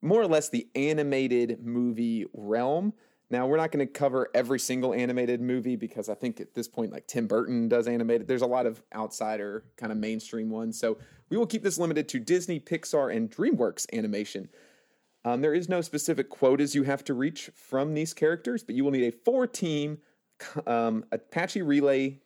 more 0.00 0.22
or 0.22 0.26
less 0.26 0.48
the 0.48 0.68
animated 0.74 1.62
movie 1.62 2.24
realm. 2.32 2.94
Now, 3.30 3.46
we're 3.46 3.58
not 3.58 3.70
going 3.70 3.86
to 3.86 3.92
cover 3.92 4.28
every 4.34 4.58
single 4.58 4.92
animated 4.92 5.40
movie 5.40 5.76
because 5.76 6.08
I 6.08 6.14
think 6.14 6.40
at 6.40 6.54
this 6.54 6.66
point, 6.66 6.92
like 6.92 7.06
Tim 7.06 7.28
Burton 7.28 7.68
does 7.68 7.86
animated. 7.86 8.26
There's 8.26 8.42
a 8.42 8.46
lot 8.46 8.66
of 8.66 8.82
outsider 8.94 9.64
kind 9.76 9.92
of 9.92 9.98
mainstream 9.98 10.50
ones. 10.50 10.78
So 10.78 10.98
we 11.28 11.36
will 11.36 11.46
keep 11.46 11.62
this 11.62 11.78
limited 11.78 12.08
to 12.08 12.18
Disney, 12.18 12.58
Pixar, 12.58 13.14
and 13.14 13.30
DreamWorks 13.30 13.86
animation. 13.92 14.48
Um, 15.24 15.42
there 15.42 15.54
is 15.54 15.68
no 15.68 15.80
specific 15.80 16.28
quotas 16.28 16.74
you 16.74 16.82
have 16.82 17.04
to 17.04 17.14
reach 17.14 17.50
from 17.54 17.94
these 17.94 18.12
characters, 18.12 18.64
but 18.64 18.74
you 18.74 18.84
will 18.84 18.90
need 18.90 19.06
a 19.06 19.16
four 19.24 19.46
team 19.46 19.98
um, 20.66 21.04
Apache 21.12 21.62
Relay 21.62 22.18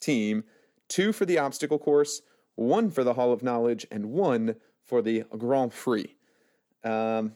team 0.00 0.44
two 0.88 1.12
for 1.12 1.24
the 1.26 1.38
obstacle 1.38 1.78
course, 1.78 2.22
one 2.54 2.90
for 2.90 3.04
the 3.04 3.14
Hall 3.14 3.32
of 3.32 3.42
Knowledge, 3.42 3.86
and 3.90 4.06
one 4.06 4.56
for 4.84 5.02
the 5.02 5.24
Grand 5.36 5.72
Prix. 5.72 6.14
Um, 6.84 7.32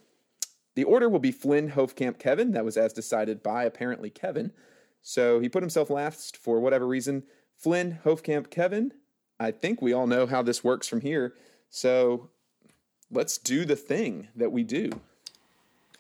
the 0.75 0.85
order 0.85 1.09
will 1.09 1.19
be 1.19 1.33
Flynn, 1.33 1.73
Hofkamp, 1.73 2.19
Kevin. 2.19 2.53
That 2.53 2.65
was 2.65 2.77
as 2.77 2.93
decided 2.93 3.43
by 3.43 3.65
apparently 3.65 4.11
Kevin. 4.11 4.53
So 5.03 5.41
he 5.41 5.49
put 5.49 5.63
himself 5.63 5.91
last 5.91 6.37
for 6.37 6.61
whatever 6.61 6.87
reason. 6.87 7.25
Flynn, 7.57 7.99
Hofkamp, 8.05 8.51
Kevin. 8.51 8.93
I 9.39 9.51
think 9.51 9.81
we 9.81 9.93
all 9.93 10.07
know 10.07 10.27
how 10.27 10.43
this 10.43 10.63
works 10.63 10.87
from 10.87 11.01
here. 11.01 11.35
So 11.69 12.31
let's 13.11 13.39
do 13.39 13.65
the 13.65 13.77
thing 13.77 14.29
that 14.37 14.53
we 14.53 14.63
do. 14.63 14.91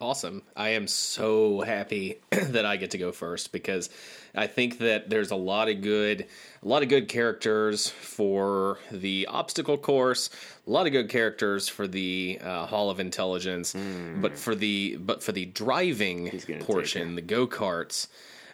Awesome. 0.00 0.42
I 0.56 0.70
am 0.70 0.86
so 0.86 1.60
happy 1.60 2.20
that 2.30 2.64
I 2.64 2.76
get 2.76 2.92
to 2.92 2.98
go 2.98 3.12
first 3.12 3.52
because 3.52 3.90
I 4.34 4.46
think 4.46 4.78
that 4.78 5.10
there's 5.10 5.30
a 5.30 5.36
lot 5.36 5.68
of 5.68 5.82
good 5.82 6.26
a 6.62 6.68
lot 6.68 6.82
of 6.82 6.88
good 6.88 7.06
characters 7.08 7.88
for 7.88 8.78
the 8.90 9.26
obstacle 9.26 9.76
course, 9.76 10.30
a 10.66 10.70
lot 10.70 10.86
of 10.86 10.92
good 10.92 11.10
characters 11.10 11.68
for 11.68 11.86
the 11.86 12.38
uh, 12.42 12.64
Hall 12.66 12.88
of 12.88 12.98
Intelligence, 12.98 13.74
but 14.16 14.38
for 14.38 14.54
the 14.54 14.96
but 14.96 15.22
for 15.22 15.32
the 15.32 15.44
driving 15.44 16.30
portion, 16.60 17.14
the 17.14 17.22
go-karts, 17.22 18.08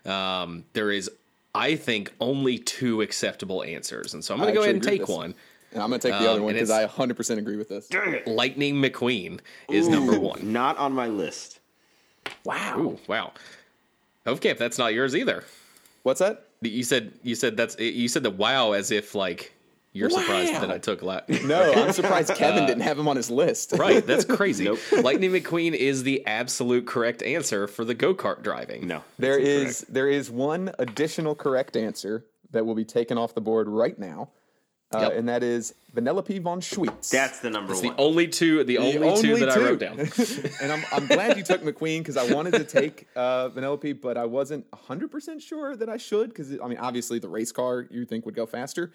um, 0.04 0.64
there 0.72 0.90
is 0.90 1.08
I 1.54 1.76
think 1.76 2.12
only 2.20 2.58
two 2.58 3.02
acceptable 3.02 3.62
answers. 3.62 4.14
And 4.14 4.24
so 4.24 4.34
I'm 4.34 4.40
going 4.40 4.52
to 4.52 4.54
go 4.54 4.62
ahead 4.62 4.74
and 4.74 4.84
take 4.84 5.02
with 5.02 5.10
one. 5.10 5.34
And 5.76 5.82
I'm 5.82 5.90
going 5.90 6.00
to 6.00 6.08
take 6.10 6.18
the 6.18 6.26
other 6.26 6.38
Um, 6.38 6.46
one 6.46 6.54
because 6.54 6.70
I 6.70 6.86
100% 6.86 7.36
agree 7.36 7.56
with 7.58 7.68
this. 7.68 7.86
Lightning 8.26 8.76
McQueen 8.76 9.40
is 9.68 9.88
number 9.88 10.18
1. 10.18 10.50
Not 10.50 10.78
on 10.78 10.94
my 10.94 11.06
list. 11.06 11.60
Wow. 12.44 12.78
Ooh, 12.80 12.98
wow. 13.06 13.32
Okay, 14.26 14.48
if 14.48 14.58
that's 14.58 14.78
not 14.78 14.94
yours 14.94 15.14
either. 15.14 15.44
What's 16.02 16.20
that? 16.20 16.44
You 16.62 16.82
said 16.82 17.12
you 17.22 17.34
said 17.34 17.56
that's 17.58 17.78
you 17.78 18.08
said 18.08 18.22
the 18.22 18.30
wow 18.30 18.72
as 18.72 18.90
if 18.90 19.14
like 19.14 19.52
you're 19.92 20.08
surprised 20.08 20.54
that 20.54 20.70
I 20.70 20.78
took 20.78 21.02
la- 21.02 21.20
No, 21.44 21.72
I'm 21.74 21.92
surprised 21.92 22.34
Kevin 22.34 22.66
didn't 22.66 22.82
have 22.82 22.98
him 22.98 23.06
on 23.08 23.16
his 23.16 23.30
list. 23.30 23.74
right. 23.76 24.04
That's 24.04 24.24
crazy. 24.24 24.66
Lightning 24.92 25.30
McQueen 25.32 25.74
is 25.74 26.02
the 26.04 26.26
absolute 26.26 26.86
correct 26.86 27.22
answer 27.22 27.66
for 27.68 27.84
the 27.84 27.94
go 27.94 28.14
kart 28.14 28.42
driving. 28.42 28.86
No. 28.86 29.04
There 29.18 29.36
that's 29.36 29.46
is 29.48 29.60
incorrect. 29.82 29.92
there 29.94 30.08
is 30.08 30.30
one 30.30 30.72
additional 30.78 31.34
correct 31.34 31.76
answer 31.76 32.24
that 32.52 32.64
will 32.64 32.74
be 32.74 32.84
taken 32.84 33.18
off 33.18 33.34
the 33.34 33.40
board 33.42 33.68
right 33.68 33.98
now, 33.98 34.30
uh, 34.94 34.98
Yep. 35.00 35.12
and 35.18 35.28
that 35.28 35.42
is 35.42 35.74
Vanellope 35.94 36.40
von 36.42 36.60
Schweetz. 36.60 37.10
That's 37.10 37.40
the 37.40 37.50
number 37.50 37.72
It's 37.72 37.82
one. 37.82 37.94
the 37.96 38.00
only 38.02 38.28
two. 38.28 38.62
The, 38.64 38.78
only, 38.78 38.92
two 38.92 39.04
only 39.32 39.40
that 39.40 39.50
I 39.50 39.58
wrote 39.58 39.80
down. 39.80 39.98
and 40.62 40.72
I'm, 40.72 40.84
I'm 40.92 41.06
glad 41.06 41.36
you 41.36 41.42
took 41.42 41.62
McQueen 41.62 41.98
because 41.98 42.16
I 42.16 42.32
wanted 42.32 42.52
to 42.54 42.64
take 42.64 43.08
uh, 43.16 43.48
Vanellope, 43.48 44.00
but 44.00 44.16
I 44.16 44.26
wasn't 44.26 44.70
100% 44.70 45.40
sure 45.40 45.74
that 45.76 45.88
I 45.88 45.96
should 45.96 46.28
because, 46.28 46.52
I 46.60 46.66
mean, 46.68 46.78
obviously 46.78 47.18
the 47.18 47.28
race 47.28 47.52
car 47.52 47.86
you 47.90 48.04
think 48.04 48.26
would 48.26 48.34
go 48.36 48.46
faster. 48.46 48.92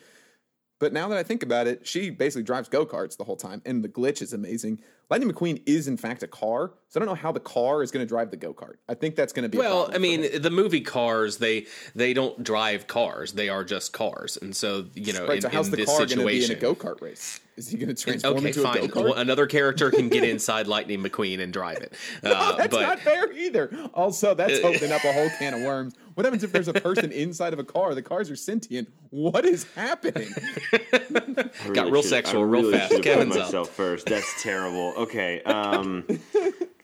But 0.80 0.94
now 0.94 1.08
that 1.10 1.18
I 1.18 1.24
think 1.24 1.44
about 1.44 1.68
it, 1.68 1.86
she 1.86 2.10
basically 2.10 2.44
drives 2.44 2.68
go 2.68 2.86
karts 2.88 3.16
the 3.16 3.24
whole 3.24 3.36
time, 3.36 3.62
and 3.66 3.84
the 3.84 3.90
glitch 3.90 4.22
is 4.22 4.34
amazing. 4.34 4.82
Lightning 5.12 5.32
McQueen 5.32 5.62
is 5.68 5.88
in 5.88 5.96
fact 5.98 6.24
a 6.24 6.28
car, 6.28 6.72
so 6.92 7.00
I 7.00 7.06
don't 7.06 7.08
know 7.08 7.20
how 7.20 7.32
the 7.32 7.40
car 7.40 7.82
is 7.82 7.90
going 7.90 8.06
to 8.06 8.08
drive 8.08 8.32
the 8.32 8.38
go 8.38 8.54
kart. 8.54 8.76
I 8.90 8.94
think 8.96 9.16
that's 9.16 9.32
going 9.34 9.44
to 9.44 9.50
be. 9.50 9.58
a 9.58 9.62
Well, 9.62 9.84
problem 9.86 9.96
I 9.96 9.98
mean, 10.00 10.24
him. 10.24 10.42
the 10.42 10.50
movie 10.52 10.82
Cars, 10.82 11.38
they 11.38 11.66
they 11.96 12.14
don't 12.14 12.44
drive 12.44 12.86
cars; 12.88 13.32
they 13.32 13.48
are 13.50 13.64
just 13.64 13.94
cars, 13.94 14.38
and 14.42 14.54
so 14.56 14.86
you 14.94 15.14
know, 15.14 15.26
right. 15.26 15.38
in, 15.38 15.42
so 15.42 15.50
how's 15.50 15.68
in 15.68 15.72
the 15.72 15.78
this 15.78 15.86
car 15.90 16.06
going 16.06 16.20
to 16.20 16.26
be 16.26 16.44
in 16.46 16.52
a 16.52 16.56
go 16.56 16.76
kart 16.76 17.02
race? 17.02 17.40
Is 17.58 17.68
he 17.70 17.78
going 17.78 17.94
to 17.94 18.02
transform 18.02 18.38
okay, 18.38 18.48
into 18.48 18.60
a 18.62 18.64
fine. 18.64 18.88
go 18.88 19.04
Well, 19.04 19.14
kart? 19.14 19.20
another 19.20 19.46
character 19.48 19.90
can 19.92 20.10
get 20.10 20.24
inside 20.30 20.68
Lightning 20.68 21.02
McQueen 21.04 21.40
and 21.42 21.52
drive 21.54 21.78
it. 21.78 21.94
Uh, 22.24 22.56
That's 22.58 22.72
but 22.76 22.82
not 22.82 23.00
fair 23.00 23.32
either. 23.34 23.70
Also, 23.94 24.34
that's 24.36 24.60
opening 24.64 24.92
up 24.92 25.04
a 25.04 25.12
whole 25.14 25.30
can 25.40 25.54
of 25.56 25.62
worms. 25.62 25.94
What 26.16 26.26
happens 26.26 26.44
if 26.44 26.52
there's 26.52 26.68
a 26.68 26.74
person 26.74 27.12
inside 27.12 27.54
of 27.54 27.60
a 27.60 27.64
car? 27.64 27.96
The 27.96 28.02
cars 28.02 28.30
are 28.30 28.36
sentient. 28.36 28.90
What 29.12 29.46
is 29.46 29.66
happening? 29.76 30.30
I 30.74 31.50
Got 31.74 31.92
real 31.92 32.02
should- 32.02 32.10
sexual 32.10 32.42
I 32.42 32.46
real 32.46 32.62
really 32.64 32.74
fast. 32.78 32.92
should 32.94 33.06
have 33.06 33.18
put 33.28 33.32
Kevin's 33.34 33.54
up. 33.54 33.68
first. 33.68 34.06
That's 34.08 34.44
terrible. 34.44 34.94
Okay, 34.98 35.42
um, 35.44 36.04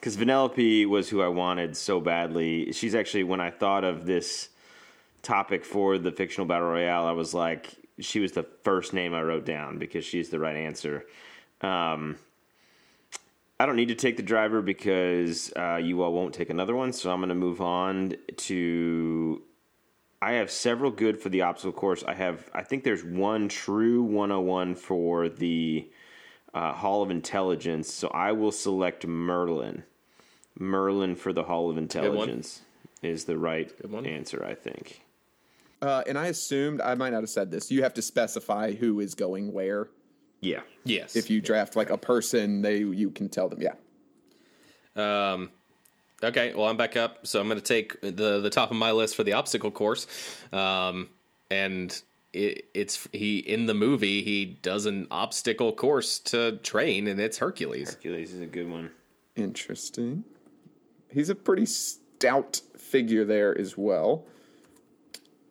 because 0.08 0.26
Vanellope 0.26 0.86
was 0.86 1.10
who 1.10 1.22
I 1.22 1.28
wanted 1.28 1.76
so 1.76 2.00
badly. 2.00 2.72
She's 2.72 2.96
actually 2.96 3.26
when 3.26 3.42
I 3.42 3.52
thought 3.52 3.84
of 3.84 4.06
this 4.06 4.48
topic 5.22 5.66
for 5.66 5.98
the 5.98 6.14
fictional 6.14 6.48
battle 6.48 6.70
royale, 6.70 7.06
I 7.06 7.12
was 7.12 7.34
like, 7.34 7.76
she 8.00 8.22
was 8.22 8.32
the 8.32 8.44
first 8.64 8.94
name 8.94 9.14
I 9.14 9.22
wrote 9.22 9.44
down 9.44 9.80
because 9.80 10.06
she's 10.06 10.30
the 10.30 10.40
right 10.40 10.56
answer. 10.56 11.06
Um, 11.60 12.16
I 13.60 13.66
don't 13.66 13.76
need 13.76 13.90
to 13.90 13.96
take 13.96 14.16
the 14.16 14.24
driver 14.24 14.62
because 14.62 15.52
uh, 15.58 15.76
you 15.76 16.02
all 16.02 16.14
won't 16.14 16.34
take 16.34 16.50
another 16.50 16.74
one, 16.74 16.94
so 16.94 17.12
I'm 17.12 17.20
going 17.20 17.28
to 17.28 17.36
move 17.36 17.60
on 17.60 18.16
to 18.38 19.42
I 20.22 20.32
have 20.34 20.50
several 20.50 20.90
good 20.90 21.20
for 21.20 21.28
the 21.28 21.42
obstacle 21.42 21.74
course. 21.74 22.06
I 22.08 22.14
have, 22.14 22.50
I 22.54 22.64
think 22.64 22.86
there's 22.86 23.04
one 23.04 23.50
true 23.50 24.04
101 24.04 24.76
for 24.76 25.28
the 25.28 25.92
uh, 26.54 26.72
Hall 26.72 27.04
of 27.04 27.12
Intelligence. 27.12 27.92
So 27.92 28.08
I 28.08 28.32
will 28.32 28.54
select 28.54 29.06
Merlin. 29.06 29.84
Merlin 30.60 31.16
for 31.16 31.34
the 31.34 31.44
Hall 31.44 31.70
of. 31.70 31.78
Intelligence 31.78 32.62
is 33.02 33.26
the 33.26 33.38
right 33.38 33.72
answer, 34.06 34.44
I 34.44 34.56
think. 34.56 35.02
Uh, 35.82 36.04
and 36.08 36.18
I 36.18 36.28
assumed 36.28 36.82
I 36.82 36.96
might 36.96 37.12
not 37.12 37.22
have 37.22 37.30
said 37.30 37.52
this. 37.52 37.72
You 37.72 37.84
have 37.84 37.94
to 37.96 38.02
specify 38.02 38.74
who 38.74 39.00
is 39.00 39.16
going 39.16 39.54
where. 39.54 39.90
Yeah. 40.42 40.62
yes, 40.84 41.16
If 41.16 41.30
you 41.30 41.42
draft 41.42 41.76
like 41.76 41.90
a 41.90 41.98
person, 41.98 42.62
they 42.62 42.78
you 42.78 43.10
can 43.10 43.30
tell 43.30 43.50
them. 43.50 43.62
Yeah. 43.62 43.74
Um, 44.96 45.52
okay, 46.24 46.54
well, 46.54 46.68
I'm 46.68 46.78
back 46.78 46.96
up, 46.96 47.26
so 47.26 47.40
I'm 47.40 47.48
going 47.48 47.60
to 47.60 47.64
take 47.64 48.00
the 48.02 48.40
the 48.40 48.50
top 48.50 48.72
of 48.72 48.78
my 48.78 48.92
list 48.92 49.16
for 49.16 49.24
the 49.24 49.34
obstacle 49.34 49.72
course, 49.72 50.06
um, 50.54 51.10
and 51.50 52.00
it, 52.34 52.66
it's 52.74 53.08
he 53.12 53.40
in 53.40 53.66
the 53.66 53.74
movie 53.74 54.24
he 54.24 54.46
does 54.46 54.86
an 54.86 55.08
obstacle 55.10 55.72
course 55.74 56.20
to 56.20 56.58
train, 56.58 57.08
and 57.08 57.20
it's 57.20 57.38
Hercules. 57.40 57.94
Hercules 57.94 58.34
is 58.34 58.42
a 58.42 58.46
good 58.46 58.70
one. 58.70 58.92
Interesting. 59.36 60.24
He's 61.12 61.30
a 61.30 61.36
pretty 61.36 61.66
stout 61.66 62.62
figure 62.78 63.26
there 63.26 63.58
as 63.58 63.78
well. 63.78 64.26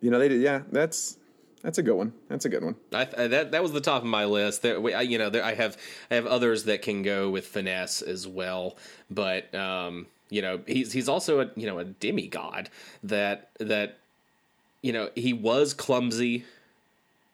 You 0.00 0.10
know, 0.10 0.18
they 0.18 0.28
did. 0.28 0.40
Yeah, 0.42 0.62
that's 0.70 1.16
that's 1.62 1.78
a 1.78 1.82
good 1.82 1.94
one. 1.96 2.12
That's 2.28 2.44
a 2.44 2.48
good 2.48 2.62
one. 2.62 2.76
I, 2.92 3.08
I, 3.16 3.26
that 3.28 3.52
that 3.52 3.62
was 3.62 3.72
the 3.72 3.80
top 3.80 4.02
of 4.02 4.08
my 4.08 4.24
list. 4.24 4.62
There, 4.62 4.80
we- 4.80 4.94
I, 4.94 5.00
you 5.02 5.18
know, 5.18 5.30
there, 5.30 5.44
I 5.44 5.54
have 5.54 5.76
I 6.10 6.14
have 6.16 6.26
others 6.26 6.64
that 6.64 6.82
can 6.82 7.02
go 7.02 7.30
with 7.30 7.46
finesse 7.46 8.02
as 8.02 8.26
well, 8.28 8.76
but 9.10 9.52
um, 9.54 10.06
you 10.30 10.42
know, 10.42 10.60
he's 10.66 10.92
he's 10.92 11.08
also 11.08 11.40
a 11.40 11.50
you 11.56 11.66
know 11.66 11.78
a 11.78 11.84
demigod 11.84 12.68
that 13.02 13.50
that 13.58 13.98
you 14.82 14.92
know 14.92 15.10
he 15.14 15.32
was 15.32 15.72
clumsy 15.74 16.44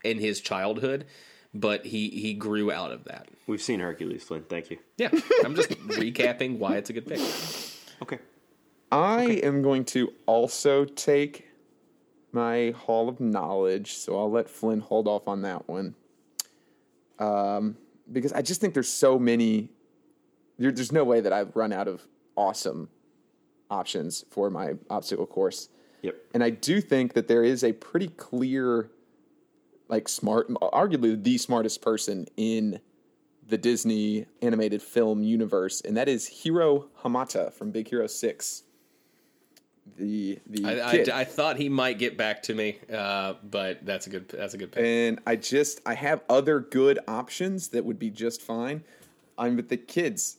in 0.05 0.19
his 0.19 0.41
childhood, 0.41 1.05
but 1.53 1.85
he 1.87 2.09
he 2.09 2.33
grew 2.33 2.71
out 2.73 2.93
of 2.93 3.05
that. 3.05 3.29
We've 3.49 3.61
seen 3.61 3.81
Hercules, 3.81 4.23
Flynn. 4.23 4.45
Thank 4.49 4.71
you. 4.71 4.79
Yeah, 4.97 5.11
I'm 5.45 5.57
just 5.57 5.71
recapping 5.89 6.59
why 6.59 6.77
it's 6.77 6.91
a 6.91 6.93
good 6.93 7.07
pick. 7.09 7.21
Okay. 8.03 8.19
I 8.91 9.41
am 9.43 9.63
going 9.63 9.85
to 9.87 10.13
also 10.27 10.85
take 10.85 11.49
my 12.33 12.73
Hall 12.77 13.09
of 13.09 13.21
Knowledge, 13.21 13.95
so 13.95 14.19
I'll 14.19 14.31
let 14.31 14.51
Flynn 14.51 14.81
hold 14.81 15.07
off 15.07 15.29
on 15.29 15.43
that 15.43 15.69
one. 15.69 15.95
Um, 17.19 17.77
because 18.11 18.33
I 18.33 18.43
just 18.43 18.61
think 18.61 18.75
there's 18.75 18.89
so 18.89 19.19
many. 19.19 19.71
There, 20.59 20.73
there's 20.73 20.93
no 20.93 21.05
way 21.05 21.21
that 21.21 21.33
I've 21.33 21.55
run 21.55 21.73
out 21.73 21.89
of 21.89 22.07
awesome 22.37 22.89
options 23.71 24.25
for 24.31 24.51
my 24.51 24.75
obstacle 24.91 25.27
course. 25.27 25.69
Yep. 26.03 26.17
And 26.35 26.43
I 26.43 26.51
do 26.51 26.81
think 26.81 27.13
that 27.15 27.29
there 27.29 27.45
is 27.45 27.63
a 27.63 27.73
pretty 27.73 28.09
clear, 28.09 28.91
like 29.89 30.09
smart, 30.09 30.49
arguably 30.51 31.23
the 31.23 31.39
smartest 31.39 31.81
person 31.81 32.27
in 32.37 32.81
the 33.49 33.59
Disney 33.59 34.27
animated 34.41 34.83
film 34.83 35.23
universe, 35.23 35.81
and 35.81 35.97
that 35.97 36.09
is 36.09 36.27
Hiro 36.27 36.89
Hamada 37.03 37.53
from 37.53 37.71
Big 37.71 37.89
Hero 37.89 38.07
Six. 38.07 38.63
The 39.97 40.39
the 40.47 40.65
I. 40.65 41.15
I, 41.17 41.21
I 41.21 41.25
thought 41.25 41.57
he 41.57 41.69
might 41.69 41.99
get 41.99 42.17
back 42.17 42.43
to 42.45 42.55
me, 42.55 42.79
uh, 42.93 43.35
but 43.43 43.85
that's 43.85 44.07
a 44.07 44.11
good 44.11 44.29
that's 44.29 44.55
a 44.55 44.59
good 44.59 44.71
pick. 44.73 44.85
and 44.85 45.21
I 45.27 45.37
just 45.37 45.81
I 45.85 45.95
have 45.95 46.23
other 46.29 46.61
good 46.61 47.01
options 47.09 47.69
that 47.69 47.85
would 47.85 47.99
be 47.99 48.11
just 48.11 48.43
fine. 48.43 48.85
I'm 49.37 49.57
with 49.57 49.69
the 49.69 49.77
kids, 49.77 50.39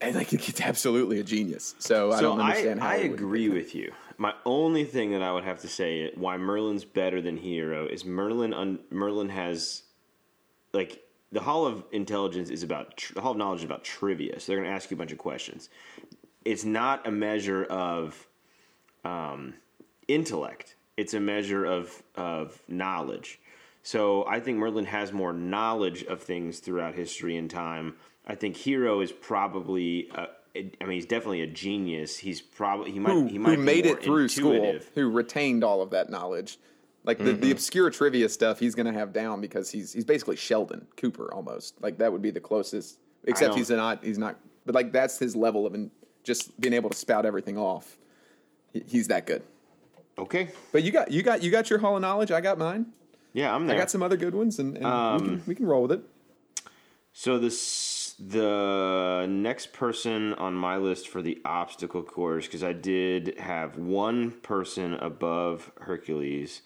and 0.00 0.14
like 0.14 0.28
the 0.28 0.36
kid's 0.38 0.60
absolutely 0.60 1.18
a 1.18 1.24
genius. 1.24 1.74
So, 1.80 2.12
I 2.12 2.16
So 2.16 2.22
don't 2.22 2.40
I, 2.40 2.78
how 2.78 2.88
I 2.88 2.94
agree 2.96 3.48
with 3.48 3.74
you. 3.74 3.92
My 4.16 4.32
only 4.44 4.84
thing 4.84 5.10
that 5.10 5.22
I 5.22 5.32
would 5.32 5.44
have 5.44 5.60
to 5.62 5.68
say 5.68 6.12
why 6.14 6.36
Merlin's 6.36 6.84
better 6.84 7.20
than 7.20 7.36
Hiro 7.36 7.86
is 7.86 8.04
Merlin. 8.04 8.54
Un, 8.54 8.78
Merlin 8.90 9.28
has 9.30 9.82
like 10.72 11.02
the 11.34 11.40
Hall 11.40 11.66
of 11.66 11.82
Intelligence 11.90 12.48
is 12.48 12.62
about 12.62 12.96
tr- 12.96 13.12
the 13.14 13.20
Hall 13.20 13.32
of 13.32 13.36
Knowledge 13.36 13.58
is 13.58 13.64
about 13.64 13.82
trivia. 13.82 14.38
So 14.38 14.52
they're 14.52 14.60
going 14.60 14.70
to 14.70 14.74
ask 14.74 14.90
you 14.90 14.96
a 14.96 14.98
bunch 14.98 15.12
of 15.12 15.18
questions. 15.18 15.68
It's 16.44 16.64
not 16.64 17.06
a 17.06 17.10
measure 17.10 17.64
of 17.64 18.26
um, 19.04 19.54
intellect. 20.06 20.76
It's 20.96 21.12
a 21.12 21.20
measure 21.20 21.64
of 21.64 22.02
of 22.14 22.62
knowledge. 22.68 23.40
So 23.82 24.24
I 24.26 24.38
think 24.38 24.58
Merlin 24.58 24.86
has 24.86 25.12
more 25.12 25.32
knowledge 25.32 26.04
of 26.04 26.22
things 26.22 26.60
throughout 26.60 26.94
history 26.94 27.36
and 27.36 27.50
time. 27.50 27.96
I 28.26 28.36
think 28.36 28.56
Hiro 28.56 29.00
is 29.00 29.12
probably. 29.12 30.08
Uh, 30.14 30.26
I 30.56 30.84
mean, 30.84 30.92
he's 30.92 31.06
definitely 31.06 31.42
a 31.42 31.48
genius. 31.48 32.16
He's 32.16 32.40
probably 32.40 32.92
he 32.92 33.00
might 33.00 33.10
who, 33.10 33.26
he 33.26 33.38
might 33.38 33.56
who 33.56 33.64
made 33.64 33.86
more 33.86 33.94
it 33.96 34.04
through 34.04 34.22
intuitive. 34.22 34.82
school, 34.82 34.92
who 34.94 35.10
retained 35.10 35.64
all 35.64 35.82
of 35.82 35.90
that 35.90 36.10
knowledge. 36.10 36.58
Like 37.04 37.18
the, 37.18 37.24
Mm-hmm. 37.32 37.40
the 37.40 37.50
obscure 37.50 37.90
trivia 37.90 38.28
stuff, 38.28 38.58
he's 38.58 38.74
going 38.74 38.86
to 38.86 38.92
have 38.98 39.12
down 39.12 39.40
because 39.40 39.70
he's 39.70 39.92
he's 39.92 40.04
basically 40.04 40.36
Sheldon 40.36 40.86
Cooper 40.96 41.32
almost. 41.34 41.80
Like 41.82 41.98
that 41.98 42.10
would 42.12 42.22
be 42.22 42.30
the 42.30 42.40
closest. 42.40 42.98
Except 43.24 43.54
he's 43.54 43.70
not. 43.70 44.02
He's 44.04 44.18
not. 44.18 44.38
But 44.66 44.74
like 44.74 44.92
that's 44.92 45.18
his 45.18 45.36
level 45.36 45.66
of 45.66 45.74
in, 45.74 45.90
just 46.22 46.58
being 46.60 46.72
able 46.74 46.88
to 46.90 46.96
spout 46.96 47.26
everything 47.26 47.58
off. 47.58 47.96
He- 48.72 48.84
He's 48.88 49.08
that 49.08 49.26
good. 49.26 49.42
Okay, 50.16 50.48
But 50.72 50.84
you 50.84 50.92
got 50.92 51.10
you 51.10 51.22
got 51.24 51.42
you 51.42 51.50
got 51.50 51.68
your 51.68 51.80
hall 51.80 51.96
of 51.96 52.00
knowledge. 52.02 52.30
I 52.30 52.40
got 52.40 52.56
mine. 52.56 52.86
yeah, 53.32 53.52
I'm 53.54 53.66
there. 53.66 53.74
I 53.76 53.78
got 53.78 53.90
some 53.90 54.00
other 54.02 54.16
good 54.16 54.32
ones, 54.34 54.58
and, 54.60 54.76
and 54.76 54.84
we, 54.84 54.90
Um, 54.90 55.18
can, 55.18 55.42
we 55.46 55.54
can 55.56 55.66
roll 55.66 55.82
with 55.82 55.92
it. 55.92 56.02
So 57.12 57.38
this 57.38 58.14
the 58.18 59.26
next 59.28 59.72
person 59.72 60.34
on 60.34 60.54
my 60.54 60.76
list 60.76 61.08
for 61.08 61.20
the 61.20 61.40
obstacle 61.44 62.02
course 62.04 62.46
because 62.46 62.62
I 62.62 62.72
did 62.72 63.34
have 63.40 63.76
one 63.76 64.30
person 64.30 64.94
above 64.94 65.72
Hercules, 65.80 66.62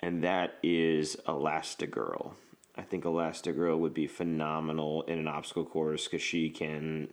and 0.00 0.22
that 0.24 0.58
is 0.62 1.16
Elastigirl. 1.26 2.32
I 2.76 2.82
think 2.82 3.04
Elastigirl 3.04 3.78
would 3.78 3.94
be 3.94 4.06
phenomenal 4.06 5.02
in 5.02 5.18
an 5.18 5.26
obstacle 5.26 5.64
course 5.64 6.04
because 6.04 6.22
she 6.22 6.50
can 6.50 7.12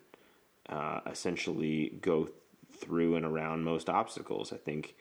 uh, 0.69 0.99
essentially 1.09 1.97
go 2.01 2.29
through 2.77 3.15
and 3.15 3.25
around 3.25 3.63
most 3.63 3.89
obstacles. 3.89 4.53
I 4.53 4.57
think. 4.57 4.95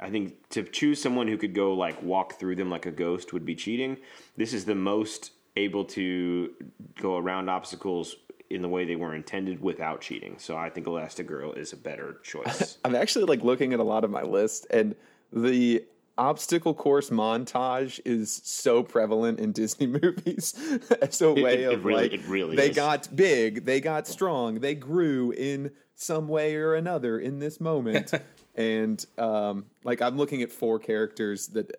I 0.00 0.10
think 0.10 0.48
to 0.50 0.62
choose 0.62 1.02
someone 1.02 1.26
who 1.26 1.36
could 1.36 1.56
go 1.56 1.74
like 1.74 2.00
walk 2.04 2.38
through 2.38 2.54
them 2.54 2.70
like 2.70 2.86
a 2.86 2.92
ghost 2.92 3.32
would 3.32 3.44
be 3.44 3.56
cheating. 3.56 3.96
This 4.36 4.52
is 4.52 4.64
the 4.64 4.76
most 4.76 5.32
able 5.56 5.84
to 5.86 6.54
go 7.00 7.16
around 7.16 7.48
obstacles 7.48 8.14
in 8.48 8.62
the 8.62 8.68
way 8.68 8.84
they 8.84 8.96
were 8.96 9.14
intended 9.14 9.60
without 9.60 10.00
cheating. 10.00 10.36
So 10.38 10.56
I 10.56 10.70
think 10.70 10.86
Elastigirl 10.86 11.58
is 11.58 11.72
a 11.72 11.76
better 11.76 12.18
choice. 12.22 12.78
I'm 12.84 12.94
actually 12.94 13.24
like 13.24 13.42
looking 13.42 13.72
at 13.72 13.80
a 13.80 13.84
lot 13.84 14.04
of 14.04 14.10
my 14.10 14.22
list, 14.22 14.66
and 14.70 14.94
the 15.32 15.84
obstacle 16.18 16.74
course 16.74 17.08
montage 17.10 18.00
is 18.04 18.40
so 18.44 18.82
prevalent 18.82 19.40
in 19.40 19.52
Disney 19.52 19.86
movies 20.02 20.54
as 21.00 21.20
a 21.22 21.32
way 21.32 21.64
it 21.64 21.72
of 21.72 21.84
really- 21.84 22.02
like 22.02 22.12
it 22.12 22.26
really 22.26 22.56
they 22.56 22.70
is. 22.70 22.76
got 22.76 23.08
big, 23.14 23.64
they 23.64 23.80
got 23.80 24.06
strong, 24.06 24.60
they 24.60 24.74
grew 24.74 25.30
in 25.32 25.70
some 25.94 26.28
way 26.28 26.54
or 26.56 26.74
another 26.74 27.18
in 27.18 27.38
this 27.38 27.60
moment. 27.60 28.12
and 28.54 29.04
um, 29.16 29.64
like 29.84 30.02
I'm 30.02 30.16
looking 30.16 30.42
at 30.42 30.50
four 30.52 30.78
characters 30.78 31.48
that 31.48 31.70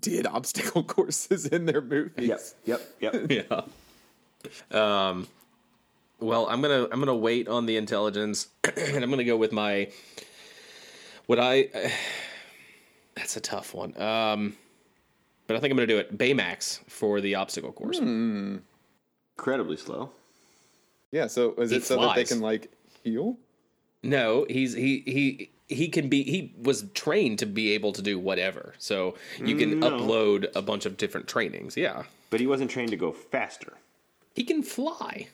did 0.00 0.26
obstacle 0.26 0.82
courses 0.96 1.46
in 1.46 1.66
their 1.66 1.80
movies. 1.80 2.54
yep, 2.64 2.80
yep. 3.00 3.30
yeah. 3.30 3.60
Um. 4.70 5.26
Well, 6.20 6.46
I'm 6.48 6.62
gonna 6.62 6.86
I'm 6.90 7.00
gonna 7.00 7.14
wait 7.16 7.48
on 7.48 7.66
the 7.66 7.76
intelligence, 7.76 8.48
and 8.76 9.02
I'm 9.04 9.10
gonna 9.10 9.24
go 9.24 9.36
with 9.36 9.52
my 9.52 9.90
what 11.26 11.38
I. 11.38 11.68
that's 13.16 13.36
a 13.36 13.40
tough 13.40 13.74
one. 13.74 14.00
Um, 14.00 14.56
but 15.46 15.56
I 15.56 15.60
think 15.60 15.70
I'm 15.72 15.76
gonna 15.76 15.86
do 15.86 15.98
it 15.98 16.16
Baymax 16.16 16.80
for 16.88 17.20
the 17.20 17.34
obstacle 17.36 17.72
course. 17.72 17.98
Incredibly 17.98 19.76
slow. 19.76 20.10
Yeah. 21.10 21.26
So 21.26 21.54
is 21.54 21.70
He 21.70 21.76
it 21.78 21.84
so 21.84 22.00
that 22.00 22.16
they 22.16 22.24
can 22.24 22.40
like 22.40 22.70
heal? 23.02 23.36
No, 24.02 24.46
he's 24.48 24.72
he 24.74 25.02
he 25.06 25.50
he 25.68 25.88
can 25.88 26.08
be 26.08 26.22
he 26.24 26.54
was 26.60 26.84
trained 26.94 27.38
to 27.40 27.46
be 27.46 27.72
able 27.72 27.92
to 27.92 28.02
do 28.02 28.18
whatever. 28.18 28.74
So 28.78 29.14
you 29.42 29.56
can 29.56 29.80
No. 29.80 29.90
upload 29.90 30.46
a 30.54 30.62
bunch 30.62 30.86
of 30.86 30.96
different 30.96 31.26
trainings. 31.28 31.76
Yeah. 31.76 32.04
But 32.30 32.40
he 32.40 32.46
wasn't 32.46 32.70
trained 32.70 32.90
to 32.90 32.96
go 32.96 33.12
faster. 33.12 33.74
He 34.34 34.44
can 34.44 34.62
fly. 34.62 35.28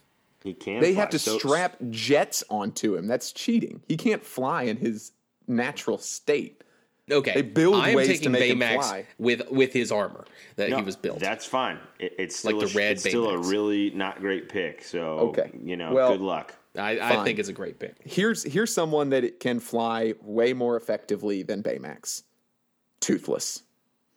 He 0.44 0.54
can. 0.54 0.80
They 0.80 0.92
fly. 0.92 1.00
have 1.00 1.10
to 1.10 1.18
So- 1.18 1.38
strap 1.38 1.76
jets 1.90 2.44
onto 2.50 2.96
him. 2.96 3.06
That's 3.06 3.32
cheating. 3.32 3.82
He 3.88 3.96
can't 3.96 4.22
fly 4.24 4.64
in 4.64 4.76
his 4.76 5.12
natural 5.48 5.98
state. 5.98 6.62
Okay. 7.12 7.32
They 7.34 7.42
build 7.42 7.76
I 7.76 7.90
am 7.90 7.96
ways 7.96 8.06
to 8.08 8.14
taking 8.14 8.32
make 8.32 8.50
him 8.50 8.60
Baymax 8.60 8.74
fly. 8.76 9.06
with 9.18 9.50
with 9.50 9.72
his 9.72 9.90
armor 9.92 10.24
that 10.56 10.68
he 10.72 10.82
was 10.82 10.96
built. 10.96 11.20
That's 11.20 11.44
fine. 11.46 11.78
It, 11.98 12.14
it's 12.18 12.36
still 12.36 12.56
Like 12.58 12.64
a, 12.64 12.72
the 12.72 12.78
red 12.78 12.92
it's 12.92 13.02
still 13.02 13.28
a 13.30 13.38
really 13.38 13.90
not 13.90 14.20
great 14.20 14.48
pick. 14.48 14.82
So 14.82 15.00
Okay. 15.30 15.50
you 15.62 15.76
know, 15.76 15.92
Well- 15.92 16.12
good 16.12 16.20
luck. 16.20 16.54
I, 16.78 17.00
I 17.00 17.24
think 17.24 17.40
it's 17.40 17.48
a 17.48 17.52
great 17.52 17.80
pick. 17.80 17.96
Here's 18.04 18.44
here's 18.44 18.72
someone 18.72 19.10
that 19.10 19.40
can 19.40 19.58
fly 19.58 20.14
way 20.22 20.52
more 20.52 20.76
effectively 20.76 21.42
than 21.42 21.64
Baymax. 21.64 22.22
Toothless. 23.00 23.62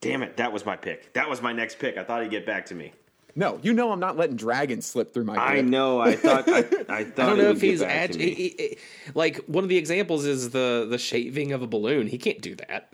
Damn 0.02 0.22
it, 0.22 0.38
that 0.38 0.52
was 0.54 0.66
my 0.66 0.76
pick. 0.76 1.14
That 1.14 1.30
was 1.30 1.42
my 1.42 1.54
next 1.54 1.80
pick. 1.80 1.98
I 1.98 2.04
thought 2.04 2.22
he'd 2.22 2.30
get 2.32 2.46
back 2.46 2.66
to 2.68 2.76
me. 2.76 2.94
No, 3.36 3.60
you 3.64 3.74
know 3.74 3.92
I'm 3.92 4.00
not 4.00 4.16
letting 4.16 4.36
dragons 4.36 4.86
slip 4.86 5.14
through 5.14 5.24
my 5.24 5.36
fingers. 5.36 5.66
I 5.66 5.68
know. 5.68 6.00
I 6.00 6.16
thought. 6.18 6.48
I, 6.48 6.58
I 6.60 6.62
thought. 6.62 6.90
I 6.90 7.04
don't 7.04 7.38
know 7.40 7.50
if 7.50 7.62
he's 7.62 7.82
ag- 7.82 8.12
to 8.14 8.20
he- 8.20 8.34
he- 8.58 8.78
like 9.16 9.38
one 9.46 9.64
of 9.64 9.70
the 9.70 9.78
examples 9.78 10.26
is 10.26 10.52
the 10.52 10.86
the 10.90 10.98
shaving 10.98 11.52
of 11.52 11.62
a 11.62 11.68
balloon. 11.68 12.08
He 12.08 12.18
can't 12.18 12.42
do 12.42 12.56
that. 12.56 12.92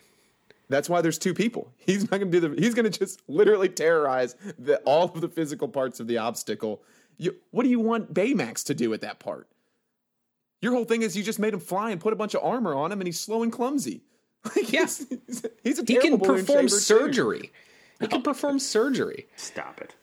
That's 0.69 0.87
why 0.87 1.01
there's 1.01 1.17
two 1.17 1.33
people. 1.33 1.71
He's 1.77 2.03
not 2.11 2.19
going 2.19 2.31
to 2.31 2.39
do 2.39 2.47
the. 2.55 2.61
He's 2.61 2.73
going 2.75 2.89
to 2.89 2.97
just 2.99 3.21
literally 3.27 3.69
terrorize 3.69 4.35
the, 4.57 4.77
all 4.85 5.05
of 5.05 5.19
the 5.19 5.27
physical 5.27 5.67
parts 5.67 5.99
of 5.99 6.07
the 6.07 6.19
obstacle. 6.19 6.81
You, 7.17 7.35
what 7.51 7.63
do 7.63 7.69
you 7.69 7.79
want 7.79 8.13
Baymax 8.13 8.63
to 8.65 8.73
do 8.75 8.93
at 8.93 9.01
that 9.01 9.19
part? 9.19 9.47
Your 10.61 10.73
whole 10.73 10.85
thing 10.85 11.01
is 11.01 11.17
you 11.17 11.23
just 11.23 11.39
made 11.39 11.53
him 11.53 11.59
fly 11.59 11.89
and 11.91 11.99
put 11.99 12.13
a 12.13 12.15
bunch 12.15 12.33
of 12.35 12.43
armor 12.43 12.75
on 12.75 12.91
him, 12.91 13.01
and 13.01 13.07
he's 13.07 13.19
slow 13.19 13.43
and 13.43 13.51
clumsy. 13.51 14.03
Like, 14.55 14.71
Yeah. 14.71 14.81
he's, 14.81 15.05
he's, 15.27 15.45
he's 15.63 15.79
a 15.79 15.83
He 15.85 15.97
can 15.97 16.17
perform 16.17 16.45
shaver, 16.45 16.61
too. 16.61 16.69
surgery. 16.69 17.51
He 17.99 18.07
can 18.07 18.21
perform 18.21 18.59
surgery. 18.59 19.27
Stop 19.35 19.81
it. 19.81 19.95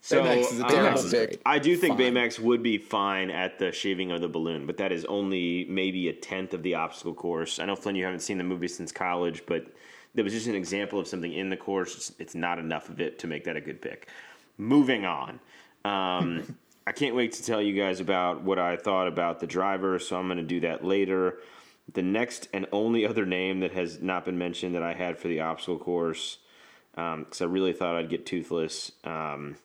So 0.00 0.22
Baymax 0.22 0.52
is 0.52 0.60
a 0.60 0.66
um, 0.66 1.10
pick. 1.10 1.42
I 1.44 1.58
do 1.58 1.76
think 1.76 1.98
Fine. 1.98 2.14
Baymax 2.14 2.38
would 2.38 2.62
be 2.62 2.78
fine 2.78 3.30
at 3.30 3.58
the 3.58 3.72
shaving 3.72 4.12
of 4.12 4.20
the 4.20 4.28
balloon, 4.28 4.66
but 4.66 4.76
that 4.78 4.92
is 4.92 5.04
only 5.06 5.66
maybe 5.68 6.08
a 6.08 6.12
tenth 6.12 6.54
of 6.54 6.62
the 6.62 6.74
obstacle 6.76 7.14
course. 7.14 7.58
I 7.58 7.66
know 7.66 7.76
Flynn, 7.76 7.96
you 7.96 8.04
haven't 8.04 8.20
seen 8.20 8.38
the 8.38 8.44
movie 8.44 8.68
since 8.68 8.92
college, 8.92 9.42
but 9.46 9.66
that 10.14 10.22
was 10.22 10.32
just 10.32 10.46
an 10.46 10.54
example 10.54 10.98
of 10.98 11.08
something 11.08 11.32
in 11.32 11.48
the 11.48 11.56
course. 11.56 11.96
It's, 11.96 12.12
it's 12.18 12.34
not 12.34 12.58
enough 12.58 12.88
of 12.88 13.00
it 13.00 13.18
to 13.20 13.26
make 13.26 13.44
that 13.44 13.56
a 13.56 13.60
good 13.60 13.82
pick. 13.82 14.08
Moving 14.56 15.04
on. 15.04 15.40
Um, 15.84 16.56
I 16.86 16.92
can't 16.92 17.14
wait 17.14 17.32
to 17.32 17.44
tell 17.44 17.60
you 17.60 17.74
guys 17.74 18.00
about 18.00 18.42
what 18.42 18.58
I 18.58 18.76
thought 18.76 19.08
about 19.08 19.40
the 19.40 19.46
driver, 19.46 19.98
so 19.98 20.16
I'm 20.16 20.26
going 20.26 20.38
to 20.38 20.42
do 20.42 20.60
that 20.60 20.84
later. 20.84 21.38
The 21.92 22.02
next 22.02 22.48
and 22.54 22.66
only 22.72 23.06
other 23.06 23.26
name 23.26 23.60
that 23.60 23.72
has 23.72 24.00
not 24.00 24.24
been 24.24 24.38
mentioned 24.38 24.74
that 24.74 24.82
I 24.82 24.94
had 24.94 25.18
for 25.18 25.28
the 25.28 25.40
obstacle 25.40 25.78
course, 25.78 26.38
because 26.94 27.42
I 27.42 27.44
really 27.44 27.74
thought 27.74 27.96
I'd 27.96 28.08
get 28.08 28.24
Toothless. 28.24 28.92
Um, 29.04 29.56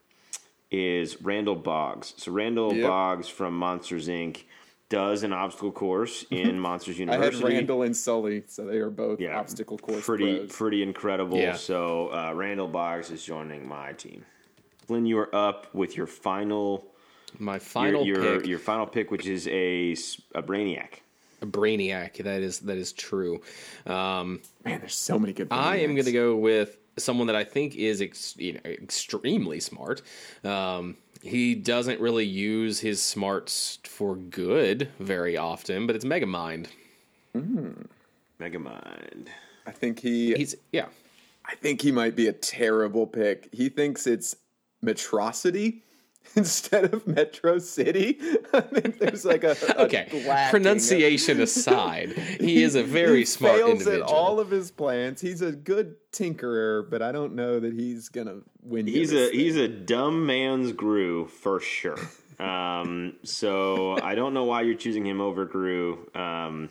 is 0.74 1.22
Randall 1.22 1.56
Boggs. 1.56 2.14
So 2.18 2.32
Randall 2.32 2.74
Yep. 2.74 2.88
Boggs 2.88 3.30
from 3.30 3.56
Monsters 3.58 4.08
Inc. 4.08 4.44
does 4.90 5.24
an 5.24 5.32
obstacle 5.32 5.72
course 5.72 6.26
in 6.32 6.60
Monsters 6.60 7.00
University. 7.00 7.44
I 7.46 7.48
had 7.48 7.54
Randall 7.58 7.84
and 7.84 7.96
Sully, 7.96 8.44
so 8.48 8.66
they 8.66 8.78
are 8.78 8.90
both 8.90 9.20
yeah, 9.22 9.38
obstacle 9.40 9.78
course 9.78 10.04
pretty 10.06 10.40
pros. 10.40 10.52
pretty 10.52 10.84
incredible. 10.84 11.38
Yeah. 11.38 11.54
So 11.54 12.08
uh, 12.12 12.34
Randall 12.36 12.68
Boggs 12.68 13.12
is 13.12 13.24
joining 13.24 13.68
my 13.68 13.94
team. 13.94 14.26
Flynn, 14.88 15.06
you 15.06 15.18
are 15.20 15.34
up 15.34 15.74
with 15.74 15.96
your 15.96 16.08
final 16.08 16.86
My 17.40 17.60
final 17.60 18.06
your, 18.06 18.40
pick, 18.40 18.48
your 18.48 18.60
final 18.60 18.86
pick, 18.86 19.12
which 19.12 19.26
is 19.28 19.48
a 19.48 19.94
s- 19.94 20.20
a 20.36 20.42
Brainiac. 20.44 21.00
a 21.42 21.46
Brainiac. 21.46 22.18
That 22.24 22.42
is 22.42 22.60
that 22.62 22.78
is 22.78 22.92
true. 22.94 23.42
Um, 23.86 24.42
Man, 24.66 24.80
there's 24.80 24.96
so 24.96 25.18
many 25.20 25.34
good. 25.34 25.48
I 25.52 25.78
am 25.78 25.94
going 25.96 26.06
to 26.06 26.12
go 26.12 26.36
with 26.36 26.78
someone 26.98 27.28
that 27.28 27.36
I 27.36 27.44
think 27.44 27.76
is 27.76 28.02
ex- 28.02 28.36
you 28.38 28.54
know, 28.54 28.60
extremely 28.66 29.60
smart. 29.60 30.02
Um, 30.44 30.98
he 31.22 31.56
doesn't 31.56 32.00
really 32.00 32.26
use 32.26 32.80
his 32.80 33.02
smarts 33.02 33.80
for 33.84 34.16
good 34.16 34.90
very 35.00 35.38
often, 35.38 35.88
but 35.88 35.96
it's 35.96 36.06
Megamind. 36.06 36.68
Megamind. 38.40 39.28
I 39.66 39.72
think 39.72 40.00
he. 40.00 40.34
He's 40.36 40.56
yeah. 40.72 40.88
I 41.46 41.56
think 41.56 41.82
he 41.82 41.92
might 41.92 42.16
be 42.16 42.28
a 42.28 42.34
terrible 42.34 43.08
pick. 43.08 43.50
He 43.52 43.70
thinks 43.70 44.08
it's 44.08 44.36
Metrocity 44.84 45.82
instead 46.36 46.94
of 46.94 47.06
Metro 47.08 47.60
City. 47.60 48.18
I 48.54 48.62
think 48.62 49.00
there's 49.00 49.26
like 49.26 49.44
a, 49.44 49.56
a 49.70 49.82
Okay, 49.84 50.08
lacking 50.12 50.30
of- 50.30 50.50
pronunciation 50.52 51.42
aside, 51.48 52.12
he 52.40 52.64
is 52.64 52.76
a 52.76 52.84
very 52.84 53.20
he 53.20 53.26
smart 53.26 53.58
fails 53.58 53.72
individual. 53.72 54.04
at 54.04 54.10
all 54.10 54.40
of 54.40 54.50
his 54.50 54.72
plans. 54.72 55.22
He's 55.22 55.42
a 55.42 55.52
good 55.52 55.96
tinkerer, 56.12 56.90
but 56.90 57.02
I 57.02 57.12
don't 57.12 57.36
know 57.36 57.60
that 57.60 57.74
he's 57.74 58.10
gonna 58.10 58.38
win. 58.64 58.88
He's 58.88 59.12
a 59.12 59.30
thing. 59.30 59.40
he's 59.40 59.58
a 59.58 59.68
dumb 59.68 60.26
man's 60.26 60.72
Gru 60.72 61.28
for 61.28 61.60
sure. 61.60 61.98
Um, 62.40 63.16
so 63.24 63.98
I 64.02 64.16
don't 64.16 64.34
know 64.34 64.44
why 64.46 64.62
you're 64.64 64.76
choosing 64.76 65.06
him 65.06 65.22
over 65.22 65.46
Gru. 65.46 66.10
Um, 66.16 66.70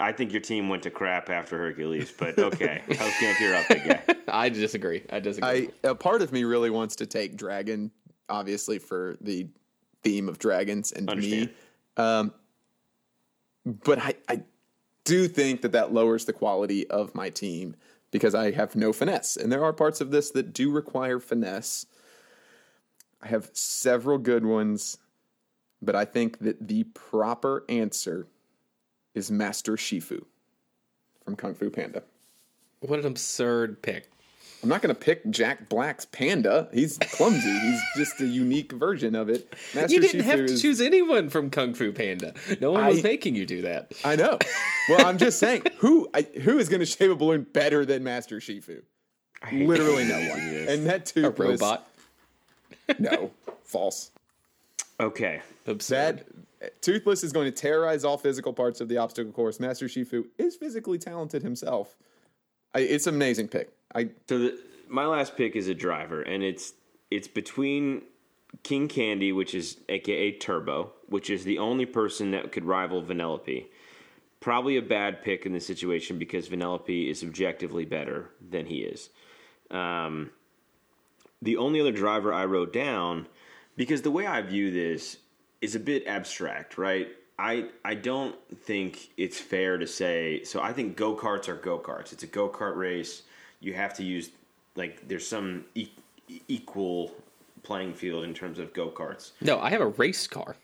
I 0.00 0.12
think 0.12 0.32
your 0.32 0.40
team 0.42 0.68
went 0.68 0.82
to 0.84 0.90
crap 0.90 1.28
after 1.30 1.58
Hercules, 1.58 2.12
but 2.16 2.38
okay, 2.38 2.82
Camp, 2.88 3.40
you're 3.40 3.54
up 3.56 3.70
again. 3.70 4.00
I 4.28 4.48
disagree. 4.48 5.02
I 5.10 5.18
disagree. 5.20 5.70
I 5.84 5.88
a 5.88 5.94
part 5.94 6.22
of 6.22 6.32
me 6.32 6.44
really 6.44 6.70
wants 6.70 6.96
to 6.96 7.06
take 7.06 7.36
Dragon, 7.36 7.90
obviously 8.28 8.78
for 8.78 9.16
the 9.20 9.48
theme 10.02 10.28
of 10.28 10.38
dragons 10.38 10.92
and 10.92 11.08
Understand. 11.08 11.46
me. 11.46 11.54
Um, 11.96 12.32
but 13.84 13.98
I, 13.98 14.14
I 14.28 14.42
do 15.04 15.28
think 15.28 15.62
that 15.62 15.72
that 15.72 15.92
lowers 15.92 16.24
the 16.24 16.32
quality 16.32 16.88
of 16.88 17.14
my 17.14 17.30
team 17.30 17.74
because 18.10 18.34
I 18.34 18.52
have 18.52 18.74
no 18.74 18.92
finesse, 18.92 19.36
and 19.36 19.52
there 19.52 19.64
are 19.64 19.72
parts 19.72 20.00
of 20.00 20.10
this 20.10 20.30
that 20.30 20.52
do 20.54 20.70
require 20.70 21.18
finesse. 21.18 21.86
I 23.20 23.28
have 23.28 23.50
several 23.52 24.16
good 24.16 24.46
ones, 24.46 24.96
but 25.82 25.94
I 25.94 26.04
think 26.04 26.38
that 26.38 26.68
the 26.68 26.84
proper 26.84 27.64
answer 27.68 28.26
is 29.14 29.30
Master 29.30 29.72
Shifu 29.72 30.24
from 31.24 31.36
Kung 31.36 31.54
Fu 31.54 31.68
Panda. 31.68 32.02
what 32.80 32.98
an 33.00 33.06
absurd 33.06 33.82
pick. 33.82 34.10
I'm 34.62 34.68
not 34.68 34.82
going 34.82 34.92
to 34.94 35.00
pick 35.00 35.28
Jack 35.30 35.68
Black's 35.68 36.04
panda. 36.06 36.68
He's 36.72 36.98
clumsy. 36.98 37.48
He's 37.60 37.80
just 37.96 38.20
a 38.20 38.26
unique 38.26 38.72
version 38.72 39.14
of 39.14 39.28
it. 39.28 39.54
Master 39.74 39.94
You 39.94 40.00
didn't 40.00 40.22
Shifu 40.22 40.24
have 40.24 40.38
to 40.40 40.44
is- 40.54 40.62
choose 40.62 40.80
anyone 40.80 41.28
from 41.30 41.48
Kung 41.50 41.74
Fu 41.74 41.92
Panda. 41.92 42.34
No 42.60 42.72
one 42.72 42.86
was 42.86 43.02
making 43.04 43.36
you 43.36 43.46
do 43.46 43.62
that. 43.62 43.92
I 44.04 44.16
know. 44.16 44.38
Well, 44.88 45.06
I'm 45.06 45.16
just 45.18 45.38
saying, 45.38 45.62
who 45.78 46.08
I, 46.12 46.22
who 46.42 46.58
is 46.58 46.68
going 46.68 46.80
to 46.80 46.86
shave 46.86 47.10
a 47.10 47.14
balloon 47.14 47.46
better 47.52 47.84
than 47.86 48.02
Master 48.02 48.38
Shifu? 48.40 48.82
Literally 49.52 50.04
no 50.08 50.18
one. 50.28 50.40
And 50.40 50.86
that 50.86 51.06
too 51.06 51.26
A 51.26 51.30
robot. 51.30 51.88
No, 52.98 53.30
false. 53.64 54.10
Okay, 54.98 55.40
Absurd. 55.68 56.24
That 56.60 56.66
uh, 56.66 56.70
Toothless 56.80 57.22
is 57.22 57.32
going 57.32 57.44
to 57.46 57.52
terrorize 57.52 58.04
all 58.04 58.18
physical 58.18 58.52
parts 58.52 58.80
of 58.80 58.88
the 58.88 58.96
obstacle 58.96 59.30
course. 59.30 59.60
Master 59.60 59.86
Shifu 59.86 60.24
is 60.38 60.56
physically 60.56 60.98
talented 60.98 61.42
himself. 61.44 61.94
I, 62.78 62.82
it's 62.82 63.08
an 63.08 63.14
amazing 63.14 63.48
pick. 63.48 63.70
I 63.94 64.10
so 64.28 64.38
the, 64.38 64.58
my 64.88 65.04
last 65.04 65.36
pick 65.36 65.56
is 65.56 65.68
a 65.68 65.74
driver, 65.74 66.22
and 66.22 66.42
it's 66.42 66.74
it's 67.10 67.26
between 67.26 68.02
King 68.62 68.86
Candy, 68.86 69.32
which 69.32 69.54
is 69.54 69.78
AKA 69.88 70.38
Turbo, 70.38 70.92
which 71.08 71.28
is 71.28 71.44
the 71.44 71.58
only 71.58 71.86
person 71.86 72.30
that 72.30 72.52
could 72.52 72.64
rival 72.64 73.02
Vanellope. 73.02 73.66
Probably 74.40 74.76
a 74.76 74.82
bad 74.82 75.22
pick 75.22 75.44
in 75.44 75.52
this 75.52 75.66
situation 75.66 76.18
because 76.18 76.48
Vanellope 76.48 77.10
is 77.10 77.24
objectively 77.24 77.84
better 77.84 78.30
than 78.48 78.66
he 78.66 78.78
is. 78.78 79.10
Um, 79.72 80.30
the 81.42 81.56
only 81.56 81.80
other 81.80 81.90
driver 81.90 82.32
I 82.32 82.44
wrote 82.44 82.72
down, 82.72 83.26
because 83.76 84.02
the 84.02 84.12
way 84.12 84.26
I 84.26 84.40
view 84.42 84.70
this 84.70 85.16
is 85.60 85.74
a 85.74 85.80
bit 85.80 86.06
abstract, 86.06 86.78
right? 86.78 87.08
I 87.38 87.66
I 87.84 87.94
don't 87.94 88.34
think 88.64 89.10
it's 89.16 89.38
fair 89.38 89.78
to 89.78 89.86
say. 89.86 90.42
So 90.44 90.60
I 90.60 90.72
think 90.72 90.96
go 90.96 91.14
karts 91.14 91.48
are 91.48 91.54
go 91.54 91.78
karts. 91.78 92.12
It's 92.12 92.22
a 92.24 92.26
go 92.26 92.48
kart 92.48 92.76
race. 92.76 93.22
You 93.60 93.74
have 93.74 93.94
to 93.94 94.02
use 94.04 94.30
like 94.76 95.06
there's 95.08 95.26
some 95.26 95.64
e- 95.74 95.88
equal 96.48 97.12
playing 97.62 97.94
field 97.94 98.24
in 98.24 98.34
terms 98.34 98.58
of 98.58 98.72
go 98.72 98.88
karts. 98.90 99.32
no, 99.40 99.60
I 99.60 99.70
have 99.70 99.80
a 99.80 99.88
race 99.88 100.26
car. 100.26 100.56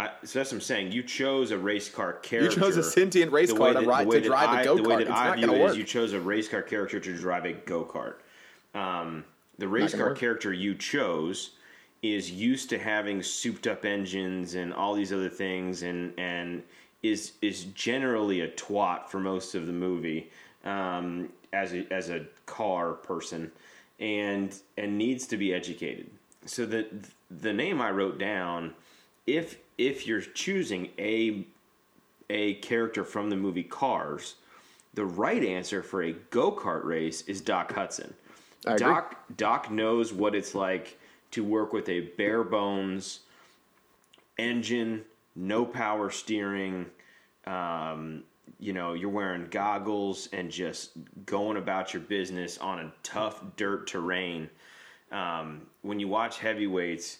I, 0.00 0.10
so 0.24 0.38
that's 0.40 0.50
what 0.50 0.56
I'm 0.56 0.60
saying. 0.62 0.92
You 0.92 1.02
chose 1.02 1.50
a 1.52 1.58
race 1.58 1.88
car 1.88 2.14
character. 2.14 2.58
you 2.58 2.66
chose 2.66 2.76
a 2.76 2.82
sentient 2.82 3.30
race 3.30 3.50
The 3.50 3.56
car 3.56 3.68
way 3.74 3.80
to, 3.82 3.86
ride, 3.88 4.10
to 4.10 4.20
drive 4.20 4.48
I- 4.48 4.62
a 4.62 4.64
go 4.64 4.74
kart. 4.76 4.82
The 4.82 4.88
way 4.88 4.94
kart. 4.94 4.98
that 4.98 5.08
It's 5.08 5.10
I 5.20 5.36
view 5.36 5.46
going 5.46 5.60
it 5.60 5.64
to 5.64 5.70
is 5.70 5.76
you 5.76 5.84
chose 5.84 6.12
a 6.12 6.20
race 6.20 6.48
car 6.48 6.62
character 6.62 6.98
to 6.98 7.16
drive 7.18 7.44
a 7.44 7.52
go 7.52 7.84
kart. 7.84 8.14
Um, 8.78 9.24
the 9.58 9.68
race 9.68 9.94
car 9.94 10.08
work. 10.08 10.18
character 10.18 10.52
you 10.52 10.74
chose 10.74 11.50
is 12.02 12.30
used 12.30 12.68
to 12.70 12.78
having 12.78 13.22
souped 13.22 13.66
up 13.66 13.84
engines 13.84 14.54
and 14.54 14.74
all 14.74 14.94
these 14.94 15.12
other 15.12 15.28
things, 15.28 15.82
and 15.82 16.12
and 16.18 16.62
is 17.02 17.32
is 17.42 17.64
generally 17.74 18.40
a 18.40 18.48
twat 18.48 19.08
for 19.08 19.20
most 19.20 19.54
of 19.54 19.66
the 19.66 19.72
movie 19.72 20.30
um, 20.64 21.28
as 21.52 21.72
a 21.72 21.86
as 21.92 22.10
a 22.10 22.24
car 22.46 22.92
person, 22.92 23.50
and 24.00 24.58
and 24.76 24.98
needs 24.98 25.26
to 25.26 25.36
be 25.36 25.54
educated. 25.54 26.10
So 26.44 26.66
the 26.66 26.86
the 27.30 27.52
name 27.52 27.80
I 27.80 27.90
wrote 27.90 28.18
down 28.18 28.74
if 29.26 29.58
if 29.78 30.06
you're 30.06 30.20
choosing 30.20 30.90
a 30.98 31.46
a 32.30 32.54
character 32.54 33.04
from 33.04 33.30
the 33.30 33.36
movie 33.36 33.62
Cars, 33.62 34.36
the 34.94 35.04
right 35.04 35.44
answer 35.44 35.82
for 35.82 36.02
a 36.02 36.12
go 36.30 36.50
kart 36.50 36.84
race 36.84 37.22
is 37.22 37.40
Doc 37.40 37.72
Hudson. 37.72 38.14
Doc 38.76 39.16
Doc 39.36 39.70
knows 39.70 40.12
what 40.12 40.34
it's 40.34 40.54
like 40.54 40.98
to 41.32 41.44
work 41.44 41.72
with 41.72 41.88
a 41.88 42.00
bare 42.16 42.44
bones 42.44 43.20
engine, 44.38 45.04
no 45.36 45.64
power 45.64 46.10
steering. 46.10 46.86
Um, 47.46 48.24
you 48.58 48.72
know, 48.72 48.94
you're 48.94 49.10
wearing 49.10 49.46
goggles 49.50 50.28
and 50.32 50.50
just 50.50 50.92
going 51.26 51.56
about 51.56 51.92
your 51.92 52.02
business 52.02 52.58
on 52.58 52.78
a 52.78 52.92
tough 53.02 53.42
dirt 53.56 53.86
terrain. 53.86 54.48
Um, 55.10 55.62
when 55.82 56.00
you 56.00 56.08
watch 56.08 56.38
heavyweights, 56.38 57.18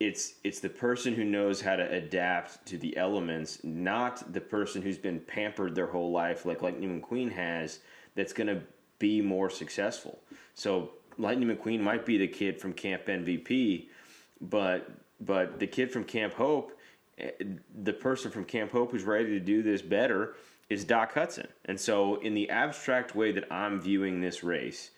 it's 0.00 0.34
it's 0.42 0.60
the 0.60 0.68
person 0.68 1.14
who 1.14 1.24
knows 1.24 1.60
how 1.60 1.76
to 1.76 1.90
adapt 1.90 2.66
to 2.66 2.78
the 2.78 2.96
elements, 2.96 3.62
not 3.62 4.32
the 4.32 4.40
person 4.40 4.82
who's 4.82 4.98
been 4.98 5.20
pampered 5.20 5.74
their 5.74 5.86
whole 5.86 6.10
life 6.10 6.44
like 6.44 6.62
like 6.62 6.78
Newman 6.78 7.00
McQueen 7.00 7.30
has. 7.32 7.80
That's 8.16 8.32
going 8.32 8.48
to 8.48 8.62
be 8.98 9.20
more 9.20 9.50
successful. 9.50 10.20
So 10.54 10.90
Lightning 11.18 11.54
McQueen 11.54 11.80
might 11.80 12.04
be 12.04 12.18
the 12.18 12.28
kid 12.28 12.60
from 12.60 12.72
Camp 12.72 13.06
MVP, 13.06 13.86
but 14.40 14.90
but 15.20 15.58
the 15.58 15.66
kid 15.66 15.90
from 15.90 16.04
Camp 16.04 16.34
Hope, 16.34 16.78
eh, 17.18 17.30
the 17.82 17.92
person 17.92 18.30
from 18.30 18.44
Camp 18.44 18.72
Hope 18.72 18.90
who's 18.90 19.04
ready 19.04 19.30
to 19.30 19.40
do 19.40 19.62
this 19.62 19.80
better 19.80 20.34
is 20.68 20.84
Doc 20.84 21.14
Hudson. 21.14 21.46
And 21.66 21.78
so 21.78 22.16
in 22.16 22.34
the 22.34 22.50
abstract 22.50 23.14
way 23.14 23.32
that 23.32 23.50
I'm 23.52 23.80
viewing 23.80 24.20
this 24.20 24.42
race, 24.42 24.90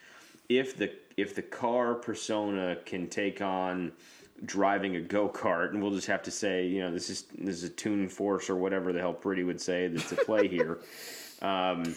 if 0.49 0.77
the 0.77 0.93
if 1.17 1.35
the 1.35 1.43
car 1.43 1.95
persona 1.95 2.77
can 2.85 3.09
take 3.09 3.41
on 3.41 3.93
driving 4.45 4.97
a 4.97 5.01
go 5.01 5.29
kart, 5.29 5.71
and 5.71 5.83
we'll 5.83 5.95
just 5.95 6.07
have 6.07 6.23
to 6.23 6.31
say, 6.31 6.67
you 6.67 6.83
know, 6.83 6.93
this 6.93 7.11
is 7.11 7.25
this 7.39 7.57
is 7.57 7.65
a 7.65 7.71
toon 7.71 8.09
force 8.09 8.51
or 8.51 8.57
whatever 8.57 8.93
the 8.93 9.01
hell 9.01 9.15
Pretty 9.15 9.45
would 9.45 9.61
say 9.61 9.89
that's 9.89 10.13
a 10.13 10.17
play 10.17 10.49
here. 10.49 10.79
Um, 11.43 11.95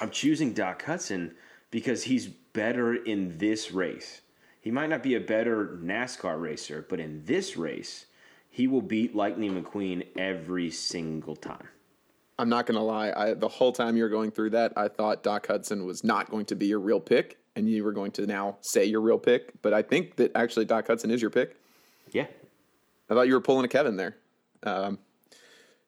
I'm 0.00 0.10
choosing 0.10 0.52
Doc 0.52 0.84
Hudson 0.84 1.34
because 1.70 2.04
he's 2.04 2.26
better 2.26 2.94
in 2.94 3.38
this 3.38 3.72
race. 3.72 4.20
He 4.60 4.70
might 4.70 4.90
not 4.90 5.02
be 5.02 5.14
a 5.14 5.20
better 5.20 5.78
NASCAR 5.82 6.40
racer, 6.40 6.84
but 6.88 7.00
in 7.00 7.24
this 7.24 7.56
race, 7.56 8.06
he 8.50 8.66
will 8.66 8.82
beat 8.82 9.14
Lightning 9.14 9.62
McQueen 9.62 10.06
every 10.16 10.70
single 10.70 11.36
time. 11.36 11.68
I'm 12.38 12.48
not 12.48 12.66
gonna 12.66 12.82
lie. 12.82 13.12
I, 13.16 13.34
the 13.34 13.48
whole 13.48 13.72
time 13.72 13.96
you 13.96 14.02
were 14.02 14.08
going 14.08 14.30
through 14.30 14.50
that, 14.50 14.72
I 14.76 14.88
thought 14.88 15.22
Doc 15.22 15.46
Hudson 15.46 15.84
was 15.84 16.04
not 16.04 16.30
going 16.30 16.46
to 16.46 16.54
be 16.54 16.66
your 16.66 16.80
real 16.80 17.00
pick, 17.00 17.38
and 17.56 17.68
you 17.68 17.82
were 17.84 17.92
going 17.92 18.12
to 18.12 18.26
now 18.26 18.56
say 18.60 18.84
your 18.84 19.00
real 19.00 19.18
pick. 19.18 19.60
But 19.62 19.74
I 19.74 19.82
think 19.82 20.16
that 20.16 20.32
actually 20.34 20.64
Doc 20.64 20.86
Hudson 20.86 21.10
is 21.10 21.20
your 21.20 21.30
pick. 21.30 21.56
Yeah. 22.12 22.26
I 23.10 23.14
thought 23.14 23.26
you 23.26 23.34
were 23.34 23.40
pulling 23.40 23.64
a 23.64 23.68
Kevin 23.68 23.96
there. 23.96 24.16
Um, 24.62 24.98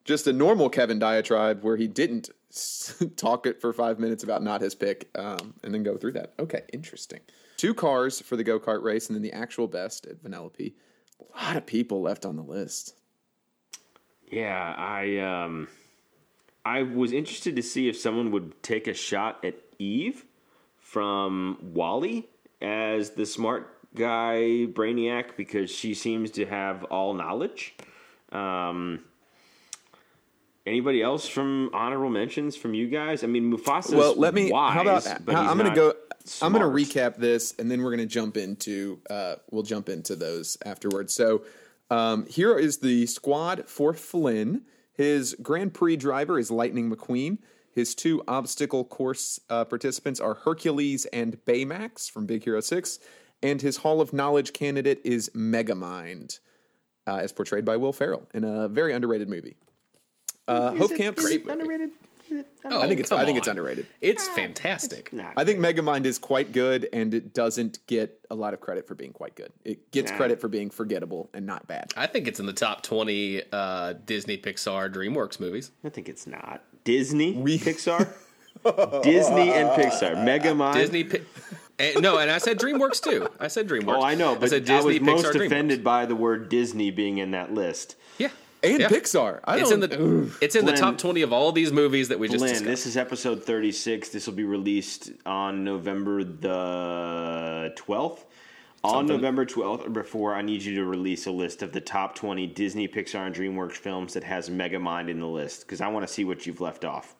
just 0.05 0.26
a 0.26 0.32
normal 0.32 0.68
Kevin 0.68 0.98
diatribe 0.98 1.62
where 1.62 1.76
he 1.76 1.86
didn't 1.86 2.30
talk 3.16 3.46
it 3.46 3.61
for 3.61 3.72
five 3.72 3.98
minutes 3.98 4.24
about 4.24 4.42
not 4.42 4.61
his 4.61 4.74
pick 4.74 5.09
um, 5.14 5.55
and 5.62 5.72
then 5.72 5.82
go 5.82 5.96
through 5.96 6.12
that. 6.12 6.34
Okay, 6.38 6.62
interesting. 6.72 7.20
Two 7.57 7.74
cars 7.74 8.20
for 8.20 8.36
the 8.36 8.44
go 8.44 8.59
kart 8.59 8.82
race 8.82 9.09
and 9.09 9.14
then 9.14 9.22
the 9.22 9.32
actual 9.32 9.68
best 9.68 10.07
at 10.07 10.22
Vanellope. 10.22 10.72
A 11.20 11.44
lot 11.44 11.57
of 11.57 11.66
people 11.66 12.01
left 12.01 12.24
on 12.24 12.36
the 12.36 12.42
list. 12.42 12.94
Yeah, 14.30 14.74
I 14.76 15.18
um, 15.18 15.68
I 16.64 16.82
was 16.82 17.12
interested 17.12 17.57
to 17.57 17.62
see 17.62 17.88
if 17.88 17.96
someone 17.96 18.30
would 18.30 18.62
take 18.62 18.86
a 18.86 18.94
shot 18.94 19.44
at 19.44 19.57
Eve 19.78 20.24
from 20.78 21.59
WALL-E 21.61 22.28
as 22.61 23.11
the 23.11 23.26
smart 23.26 23.76
guy 23.94 24.66
brainiac 24.66 25.36
because 25.36 25.70
she 25.70 25.94
seems 25.94 26.30
to 26.32 26.46
have 26.46 26.84
all 26.84 27.14
knowledge. 27.14 27.74
Um, 28.32 29.05
anybody 30.70 31.02
else 31.02 31.26
from 31.26 31.70
honorable 31.74 32.08
mentions 32.10 32.56
from 32.56 32.72
you 32.74 32.88
guys? 32.88 33.24
I 33.24 33.26
mean, 33.26 33.52
Mufasa. 33.52 33.96
well, 33.96 34.14
let 34.14 34.32
me. 34.32 34.50
wise, 34.50 34.72
how 34.72 34.82
about? 34.82 35.06
I'm 35.28 35.58
going 35.58 35.70
to 35.70 35.76
go. 35.76 35.94
I'm 36.40 36.52
going 36.52 36.62
to 36.62 36.68
recap 36.68 37.16
this, 37.16 37.54
and 37.58 37.70
then 37.70 37.82
we're 37.82 37.94
going 37.94 38.08
to 38.08 38.12
jump 38.12 38.36
into. 38.36 39.00
Uh, 39.10 39.36
we'll 39.50 39.64
jump 39.64 39.88
into 39.88 40.16
those 40.16 40.56
afterwards. 40.64 41.12
So, 41.12 41.42
um, 41.90 42.26
here 42.26 42.56
is 42.56 42.78
the 42.78 43.06
squad 43.06 43.68
for 43.68 43.92
Flynn. 43.92 44.62
His 44.92 45.34
Grand 45.42 45.74
Prix 45.74 45.96
driver 45.96 46.38
is 46.38 46.50
Lightning 46.50 46.90
McQueen. 46.90 47.38
His 47.72 47.94
two 47.94 48.22
obstacle 48.28 48.84
course 48.84 49.40
uh, 49.48 49.64
participants 49.64 50.20
are 50.20 50.34
Hercules 50.34 51.06
and 51.06 51.42
Baymax 51.44 52.10
from 52.10 52.26
Big 52.26 52.44
Hero 52.44 52.60
Six, 52.60 52.98
and 53.42 53.62
his 53.62 53.78
Hall 53.78 54.00
of 54.00 54.12
Knowledge 54.12 54.52
candidate 54.52 55.00
is 55.04 55.30
Megamind, 55.30 56.40
uh, 57.06 57.16
as 57.16 57.32
portrayed 57.32 57.64
by 57.64 57.76
Will 57.76 57.92
Ferrell 57.92 58.28
in 58.34 58.44
a 58.44 58.68
very 58.68 58.92
underrated 58.92 59.28
movie. 59.28 59.56
Uh, 60.49 60.74
Hope 60.74 60.95
Camp. 60.97 61.16
Great 61.16 61.45
movie. 61.47 61.61
Underrated? 61.61 61.91
Oh, 62.64 62.80
I 62.80 62.86
think 62.86 63.01
it's. 63.01 63.11
I 63.11 63.24
think 63.24 63.30
on. 63.34 63.38
it's 63.38 63.49
underrated. 63.49 63.86
It's 64.01 64.28
fantastic. 64.28 65.12
Nah. 65.12 65.30
I 65.36 65.43
think 65.45 65.59
Megamind 65.59 66.05
is 66.05 66.16
quite 66.18 66.53
good, 66.53 66.88
and 66.93 67.12
it 67.12 67.34
doesn't 67.34 67.84
get 67.88 68.20
a 68.30 68.36
lot 68.36 68.55
of 68.55 68.61
credit 68.61 68.86
for 68.86 68.95
being 68.95 69.12
quite 69.12 69.34
good. 69.34 69.53
It 69.64 69.91
gets 69.91 70.12
Nah. 70.12 70.16
credit 70.16 70.41
for 70.41 70.47
being 70.47 70.70
forgettable 70.70 71.28
and 71.34 71.45
not 71.45 71.66
bad. 71.66 71.93
I 71.97 72.07
think 72.07 72.28
it's 72.28 72.38
in 72.38 72.47
the 72.47 72.53
top 72.53 72.82
20 72.84 73.43
uh, 73.53 73.95
Disney, 74.07 74.38
Pixar, 74.38 74.93
DreamWorks 74.95 75.41
movies. 75.41 75.72
I 75.84 75.88
think 75.88 76.09
it's 76.09 76.24
not 76.28 76.62
Disney, 76.84 77.34
Pixar, 77.59 78.12
Disney 79.03 79.51
and 79.53 79.68
Pixar, 79.70 80.14
Megamind. 80.24 80.74
Disney, 80.74 81.05
Pi- 81.05 81.22
and, 81.80 82.01
no, 82.03 82.18
and 82.18 82.30
I 82.30 82.38
said 82.38 82.59
DreamWorks 82.61 83.03
too. 83.03 83.28
I 83.41 83.49
said 83.49 83.66
DreamWorks. 83.68 83.97
Oh, 83.99 84.03
I 84.05 84.14
know, 84.14 84.34
but 84.34 84.45
I, 84.45 84.49
said 84.49 84.64
Disney, 84.66 85.01
was 85.01 85.01
most 85.01 85.24
Pixar, 85.26 85.32
DreamWorks. 85.32 85.47
offended 85.47 85.82
by 85.84 86.07
the 86.07 86.14
word 86.14 86.49
Disney 86.49 86.91
being 86.93 87.18
in 87.18 87.32
that 87.32 87.53
list. 87.53 87.97
Yeah, 88.18 88.28
And 88.62 88.80
Yeah. 88.80 88.88
Pixar. 88.88 89.40
I 89.44 89.58
it's 89.61 89.70
in 89.70 89.80
don't. 89.80 89.90
the 89.90 90.36
it's 90.40 90.54
in 90.54 90.66
the 90.66 90.72
top 90.72 90.98
20 90.98 91.22
of 91.22 91.32
all 91.32 91.50
these 91.52 91.72
movies 91.72 92.08
that 92.08 92.18
we 92.18 92.28
just 92.28 92.40
Lynn, 92.42 92.50
discussed. 92.50 92.66
this 92.68 92.86
is 92.86 92.96
episode 92.96 93.42
36. 93.44 94.11
This 94.11 94.26
will 94.26 94.34
be 94.34 94.44
released 94.44 95.11
on 95.24 95.64
November 95.64 96.22
the 96.24 97.72
12th. 97.76 98.24
On 98.82 99.04
November 99.06 99.44
12th 99.44 99.86
or 99.86 99.90
before, 99.90 100.34
I 100.34 100.40
need 100.40 100.62
you 100.62 100.74
to 100.76 100.84
release 100.86 101.26
a 101.26 101.30
list 101.30 101.62
of 101.62 101.72
the 101.72 101.82
top 101.82 102.14
20 102.14 102.46
Disney, 102.46 102.88
Pixar, 102.88 103.26
and 103.26 103.34
DreamWorks 103.34 103.72
films 103.76 104.14
that 104.14 104.24
has 104.24 104.48
Megamind 104.48 105.11
in 105.11 105.20
the 105.20 105.26
list 105.26 105.61
because 105.66 105.82
I 105.82 105.88
want 105.88 106.06
to 106.06 106.12
see 106.12 106.24
what 106.24 106.46
you've 106.46 106.61
left 106.62 106.84
off. 106.84 107.14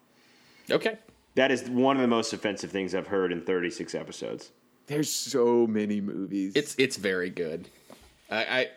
okay. 0.69 0.97
That 1.35 1.49
is 1.51 1.69
one 1.69 1.95
of 1.95 2.01
the 2.01 2.07
most 2.09 2.33
offensive 2.33 2.71
things 2.71 2.93
I've 2.93 3.07
heard 3.07 3.31
in 3.31 3.41
36 3.41 3.95
episodes. 3.95 4.51
There's 4.87 5.09
so 5.09 5.65
many 5.65 6.01
movies. 6.01 6.53
It's 6.55 6.75
it's 6.77 6.97
very 6.97 7.29
good. 7.29 7.69
I, 8.29 8.43
I 8.43 8.67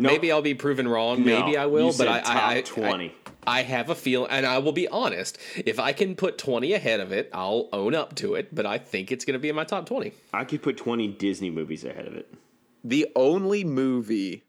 Nope. 0.00 0.12
maybe 0.12 0.30
I'll 0.32 0.42
be 0.42 0.54
proven 0.54 0.86
wrong. 0.86 1.24
Maybe 1.24 1.56
I 1.56 1.66
will, 1.66 1.86
you 1.86 1.92
but 1.92 1.96
said 1.96 2.08
I, 2.08 2.20
top 2.20 2.42
I, 2.42 2.56
I 2.58 2.60
20. 2.62 3.14
I, 3.46 3.58
I 3.58 3.62
have 3.62 3.90
a 3.90 3.94
feel, 3.94 4.26
and 4.26 4.46
I 4.46 4.58
will 4.58 4.72
be 4.72 4.86
honest. 4.88 5.38
If 5.56 5.80
I 5.80 5.92
can 5.92 6.14
put 6.14 6.38
20 6.38 6.72
ahead 6.72 7.00
of 7.00 7.12
it, 7.12 7.30
I'll 7.32 7.68
own 7.72 7.94
up 7.94 8.14
to 8.16 8.34
it. 8.34 8.54
But 8.54 8.64
I 8.66 8.78
think 8.78 9.10
it's 9.10 9.24
going 9.24 9.32
to 9.34 9.38
be 9.40 9.48
in 9.48 9.56
my 9.56 9.64
top 9.64 9.86
20. 9.86 10.12
I 10.32 10.44
could 10.44 10.62
put 10.62 10.76
20 10.76 11.08
Disney 11.08 11.50
movies 11.50 11.84
ahead 11.84 12.06
of 12.06 12.14
it. 12.14 12.32
the 12.84 13.08
only 13.16 13.64
movie 13.64 14.44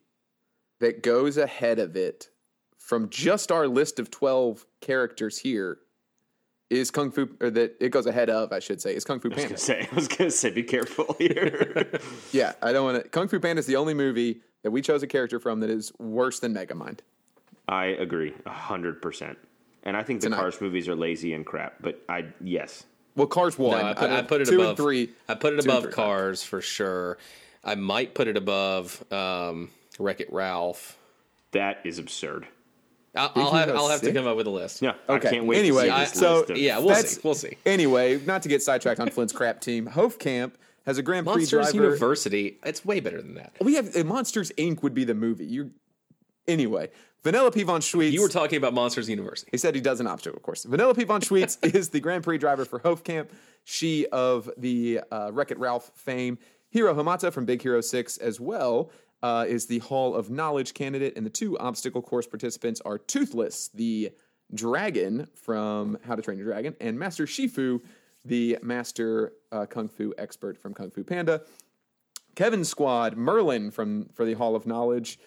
that 0.80 1.02
goes 1.04 1.36
ahead 1.38 1.80
of 1.80 1.96
it 1.96 2.30
from 2.78 3.10
just 3.10 3.52
our 3.52 3.68
list 3.68 4.00
of 4.00 4.10
12 4.12 4.66
characters 4.82 5.40
here 5.40 5.80
is 6.70 6.92
Kung 6.92 7.12
Fu, 7.12 7.28
or 7.42 7.50
that 7.50 7.76
it 7.80 7.90
goes 7.90 8.06
ahead 8.06 8.30
of, 8.30 8.52
I 8.54 8.60
should 8.60 8.82
say, 8.82 8.96
is 8.96 9.04
Kung 9.04 9.20
Fu 9.20 9.30
I 9.30 9.34
was 9.34 9.38
Panda. 9.38 9.50
gonna 9.50 9.58
say, 9.58 9.88
I 9.92 9.96
was 9.96 10.08
gonna 10.08 10.30
say, 10.32 10.52
be 10.52 10.64
careful 10.64 11.16
here. 11.18 11.90
Yeah, 12.32 12.54
I 12.62 12.72
don't 12.72 12.86
want 12.86 13.04
to. 13.04 13.10
Kung 13.10 13.28
Fu 13.28 13.40
Panda 13.40 13.60
is 13.60 13.66
the 13.66 13.76
only 13.78 13.94
movie 13.96 14.42
that 14.64 14.72
we 14.72 14.82
chose 14.82 15.04
a 15.04 15.08
character 15.08 15.40
from 15.40 15.60
that 15.62 15.70
is 15.70 15.92
worse 16.00 16.40
than 16.40 16.54
Megamind. 16.54 17.00
I 17.68 17.86
agree, 17.88 18.34
hundred 18.48 19.02
percent. 19.02 19.38
And 19.84 19.96
I 19.96 20.04
think 20.04 20.22
the 20.22 20.28
Tonight. 20.28 20.40
Cars 20.40 20.62
movies 20.62 20.88
are 20.90 20.96
lazy 20.96 21.34
and 21.34 21.46
crap. 21.46 21.76
But 21.82 22.02
I, 22.10 22.26
yes, 22.44 22.84
Well, 23.16 23.28
Cars 23.28 23.58
No, 23.58 23.66
one. 23.68 23.86
I 23.86 23.94
put, 23.94 24.04
I 24.10 24.16
don't- 24.18 24.28
put 24.28 24.42
it 24.42 24.48
two 24.48 24.56
above 24.56 24.68
and 24.70 24.78
three. 24.78 25.10
I 25.28 25.36
put 25.36 25.54
it 25.54 25.64
above. 25.64 25.90
Cars 25.92 26.44
for 26.44 26.62
sure. 26.62 27.18
I 27.64 27.76
might 27.76 28.14
put 28.14 28.28
it 28.28 28.38
above 28.38 29.04
um, 29.12 29.70
Wreck 29.98 30.20
It 30.22 30.32
Ralph. 30.32 30.98
that 31.52 31.80
is 31.86 31.98
absurd. 32.00 32.48
I'll, 33.16 33.32
I'll, 33.36 33.52
have, 33.52 33.70
I'll 33.70 33.90
have 33.90 34.02
to 34.02 34.14
come 34.14 34.28
up 34.28 34.38
with 34.38 34.46
a 34.48 34.52
list. 34.52 34.82
Yeah, 34.84 34.94
Okay, 35.10 35.28
I 35.28 35.32
can't 35.32 35.46
wait. 35.46 35.58
anyway, 35.60 35.84
to 35.86 35.88
see 35.88 35.92
I- 35.92 36.00
this 36.06 36.14
so- 36.14 36.38
list 36.40 36.50
of- 36.52 36.58
yeah, 36.58 36.78
we'll 36.80 36.96
see. 36.96 37.20
We'll 37.24 37.34
see. 37.36 37.58
Anyway, 37.66 38.20
not 38.26 38.42
to 38.44 38.50
get 38.50 38.62
sidetracked 38.62 39.00
on 39.00 39.10
Flint's 39.10 39.34
crap 39.34 39.62
team, 39.62 39.88
Hofkamp 39.88 40.52
has 40.86 40.98
a 40.98 41.04
Grand 41.04 41.26
Prix 41.26 41.36
Monsters 41.36 41.72
driver. 41.72 41.86
University. 41.86 42.58
It's 42.64 42.84
way 42.86 43.00
better 43.00 43.22
than 43.22 43.36
that. 43.36 43.54
We 43.62 43.76
have 43.76 43.96
uh, 43.96 44.04
Monsters 44.04 44.52
Inc. 44.58 44.82
would 44.84 44.94
be 44.94 45.04
the 45.04 45.16
movie. 45.16 45.46
You 45.46 45.72
anyway. 46.48 46.90
Vanellope 47.24 47.66
von 47.66 47.82
Schweetz. 47.82 48.14
You 48.14 48.22
were 48.22 48.30
talking 48.30 48.58
about 48.58 48.74
Monsters 48.74 49.10
University. 49.10 49.50
He 49.52 49.58
said 49.58 49.76
he 49.76 49.82
does 49.82 50.00
an 50.00 50.08
obstacle 50.08 50.40
course. 50.40 50.66
Vanellope 50.66 51.06
von 51.06 51.22
Schweetz 51.22 51.58
is 51.76 51.90
the 51.90 52.00
Grand 52.00 52.24
Prix 52.24 52.38
driver 52.38 52.64
for 52.64 52.80
Hofkamp. 52.80 53.28
She 53.66 54.08
of 54.08 54.50
the 54.58 55.02
uh, 55.12 55.30
Wreck 55.34 55.52
It 55.52 55.60
Ralph 55.60 55.92
fame. 55.96 56.38
Hiro 56.70 56.94
Hamada 56.94 57.34
from 57.34 57.46
Big 57.46 57.62
Hero 57.62 57.82
6 57.82 58.18
as 58.18 58.40
well 58.40 58.92
uh, 59.22 59.46
is 59.48 59.66
the 59.66 59.80
Hall 59.80 60.16
of 60.16 60.30
Knowledge 60.30 60.74
candidate. 60.74 61.14
And 61.18 61.26
the 61.26 61.30
two 61.30 61.58
obstacle 61.58 62.02
course 62.02 62.26
participants 62.28 62.80
are 62.86 62.98
Toothless, 62.98 63.70
the 63.74 64.12
dragon 64.54 65.28
from 65.36 65.98
How 66.06 66.16
to 66.16 66.22
Train 66.22 66.38
Your 66.38 66.48
Dragon, 66.48 66.76
and 66.80 66.98
Master 66.98 67.26
Shifu, 67.26 67.82
the 68.26 68.58
master 68.62 69.34
uh, 69.52 69.66
kung 69.66 69.88
fu 69.88 70.14
expert 70.18 70.58
from 70.58 70.74
Kung 70.74 70.92
Fu 70.92 71.04
Panda. 71.04 71.42
Kevin's 72.36 72.70
squad, 72.70 73.18
Merlin 73.18 73.72
from 73.72 74.10
for 74.14 74.26
the 74.26 74.34
Hall 74.34 74.56
of 74.56 74.66
Knowledge, 74.66 75.20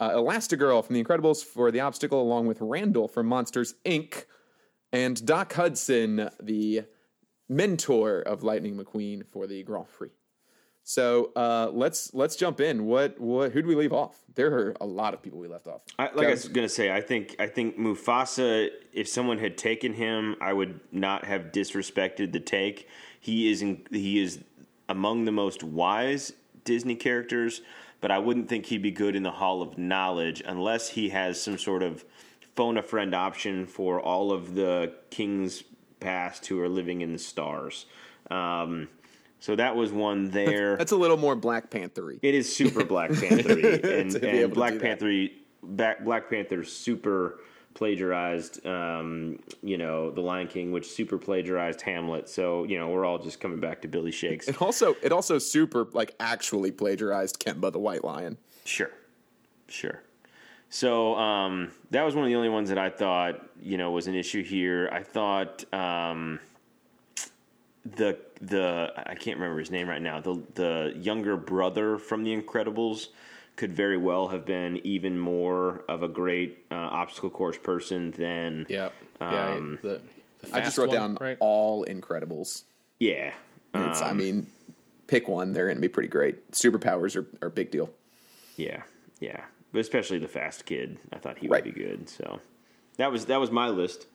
uh, 0.00 0.10
Elastigirl 0.10 0.84
from 0.84 0.94
The 0.94 1.02
Incredibles 1.02 1.44
for 1.44 1.70
the 1.70 1.80
obstacle, 1.80 2.20
along 2.20 2.46
with 2.46 2.60
Randall 2.60 3.08
from 3.08 3.26
Monsters 3.26 3.74
Inc., 3.84 4.24
and 4.92 5.24
Doc 5.24 5.54
Hudson, 5.54 6.28
the 6.40 6.82
mentor 7.48 8.20
of 8.20 8.42
Lightning 8.42 8.76
McQueen 8.76 9.26
for 9.26 9.46
the 9.46 9.62
Grand 9.62 9.88
Prix. 9.88 10.10
So 10.84 11.32
uh, 11.36 11.70
let's 11.72 12.12
let's 12.12 12.36
jump 12.36 12.60
in. 12.60 12.86
What 12.86 13.20
what 13.20 13.52
who 13.52 13.62
do 13.62 13.68
we 13.68 13.74
leave 13.74 13.92
off? 13.92 14.22
There 14.34 14.52
are 14.52 14.76
a 14.80 14.86
lot 14.86 15.14
of 15.14 15.22
people 15.22 15.38
we 15.38 15.48
left 15.48 15.66
off. 15.66 15.82
I, 15.98 16.10
like 16.12 16.26
I 16.26 16.30
was 16.30 16.48
gonna 16.48 16.68
say, 16.68 16.92
I 16.92 17.00
think 17.00 17.36
I 17.38 17.46
think 17.46 17.78
Mufasa. 17.78 18.68
If 18.92 19.08
someone 19.08 19.38
had 19.38 19.56
taken 19.56 19.94
him, 19.94 20.36
I 20.40 20.52
would 20.52 20.80
not 20.90 21.24
have 21.24 21.52
disrespected 21.52 22.32
the 22.32 22.40
take. 22.40 22.88
He 23.20 23.50
is 23.50 23.62
in, 23.62 23.86
he 23.90 24.20
is 24.20 24.40
among 24.88 25.24
the 25.24 25.32
most 25.32 25.62
wise 25.62 26.32
Disney 26.64 26.96
characters, 26.96 27.62
but 28.00 28.10
I 28.10 28.18
wouldn't 28.18 28.48
think 28.48 28.66
he'd 28.66 28.82
be 28.82 28.90
good 28.90 29.14
in 29.14 29.22
the 29.22 29.30
Hall 29.30 29.62
of 29.62 29.78
Knowledge 29.78 30.42
unless 30.44 30.88
he 30.90 31.10
has 31.10 31.40
some 31.40 31.58
sort 31.58 31.82
of 31.82 32.04
phone 32.54 32.76
a 32.76 32.82
friend 32.82 33.14
option 33.14 33.66
for 33.66 34.00
all 34.00 34.32
of 34.32 34.54
the 34.54 34.92
kings 35.10 35.62
past 36.00 36.46
who 36.46 36.60
are 36.60 36.68
living 36.68 37.00
in 37.00 37.12
the 37.12 37.18
stars. 37.18 37.86
Um, 38.30 38.88
so 39.42 39.56
that 39.56 39.74
was 39.74 39.90
one 39.90 40.30
there. 40.30 40.76
That's 40.78 40.92
a 40.92 40.96
little 40.96 41.16
more 41.16 41.34
Black 41.34 41.68
Panthery. 41.68 42.20
It 42.22 42.32
is 42.32 42.54
super 42.54 42.84
Black 42.84 43.10
Panthery, 43.12 43.82
and, 43.82 44.12
To 44.12 44.20
be 44.20 44.28
able 44.28 44.44
and 44.44 44.54
Black 44.54 44.72
do 44.74 44.78
that. 44.78 44.84
Panther, 44.84 45.28
Black, 45.64 46.04
Black 46.04 46.30
Panther 46.30 46.62
super 46.62 47.40
plagiarized. 47.74 48.64
Um, 48.64 49.40
you 49.60 49.78
know, 49.78 50.12
The 50.12 50.20
Lion 50.20 50.46
King, 50.46 50.70
which 50.70 50.88
super 50.88 51.18
plagiarized 51.18 51.80
Hamlet. 51.80 52.28
So 52.28 52.62
you 52.62 52.78
know, 52.78 52.90
we're 52.90 53.04
all 53.04 53.18
just 53.18 53.40
coming 53.40 53.58
back 53.58 53.82
to 53.82 53.88
Billy 53.88 54.12
Shakes. 54.12 54.46
It 54.46 54.62
also 54.62 54.94
it 55.02 55.10
also 55.10 55.40
super 55.40 55.88
like 55.92 56.14
actually 56.20 56.70
plagiarized 56.70 57.40
Kimba 57.40 57.72
the 57.72 57.80
White 57.80 58.04
Lion. 58.04 58.38
Sure, 58.64 58.92
sure. 59.66 60.04
So 60.70 61.16
um, 61.16 61.72
that 61.90 62.04
was 62.04 62.14
one 62.14 62.22
of 62.22 62.28
the 62.28 62.36
only 62.36 62.48
ones 62.48 62.68
that 62.68 62.78
I 62.78 62.90
thought 62.90 63.44
you 63.60 63.76
know 63.76 63.90
was 63.90 64.06
an 64.06 64.14
issue 64.14 64.44
here. 64.44 64.88
I 64.92 65.02
thought 65.02 65.64
um, 65.74 66.38
the 67.84 68.18
the 68.40 68.92
I 68.96 69.14
can't 69.14 69.38
remember 69.38 69.58
his 69.58 69.70
name 69.70 69.88
right 69.88 70.02
now. 70.02 70.20
The 70.20 70.42
the 70.54 70.92
younger 70.96 71.36
brother 71.36 71.98
from 71.98 72.24
The 72.24 72.36
Incredibles 72.36 73.08
could 73.56 73.72
very 73.72 73.96
well 73.98 74.28
have 74.28 74.46
been 74.46 74.78
even 74.84 75.18
more 75.18 75.84
of 75.88 76.02
a 76.02 76.08
great 76.08 76.64
uh, 76.70 76.74
obstacle 76.74 77.30
course 77.30 77.58
person 77.58 78.10
than 78.12 78.66
Yep. 78.68 78.92
Yeah. 79.20 79.48
Um, 79.54 79.78
the, 79.82 80.00
the 80.40 80.56
I 80.56 80.60
just 80.60 80.78
wrote 80.78 80.88
one, 80.88 80.96
down 80.96 81.18
right? 81.20 81.36
all 81.40 81.84
Incredibles. 81.84 82.62
yeah. 82.98 83.32
It's, 83.74 84.02
I 84.02 84.10
Um, 84.10 84.16
mean, 84.18 84.46
pick 85.06 85.28
one; 85.28 85.52
they're 85.52 85.64
going 85.66 85.76
to 85.76 85.80
be 85.80 85.88
pretty 85.88 86.08
great. 86.10 86.50
Superpowers 86.52 87.16
are, 87.16 87.26
are 87.40 87.48
a 87.48 87.50
big 87.50 87.70
deal. 87.70 87.88
Yeah, 88.56 88.82
yeah, 89.18 89.44
but 89.72 89.78
especially 89.80 90.18
the 90.18 90.28
fast 90.28 90.66
kid. 90.66 90.98
I 91.12 91.16
thought 91.18 91.38
he 91.38 91.48
Right. 91.48 91.64
would 91.64 91.74
be 91.74 91.80
good. 91.80 92.08
So 92.08 92.40
that 92.98 93.10
was 93.10 93.24
that 93.26 93.40
was 93.40 93.50
my 93.50 93.68
list. 93.70 94.06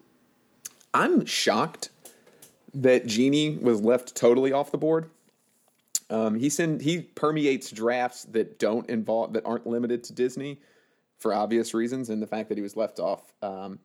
I'm 0.93 1.25
shocked 1.25 1.89
that 2.73 3.05
Genie 3.05 3.57
was 3.57 3.81
left 3.81 4.15
totally 4.15 4.51
off 4.51 4.71
the 4.71 4.77
board. 4.77 5.09
Um, 6.09 6.35
he 6.39 6.49
send, 6.49 6.81
he 6.81 7.01
permeates 7.01 7.69
drafts 7.71 8.23
that 8.25 8.59
don't 8.59 8.89
involve 8.89 9.33
that 9.33 9.45
aren't 9.45 9.67
limited 9.67 10.03
to 10.05 10.13
Disney 10.13 10.59
for 11.19 11.33
obvious 11.33 11.73
reasons, 11.73 12.09
and 12.09 12.21
the 12.21 12.27
fact 12.27 12.49
that 12.49 12.57
he 12.57 12.61
was 12.61 12.77
left 12.77 12.99
off, 12.99 13.33
um, 13.41 13.79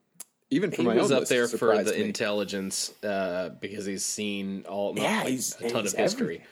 even 0.51 0.71
for 0.71 0.83
He 0.83 0.89
my 0.89 0.95
was 0.95 1.11
own 1.11 1.17
up 1.17 1.21
list, 1.21 1.31
there 1.31 1.49
for 1.49 1.83
the 1.83 1.93
me. 1.93 2.03
intelligence 2.03 2.93
uh, 3.03 3.49
because 3.61 3.87
he's 3.87 4.05
seen 4.05 4.65
all 4.69 4.95
Yeah, 4.97 5.21
like, 5.21 5.29
he's- 5.29 5.57
a 5.61 5.69
ton 5.71 5.83
he's 5.85 5.95
of 5.95 5.99
history. 5.99 6.43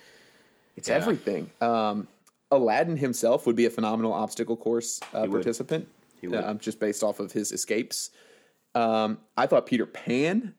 It's 0.77 0.89
Yeah. 0.89 0.95
everything. 0.97 1.51
Um, 1.61 2.09
Aladdin 2.51 2.97
himself 2.97 3.47
would 3.47 3.55
be 3.57 3.67
a 3.67 3.71
phenomenal 3.71 4.13
obstacle 4.13 4.57
course 4.57 4.99
uh, 5.15 5.21
would. 5.21 5.31
participant, 5.33 5.87
He 6.21 6.27
would. 6.29 6.43
um, 6.43 6.59
just 6.59 6.81
based 6.81 7.05
off 7.05 7.21
of 7.21 7.31
his 7.31 7.53
escapes. 7.53 8.11
Um, 8.75 9.19
I 9.37 9.47
thought 9.47 9.67
Peter 9.67 9.87
Pan 9.87 10.55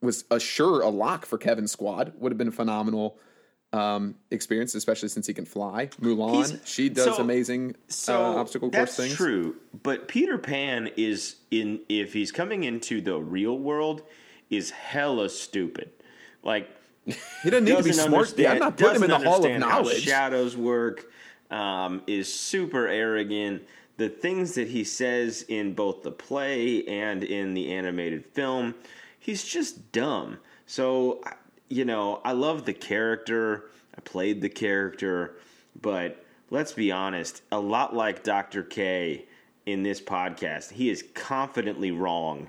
was 0.00 0.24
a 0.30 0.38
sure 0.38 0.80
a 0.82 0.88
lock 0.88 1.26
for 1.26 1.38
Kevin's 1.38 1.72
squad. 1.72 2.12
Would 2.18 2.32
have 2.32 2.38
been 2.38 2.48
a 2.48 2.52
phenomenal 2.52 3.18
um, 3.72 4.14
experience, 4.30 4.74
especially 4.74 5.08
since 5.08 5.26
he 5.26 5.34
can 5.34 5.44
fly. 5.44 5.88
Mulan, 6.00 6.34
He's- 6.36 6.56
she 6.64 6.88
does 6.88 7.16
so- 7.16 7.22
amazing 7.22 7.76
So 7.88 8.14
uh, 8.24 8.36
obstacle 8.40 8.70
course 8.70 8.96
things. 8.96 9.10
That's 9.10 9.16
true, 9.16 9.56
but 9.82 10.08
Peter 10.08 10.38
Pan 10.38 10.90
is 10.96 11.36
in 11.50 11.80
if 11.88 12.12
he's 12.12 12.32
coming 12.32 12.64
into 12.64 13.00
the 13.00 13.18
real 13.18 13.58
world 13.58 14.02
is 14.50 14.70
hella 14.70 15.28
stupid. 15.28 15.90
Like 16.42 16.68
He 17.42 17.50
doesn't 17.50 17.64
need 17.64 17.76
to 17.76 17.82
be 17.82 17.92
smart. 17.92 18.38
Yeah, 18.38 18.52
I'm 18.52 18.58
not 18.58 18.76
putting 18.78 18.96
him 18.96 19.02
in 19.04 19.10
the 19.10 19.18
Hall 19.28 19.44
of 19.44 19.58
Knowledge. 19.58 20.02
shadows 20.04 20.56
work. 20.56 21.06
Um, 21.50 22.02
is 22.06 22.32
super 22.32 22.86
arrogant. 22.86 23.62
The 23.96 24.10
things 24.10 24.54
that 24.56 24.68
he 24.68 24.84
says 24.84 25.46
in 25.48 25.72
both 25.72 26.02
the 26.02 26.10
play 26.10 26.86
and 26.86 27.24
in 27.24 27.54
the 27.54 27.72
animated 27.72 28.26
film, 28.26 28.74
he's 29.28 29.44
just 29.44 29.92
dumb. 29.92 30.38
So 30.64 31.22
you 31.68 31.84
know, 31.84 32.22
I 32.24 32.32
love 32.32 32.64
the 32.64 32.72
character. 32.72 33.70
I 33.94 34.00
played 34.00 34.40
the 34.40 34.48
character, 34.48 35.36
but 35.78 36.24
let's 36.50 36.72
be 36.72 36.90
honest. 36.90 37.42
A 37.52 37.60
lot 37.60 37.94
like 37.94 38.22
Dr. 38.22 38.62
K 38.62 39.26
in 39.66 39.82
this 39.82 40.00
podcast, 40.00 40.72
he 40.72 40.88
is 40.88 41.04
confidently 41.14 41.90
wrong 41.90 42.48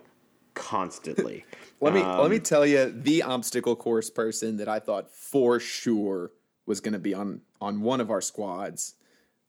constantly. 0.53 1.45
Let 1.81 1.93
me 1.93 2.01
let 2.01 2.19
Um, 2.19 2.31
me 2.31 2.39
tell 2.39 2.65
you 2.65 2.91
the 2.93 3.23
obstacle 3.23 3.73
course 3.75 4.09
person 4.09 4.57
that 4.57 4.67
I 4.67 4.79
thought 4.79 5.09
for 5.09 5.61
sure 5.61 6.31
was 6.65 6.81
going 6.81 6.91
to 6.93 6.99
be 6.99 7.13
on 7.13 7.39
on 7.61 7.79
one 7.81 8.01
of 8.01 8.11
our 8.11 8.19
squads, 8.21 8.95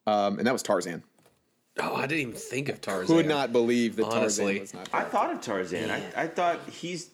um, 0.06 0.38
and 0.38 0.46
that 0.46 0.52
was 0.52 0.62
Tarzan. 0.62 1.02
Oh, 1.80 1.94
I 1.96 2.02
didn't 2.02 2.20
even 2.20 2.32
think 2.34 2.68
of 2.68 2.80
Tarzan. 2.80 3.16
Could 3.16 3.26
not 3.26 3.52
believe 3.52 3.96
that 3.96 4.04
Honestly. 4.04 4.58
Tarzan 4.58 4.78
was 4.80 4.92
not. 4.92 5.00
I 5.00 5.04
thought 5.08 5.32
of 5.32 5.40
Tarzan. 5.40 5.90
I, 5.90 6.22
I 6.22 6.26
thought 6.28 6.60
he's 6.70 7.10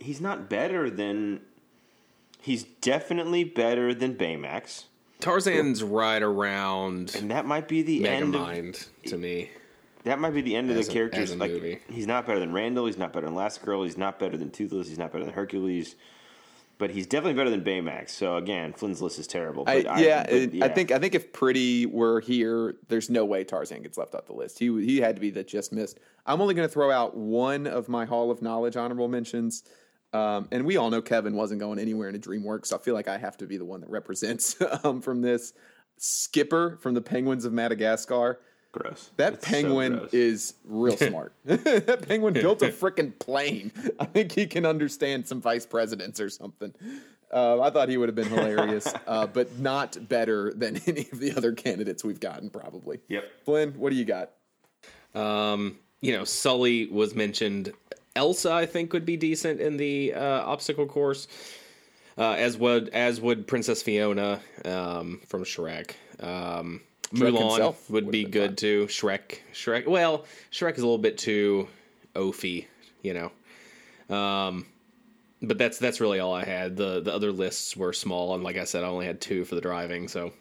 he's 0.00 0.20
not 0.20 0.48
better 0.48 0.90
than 0.90 1.40
he's 2.40 2.64
definitely 2.64 3.44
better 3.44 3.92
than 3.94 4.14
Baymax, 4.14 4.84
Tarzan's 5.20 5.82
right 5.82 6.22
around 6.22 7.14
and 7.16 7.30
that 7.30 7.46
might 7.46 7.68
be 7.68 7.82
the 7.82 8.08
end. 8.08 8.34
Of, 8.34 8.40
Megamind 8.40 8.88
to 9.06 9.16
me. 9.18 9.50
that 10.04 10.18
might 10.18 10.30
be 10.34 10.40
the 10.40 10.56
end 10.56 10.70
of 10.70 10.76
the 10.76 10.82
a- 10.82 10.92
characters. 10.92 11.34
like 11.36 11.50
movie. 11.50 11.80
he's 11.88 12.06
not 12.06 12.26
better 12.26 12.40
than 12.40 12.52
Randall. 12.52 12.86
He's 12.86 12.98
not 12.98 13.12
better 13.12 13.26
than 13.26 13.34
Elastigirl. 13.34 13.84
He's 13.84 13.98
not 13.98 14.18
better 14.18 14.36
than 14.36 14.50
Toothless. 14.50 14.88
He's 14.88 14.98
not 14.98 15.12
better 15.12 15.24
than 15.24 15.34
Hercules. 15.34 15.94
But 16.78 16.88
he's 16.92 17.06
definitely 17.06 17.34
better 17.34 17.50
than 17.50 17.62
Baymax. 17.62 18.08
So 18.08 18.38
again, 18.38 18.72
Flynn's 18.72 19.02
list 19.02 19.18
is 19.18 19.26
terrible. 19.26 19.64
I, 19.66 19.82
But 19.82 19.98
yeah, 19.98 20.22
but 20.24 20.32
it- 20.32 20.62
I 20.62 20.68
think 20.68 20.90
I 20.90 20.98
think 20.98 21.14
if 21.14 21.30
Pretty 21.30 21.84
were 21.84 22.20
here, 22.20 22.76
there's 22.88 23.10
no 23.10 23.26
way 23.26 23.44
Tarzan 23.44 23.82
gets 23.82 23.98
left 23.98 24.14
off 24.14 24.24
the 24.24 24.32
list. 24.32 24.58
He 24.58 24.68
he 24.82 24.96
had 25.02 25.14
to 25.16 25.20
be 25.20 25.28
the 25.28 25.44
just 25.44 25.74
missed. 25.74 26.00
I'm 26.24 26.40
only 26.40 26.54
going 26.54 26.66
to 26.66 26.72
throw 26.72 26.90
out 26.90 27.14
one 27.14 27.66
of 27.66 27.90
my 27.90 28.06
Hall 28.06 28.30
of 28.30 28.40
Knowledge 28.40 28.76
honorable 28.78 29.08
mentions. 29.08 29.62
Um, 30.12 30.48
and 30.50 30.64
we 30.66 30.76
all 30.76 30.90
know 30.90 31.00
Kevin 31.02 31.34
wasn't 31.34 31.60
going 31.60 31.78
anywhere 31.78 32.08
in 32.08 32.14
a 32.14 32.18
DreamWorks, 32.18 32.66
so 32.66 32.76
I 32.76 32.78
feel 32.80 32.94
like 32.94 33.06
I 33.08 33.16
have 33.18 33.36
to 33.38 33.46
be 33.46 33.56
the 33.56 33.64
one 33.64 33.80
that 33.80 33.90
represents 33.90 34.56
um, 34.84 35.00
from 35.00 35.22
this. 35.22 35.52
Skipper 35.98 36.78
from 36.80 36.94
the 36.94 37.00
Penguins 37.02 37.44
of 37.44 37.52
Madagascar. 37.52 38.40
gross. 38.72 39.10
That 39.18 39.34
It's 39.34 39.46
so 39.46 39.52
penguin 39.52 39.98
gross. 39.98 40.14
is 40.14 40.54
real 40.64 40.96
smart. 41.08 41.34
that 41.44 42.06
penguin 42.08 42.32
built 42.34 42.62
a 42.62 42.68
freaking 42.68 43.16
plane. 43.18 43.70
I 44.00 44.06
think 44.06 44.32
he 44.32 44.46
can 44.46 44.64
understand 44.66 45.28
some 45.28 45.40
vice 45.40 45.66
presidents 45.66 46.18
or 46.20 46.30
something. 46.30 46.72
Uh, 47.32 47.60
I 47.60 47.70
thought 47.70 47.88
he 47.88 47.96
would 47.96 48.08
have 48.08 48.16
been 48.16 48.28
hilarious, 48.28 48.92
uh, 49.06 49.26
but 49.26 49.58
not 49.60 50.08
better 50.08 50.52
than 50.52 50.80
any 50.86 51.06
of 51.12 51.20
the 51.20 51.36
other 51.36 51.52
candidates 51.52 52.02
we've 52.02 52.18
gotten, 52.18 52.50
probably. 52.50 52.98
Yep. 53.08 53.24
Flynn, 53.44 53.72
what 53.78 53.90
do 53.90 53.96
you 53.96 54.04
got? 54.04 54.30
Um, 55.14 55.78
you 56.00 56.12
know, 56.16 56.24
Sully 56.24 56.86
was 56.86 57.14
mentioned. 57.14 57.72
Elsa, 58.16 58.52
I 58.52 58.66
think, 58.66 58.92
would 58.92 59.06
be 59.06 59.16
decent 59.16 59.60
in 59.60 59.76
the 59.76 60.14
uh, 60.14 60.20
obstacle 60.42 60.86
course, 60.86 61.28
uh, 62.18 62.32
as 62.32 62.56
would 62.58 62.88
as 62.90 63.20
would 63.20 63.46
Princess 63.46 63.82
Fiona 63.82 64.40
um, 64.64 65.20
from 65.26 65.44
Shrek. 65.44 65.92
Um, 66.18 66.80
Shrek 67.14 67.32
Mulan 67.36 67.90
would 67.90 68.10
be 68.10 68.24
good 68.24 68.50
fun. 68.50 68.56
too. 68.56 68.86
Shrek, 68.86 69.38
Shrek. 69.52 69.86
Well, 69.86 70.24
Shrek 70.52 70.72
is 70.74 70.78
a 70.82 70.86
little 70.86 70.98
bit 70.98 71.18
too 71.18 71.68
oafy, 72.14 72.66
you 73.02 73.14
know. 73.14 74.14
Um, 74.14 74.66
but 75.42 75.56
that's 75.58 75.78
that's 75.78 76.00
really 76.00 76.20
all 76.20 76.34
I 76.34 76.44
had. 76.44 76.76
the 76.76 77.00
The 77.00 77.12
other 77.14 77.32
lists 77.32 77.76
were 77.76 77.92
small, 77.92 78.34
and 78.34 78.42
like 78.44 78.56
I 78.56 78.64
said, 78.64 78.84
I 78.84 78.88
only 78.88 79.06
had 79.06 79.20
two 79.20 79.44
for 79.44 79.54
the 79.54 79.60
driving. 79.60 80.08
So 80.08 80.32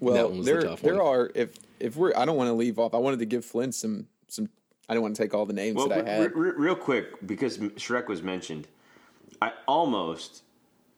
Well, 0.00 0.14
That 0.14 0.28
one 0.28 0.38
was 0.38 0.46
the 0.46 0.52
there 0.52 0.62
tough 0.62 0.82
there 0.82 0.96
one. 0.96 1.06
are 1.06 1.30
if 1.34 1.54
if 1.80 1.96
we're 1.96 2.12
I 2.16 2.24
don't 2.26 2.36
want 2.36 2.48
to 2.48 2.54
leave 2.54 2.78
off. 2.78 2.94
I 2.94 2.98
wanted 2.98 3.18
to 3.20 3.26
give 3.26 3.44
Flynn 3.44 3.72
some 3.72 4.06
some. 4.28 4.48
I 4.90 4.94
don't 4.94 5.04
want 5.04 5.14
to 5.14 5.22
take 5.22 5.34
all 5.34 5.46
the 5.46 5.52
names 5.52 5.76
Well, 5.76 5.88
that 5.88 6.04
I 6.06 6.10
had. 6.10 6.36
re- 6.36 6.52
real 6.56 6.74
quick, 6.74 7.24
because 7.24 7.58
Shrek 7.58 8.08
was 8.08 8.24
mentioned, 8.24 8.66
I 9.40 9.52
almost 9.68 10.42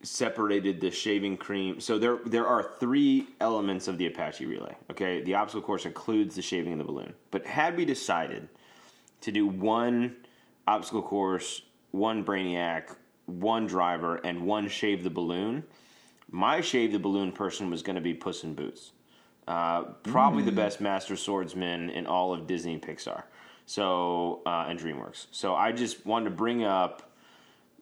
separated 0.03 0.81
the 0.81 0.91
shaving 0.91 1.37
cream. 1.37 1.79
So 1.79 1.99
there, 1.99 2.19
there 2.25 2.47
are 2.47 2.73
three 2.81 3.27
elements 3.39 3.89
of 3.89 3.99
the 3.99 4.07
Apache 4.07 4.47
relay. 4.47 4.75
Okay, 4.91 5.23
the 5.23 5.35
obstacle 5.35 5.61
course 5.61 5.85
includes 5.85 6.35
the 6.35 6.41
shaving 6.41 6.73
of 6.73 6.79
the 6.79 6.85
balloon. 6.85 7.13
But 7.31 7.45
had 7.45 7.77
we 7.77 7.85
decided 7.85 8.49
to 9.21 9.31
do 9.31 9.47
one 9.47 10.17
obstacle 10.67 11.03
course, 11.03 11.61
one 11.91 12.25
brainiac, 12.25 12.97
one 13.27 13.67
driver, 13.67 14.17
and 14.25 14.47
one 14.47 14.69
shave 14.69 15.05
the 15.05 15.11
balloon, 15.11 15.65
my 16.31 16.63
shave 16.63 16.93
the 16.93 16.99
balloon 16.99 17.31
person 17.31 17.69
was 17.69 17.83
going 17.83 17.97
to 17.97 18.03
be 18.03 18.15
Puss 18.15 18.43
in 18.43 18.55
Boots. 18.55 18.93
Uh, 19.47 19.83
probably 20.03 20.43
the 20.43 20.53
best 20.53 20.81
master 20.81 21.15
swordsman 21.15 21.91
in 21.91 22.07
all 22.07 22.33
of 22.33 22.47
Disney 22.47 22.73
and 22.73 22.83
Pixar. 22.83 23.25
So 23.67 24.43
uh, 24.47 24.67
and 24.69 24.79
DreamWorks. 24.79 25.27
So 25.31 25.55
I 25.55 25.73
just 25.73 26.05
wanted 26.05 26.31
to 26.31 26.37
bring 26.37 26.65
up 26.65 27.13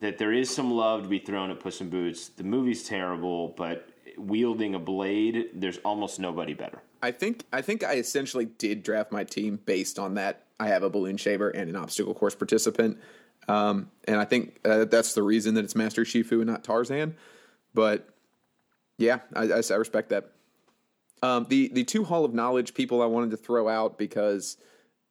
that 0.00 0.18
there 0.18 0.32
is 0.32 0.54
some 0.54 0.70
love 0.70 1.02
to 1.02 1.08
be 1.08 1.18
thrown 1.18 1.50
at 1.50 1.60
Puss 1.60 1.80
in 1.80 1.90
Boots. 1.90 2.28
The 2.28 2.44
movie's 2.44 2.84
terrible, 2.84 3.48
but 3.48 3.88
wielding 4.16 4.74
a 4.74 4.78
blade, 4.78 5.50
there's 5.54 5.78
almost 5.78 6.18
nobody 6.18 6.54
better. 6.54 6.82
I 7.02 7.12
think 7.12 7.44
I 7.52 7.62
think 7.62 7.82
I 7.82 7.94
essentially 7.94 8.44
did 8.44 8.82
draft 8.82 9.12
my 9.12 9.24
team 9.24 9.58
based 9.64 9.98
on 9.98 10.14
that. 10.14 10.44
I 10.58 10.68
have 10.68 10.82
a 10.82 10.90
balloon 10.90 11.16
shaver 11.16 11.48
and 11.48 11.70
an 11.70 11.76
obstacle 11.76 12.14
course 12.14 12.34
participant, 12.34 12.98
um, 13.48 13.90
and 14.04 14.16
I 14.16 14.26
think 14.26 14.58
uh, 14.64 14.84
that's 14.84 15.14
the 15.14 15.22
reason 15.22 15.54
that 15.54 15.64
it's 15.64 15.74
Master 15.74 16.04
Shifu 16.04 16.32
and 16.32 16.46
not 16.46 16.62
Tarzan. 16.62 17.16
But 17.72 18.06
yeah, 18.98 19.20
I, 19.34 19.44
I, 19.44 19.62
I 19.70 19.74
respect 19.76 20.10
that. 20.10 20.32
Um, 21.22 21.46
the 21.48 21.68
the 21.72 21.84
two 21.84 22.04
Hall 22.04 22.24
of 22.24 22.34
Knowledge 22.34 22.74
people 22.74 23.00
I 23.00 23.06
wanted 23.06 23.30
to 23.30 23.38
throw 23.38 23.68
out 23.68 23.96
because 23.96 24.58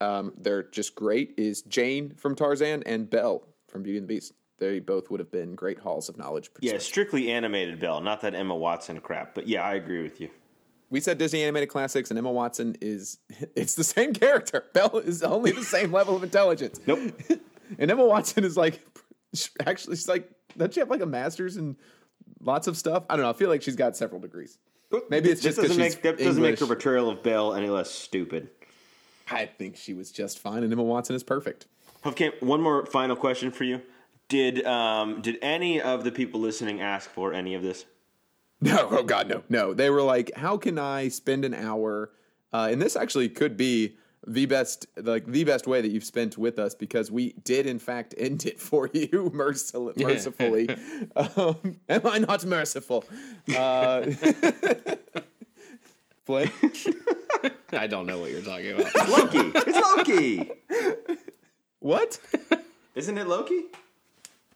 um, 0.01 0.33
they're 0.37 0.63
just 0.63 0.95
great 0.95 1.33
is 1.37 1.61
Jane 1.63 2.13
from 2.15 2.35
Tarzan 2.35 2.83
and 2.85 3.09
Belle 3.09 3.43
from 3.67 3.83
Beauty 3.83 3.97
and 3.99 4.07
the 4.07 4.13
Beast. 4.15 4.33
They 4.57 4.79
both 4.79 5.09
would 5.09 5.19
have 5.19 5.31
been 5.31 5.55
great 5.55 5.79
halls 5.79 6.09
of 6.09 6.17
knowledge. 6.17 6.49
Yeah, 6.59 6.77
strictly 6.79 7.31
animated 7.31 7.79
Belle, 7.79 8.01
not 8.01 8.21
that 8.21 8.35
Emma 8.35 8.55
Watson 8.55 8.99
crap. 8.99 9.33
But 9.33 9.47
yeah, 9.47 9.63
I 9.63 9.75
agree 9.75 10.03
with 10.03 10.19
you. 10.19 10.29
We 10.89 10.99
said 10.99 11.17
Disney 11.17 11.43
animated 11.43 11.69
classics, 11.69 12.09
and 12.09 12.17
Emma 12.17 12.31
Watson 12.31 12.75
is 12.81 13.19
it's 13.55 13.75
the 13.75 13.83
same 13.83 14.13
character. 14.13 14.65
Belle 14.73 14.97
is 14.97 15.23
only 15.23 15.51
the 15.51 15.63
same 15.63 15.91
level 15.91 16.15
of 16.15 16.23
intelligence. 16.23 16.79
Nope. 16.85 16.99
and 17.79 17.91
Emma 17.91 18.05
Watson 18.05 18.43
is 18.43 18.57
like 18.57 18.85
actually 19.65 19.95
she's 19.95 20.09
like 20.09 20.29
doesn't 20.57 20.73
she 20.73 20.79
have 20.79 20.89
like 20.89 21.01
a 21.01 21.05
master's 21.05 21.55
and 21.57 21.75
lots 22.41 22.67
of 22.67 22.75
stuff? 22.75 23.03
I 23.09 23.15
don't 23.15 23.23
know. 23.23 23.29
I 23.29 23.33
feel 23.33 23.49
like 23.49 23.61
she's 23.61 23.75
got 23.75 23.95
several 23.95 24.19
degrees. 24.19 24.57
Maybe 25.09 25.29
it's 25.29 25.41
This 25.41 25.55
just 25.55 25.57
because 25.57 25.77
doesn't 25.77 25.81
make 25.93 26.01
that 26.01 26.17
doesn't 26.17 26.41
make 26.41 26.59
her 26.59 26.63
English. 26.65 26.67
portrayal 26.67 27.09
of 27.11 27.21
Belle 27.23 27.53
any 27.53 27.69
less 27.69 27.91
stupid. 27.91 28.49
I 29.32 29.45
think 29.45 29.75
she 29.77 29.93
was 29.93 30.11
just 30.11 30.39
fine, 30.39 30.63
and 30.63 30.71
Emma 30.71 30.84
Watson 30.84 31.15
is 31.15 31.23
perfect. 31.23 31.67
Okay, 32.05 32.32
one 32.39 32.61
more 32.61 32.86
final 32.86 33.15
question 33.15 33.51
for 33.51 33.63
you. 33.63 33.82
Did 34.27 34.65
um, 34.65 35.21
did 35.21 35.38
any 35.41 35.82
of 35.82 36.03
the 36.03 36.11
people 36.11 36.39
listening 36.39 36.82
ask 36.82 37.09
for 37.09 37.34
any 37.34 37.55
of 37.55 37.63
this? 37.63 37.86
No, 38.61 38.89
oh 38.91 39.03
god, 39.03 39.30
no, 39.30 39.41
no. 39.47 39.73
They 39.73 39.89
were 39.89 40.01
like, 40.01 40.36
"How 40.36 40.57
can 40.57 40.77
I 40.77 41.07
spend 41.07 41.45
an 41.45 41.53
hour?" 41.53 42.11
Uh, 42.51 42.67
and 42.69 42.82
this 42.82 42.97
actually 42.97 43.30
could 43.30 43.55
be 43.55 43.95
the 44.27 44.45
best, 44.47 44.86
like 44.97 45.25
the 45.25 45.43
best 45.45 45.65
way 45.65 45.80
that 45.82 45.89
you've 45.89 46.03
spent 46.03 46.38
with 46.38 46.59
us 46.59 46.75
because 46.75 47.09
we 47.09 47.34
did 47.43 47.65
in 47.65 47.80
fact 47.80 48.13
end 48.17 48.45
it 48.45 48.59
for 48.59 48.89
you 48.93 49.32
mercil- 49.34 49.95
mercifully. 49.97 50.69
um, 51.15 51.80
am 51.88 52.01
I 52.05 52.19
not 52.19 52.45
merciful? 52.45 53.05
Uh, 53.55 54.11
Flynn, 56.25 56.51
I 57.71 57.87
don't 57.87 58.05
know 58.05 58.19
what 58.19 58.31
you're 58.31 58.41
talking 58.41 58.73
about. 58.73 59.09
Loki. 59.09 59.51
it's 59.55 59.97
Loki. 59.97 60.51
what? 61.79 62.19
Isn't 62.95 63.17
it 63.17 63.27
Loki? 63.27 63.63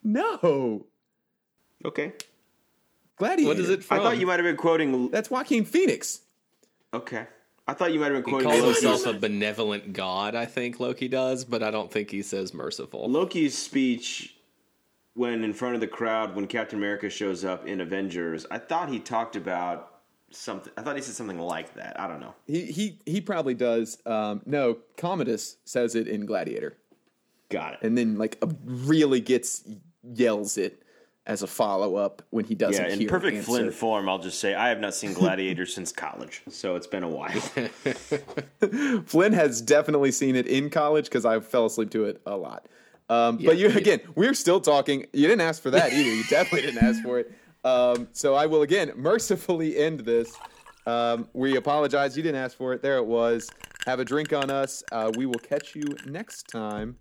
No, 0.03 0.85
Okay. 1.85 2.13
Gladiator. 3.17 3.47
what 3.47 3.59
is 3.59 3.69
it 3.69 3.85
I 3.89 3.97
thought 3.97 4.17
you 4.17 4.25
might 4.25 4.39
have 4.39 4.45
been 4.45 4.57
quoting. 4.57 5.09
That's 5.09 5.29
Joaquin 5.29 5.65
Phoenix. 5.65 6.21
Okay. 6.93 7.27
I 7.67 7.73
thought 7.73 7.93
you 7.93 7.99
might 7.99 8.11
have 8.11 8.23
been 8.23 8.33
He 8.33 8.41
quoting 8.41 8.49
calls 8.49 8.61
Loki's, 8.61 8.81
himself 8.83 9.15
a 9.15 9.19
benevolent 9.19 9.93
god. 9.93 10.35
I 10.35 10.45
think 10.45 10.79
Loki 10.79 11.07
does, 11.07 11.45
but 11.45 11.63
I 11.63 11.71
don't 11.71 11.91
think 11.91 12.11
he 12.11 12.21
says 12.21 12.53
merciful. 12.53 13.09
Loki's 13.09 13.57
speech 13.57 14.35
when 15.13 15.43
in 15.43 15.53
front 15.53 15.75
of 15.75 15.81
the 15.81 15.87
crowd 15.87 16.35
when 16.35 16.47
Captain 16.47 16.77
America 16.79 17.09
shows 17.09 17.45
up 17.45 17.65
in 17.67 17.79
Avengers. 17.79 18.45
I 18.51 18.57
thought 18.57 18.89
he 18.89 18.99
talked 18.99 19.35
about 19.35 19.92
something. 20.35 20.71
I 20.77 20.81
thought 20.81 20.95
he 20.95 21.01
said 21.01 21.15
something 21.15 21.39
like 21.39 21.73
that. 21.75 21.99
I 21.99 22.07
don't 22.07 22.19
know. 22.19 22.33
He 22.47 22.65
he 22.65 22.99
he 23.05 23.21
probably 23.21 23.53
does. 23.53 23.97
Um, 24.05 24.41
no, 24.45 24.77
Commodus 24.97 25.57
says 25.65 25.95
it 25.95 26.07
in 26.07 26.25
Gladiator. 26.25 26.77
Got 27.49 27.73
it. 27.73 27.79
and 27.83 27.97
then 27.97 28.17
like 28.17 28.37
a, 28.41 28.47
really 28.65 29.21
gets 29.21 29.63
yells 30.03 30.57
it 30.57 30.81
as 31.25 31.41
a 31.43 31.47
follow 31.47 31.95
up 31.95 32.21
when 32.31 32.43
he 32.45 32.55
doesn't 32.55 32.83
Yeah, 32.83 32.91
in 32.91 32.99
hear 32.99 33.07
perfect 33.09 33.37
an 33.37 33.43
Flynn 33.43 33.71
form, 33.71 34.09
I'll 34.09 34.19
just 34.19 34.39
say 34.39 34.53
I 34.55 34.69
have 34.69 34.79
not 34.79 34.93
seen 34.93 35.13
Gladiator 35.13 35.65
since 35.77 35.91
college, 35.91 36.41
so 36.49 36.75
it's 36.75 36.87
been 36.87 37.03
a 37.03 37.07
while. 37.07 37.39
Flynn 39.05 39.33
has 39.33 39.61
definitely 39.61 40.11
seen 40.11 40.35
it 40.35 40.47
in 40.47 40.69
college 40.69 41.05
because 41.05 41.25
I 41.25 41.39
fell 41.39 41.65
asleep 41.65 41.91
to 41.91 42.05
it 42.05 42.21
a 42.25 42.35
lot. 42.35 42.67
Um, 43.09 43.37
but 43.37 43.57
you 43.57 43.69
yeah. 43.69 43.77
again, 43.77 44.01
we're 44.15 44.33
still 44.33 44.59
talking. 44.59 45.05
You 45.13 45.27
didn't 45.27 45.41
ask 45.41 45.61
for 45.61 45.69
that 45.71 45.93
either. 45.93 46.09
You 46.09 46.23
definitely 46.29 46.61
didn't 46.71 46.83
ask 46.83 47.03
for 47.03 47.19
it. 47.19 47.31
Um, 47.63 48.07
so 48.11 48.35
I 48.35 48.45
will 48.45 48.61
again 48.61 48.91
mercifully 48.95 49.77
end 49.77 50.01
this. 50.01 50.35
Um, 50.85 51.29
we 51.33 51.55
apologize. 51.55 52.17
You 52.17 52.23
didn't 52.23 52.41
ask 52.41 52.57
for 52.57 52.73
it. 52.73 52.81
There 52.81 52.97
it 52.97 53.05
was. 53.05 53.49
Have 53.85 53.99
a 53.99 54.05
drink 54.05 54.33
on 54.33 54.49
us. 54.49 54.83
Uh, 54.91 55.11
we 55.15 55.25
will 55.25 55.39
catch 55.39 55.75
you 55.75 55.83
next 56.05 56.47
time. 56.49 56.97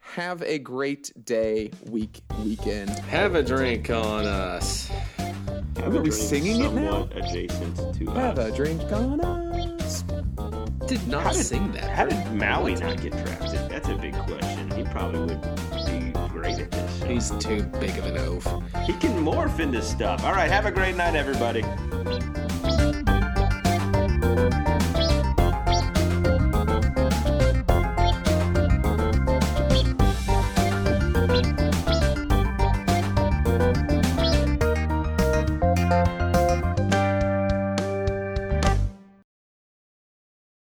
Have 0.00 0.42
a 0.42 0.58
great 0.58 1.12
day, 1.24 1.70
week, 1.88 2.20
weekend. 2.42 2.90
Have 2.90 3.34
a 3.34 3.42
drink 3.42 3.88
on 3.90 4.26
us. 4.26 4.90
Are 5.82 5.90
we 5.90 6.10
singing 6.10 6.60
it 6.60 6.72
now? 6.72 6.90
Somewhat 7.08 7.16
adjacent 7.16 7.94
to 7.96 8.10
Have 8.10 8.38
us. 8.38 8.52
a 8.52 8.56
drink 8.56 8.82
on 8.92 9.20
us. 9.20 10.02
Did 10.86 11.06
not 11.08 11.34
sing 11.34 11.72
that. 11.72 11.90
How 11.90 12.06
did 12.06 12.32
Maui 12.34 12.74
not 12.74 13.00
get 13.00 13.12
drafted? 13.12 13.70
That's 13.70 13.88
a 13.88 13.94
big 13.94 14.14
question. 14.14 14.70
He 14.72 14.82
probably 14.84 15.20
would 15.20 15.40
be 15.86 16.12
great 16.28 16.58
at 16.58 16.70
this. 16.70 16.81
He's 17.12 17.30
too 17.32 17.62
big 17.78 17.98
of 17.98 18.06
an 18.06 18.16
oaf. 18.16 18.46
He 18.86 18.94
can 18.94 19.22
morph 19.22 19.60
into 19.60 19.82
stuff. 19.82 20.24
All 20.24 20.32
right, 20.32 20.50
have 20.50 20.64
a 20.64 20.70
great 20.70 20.96
night, 20.96 21.14
everybody. 21.14 21.62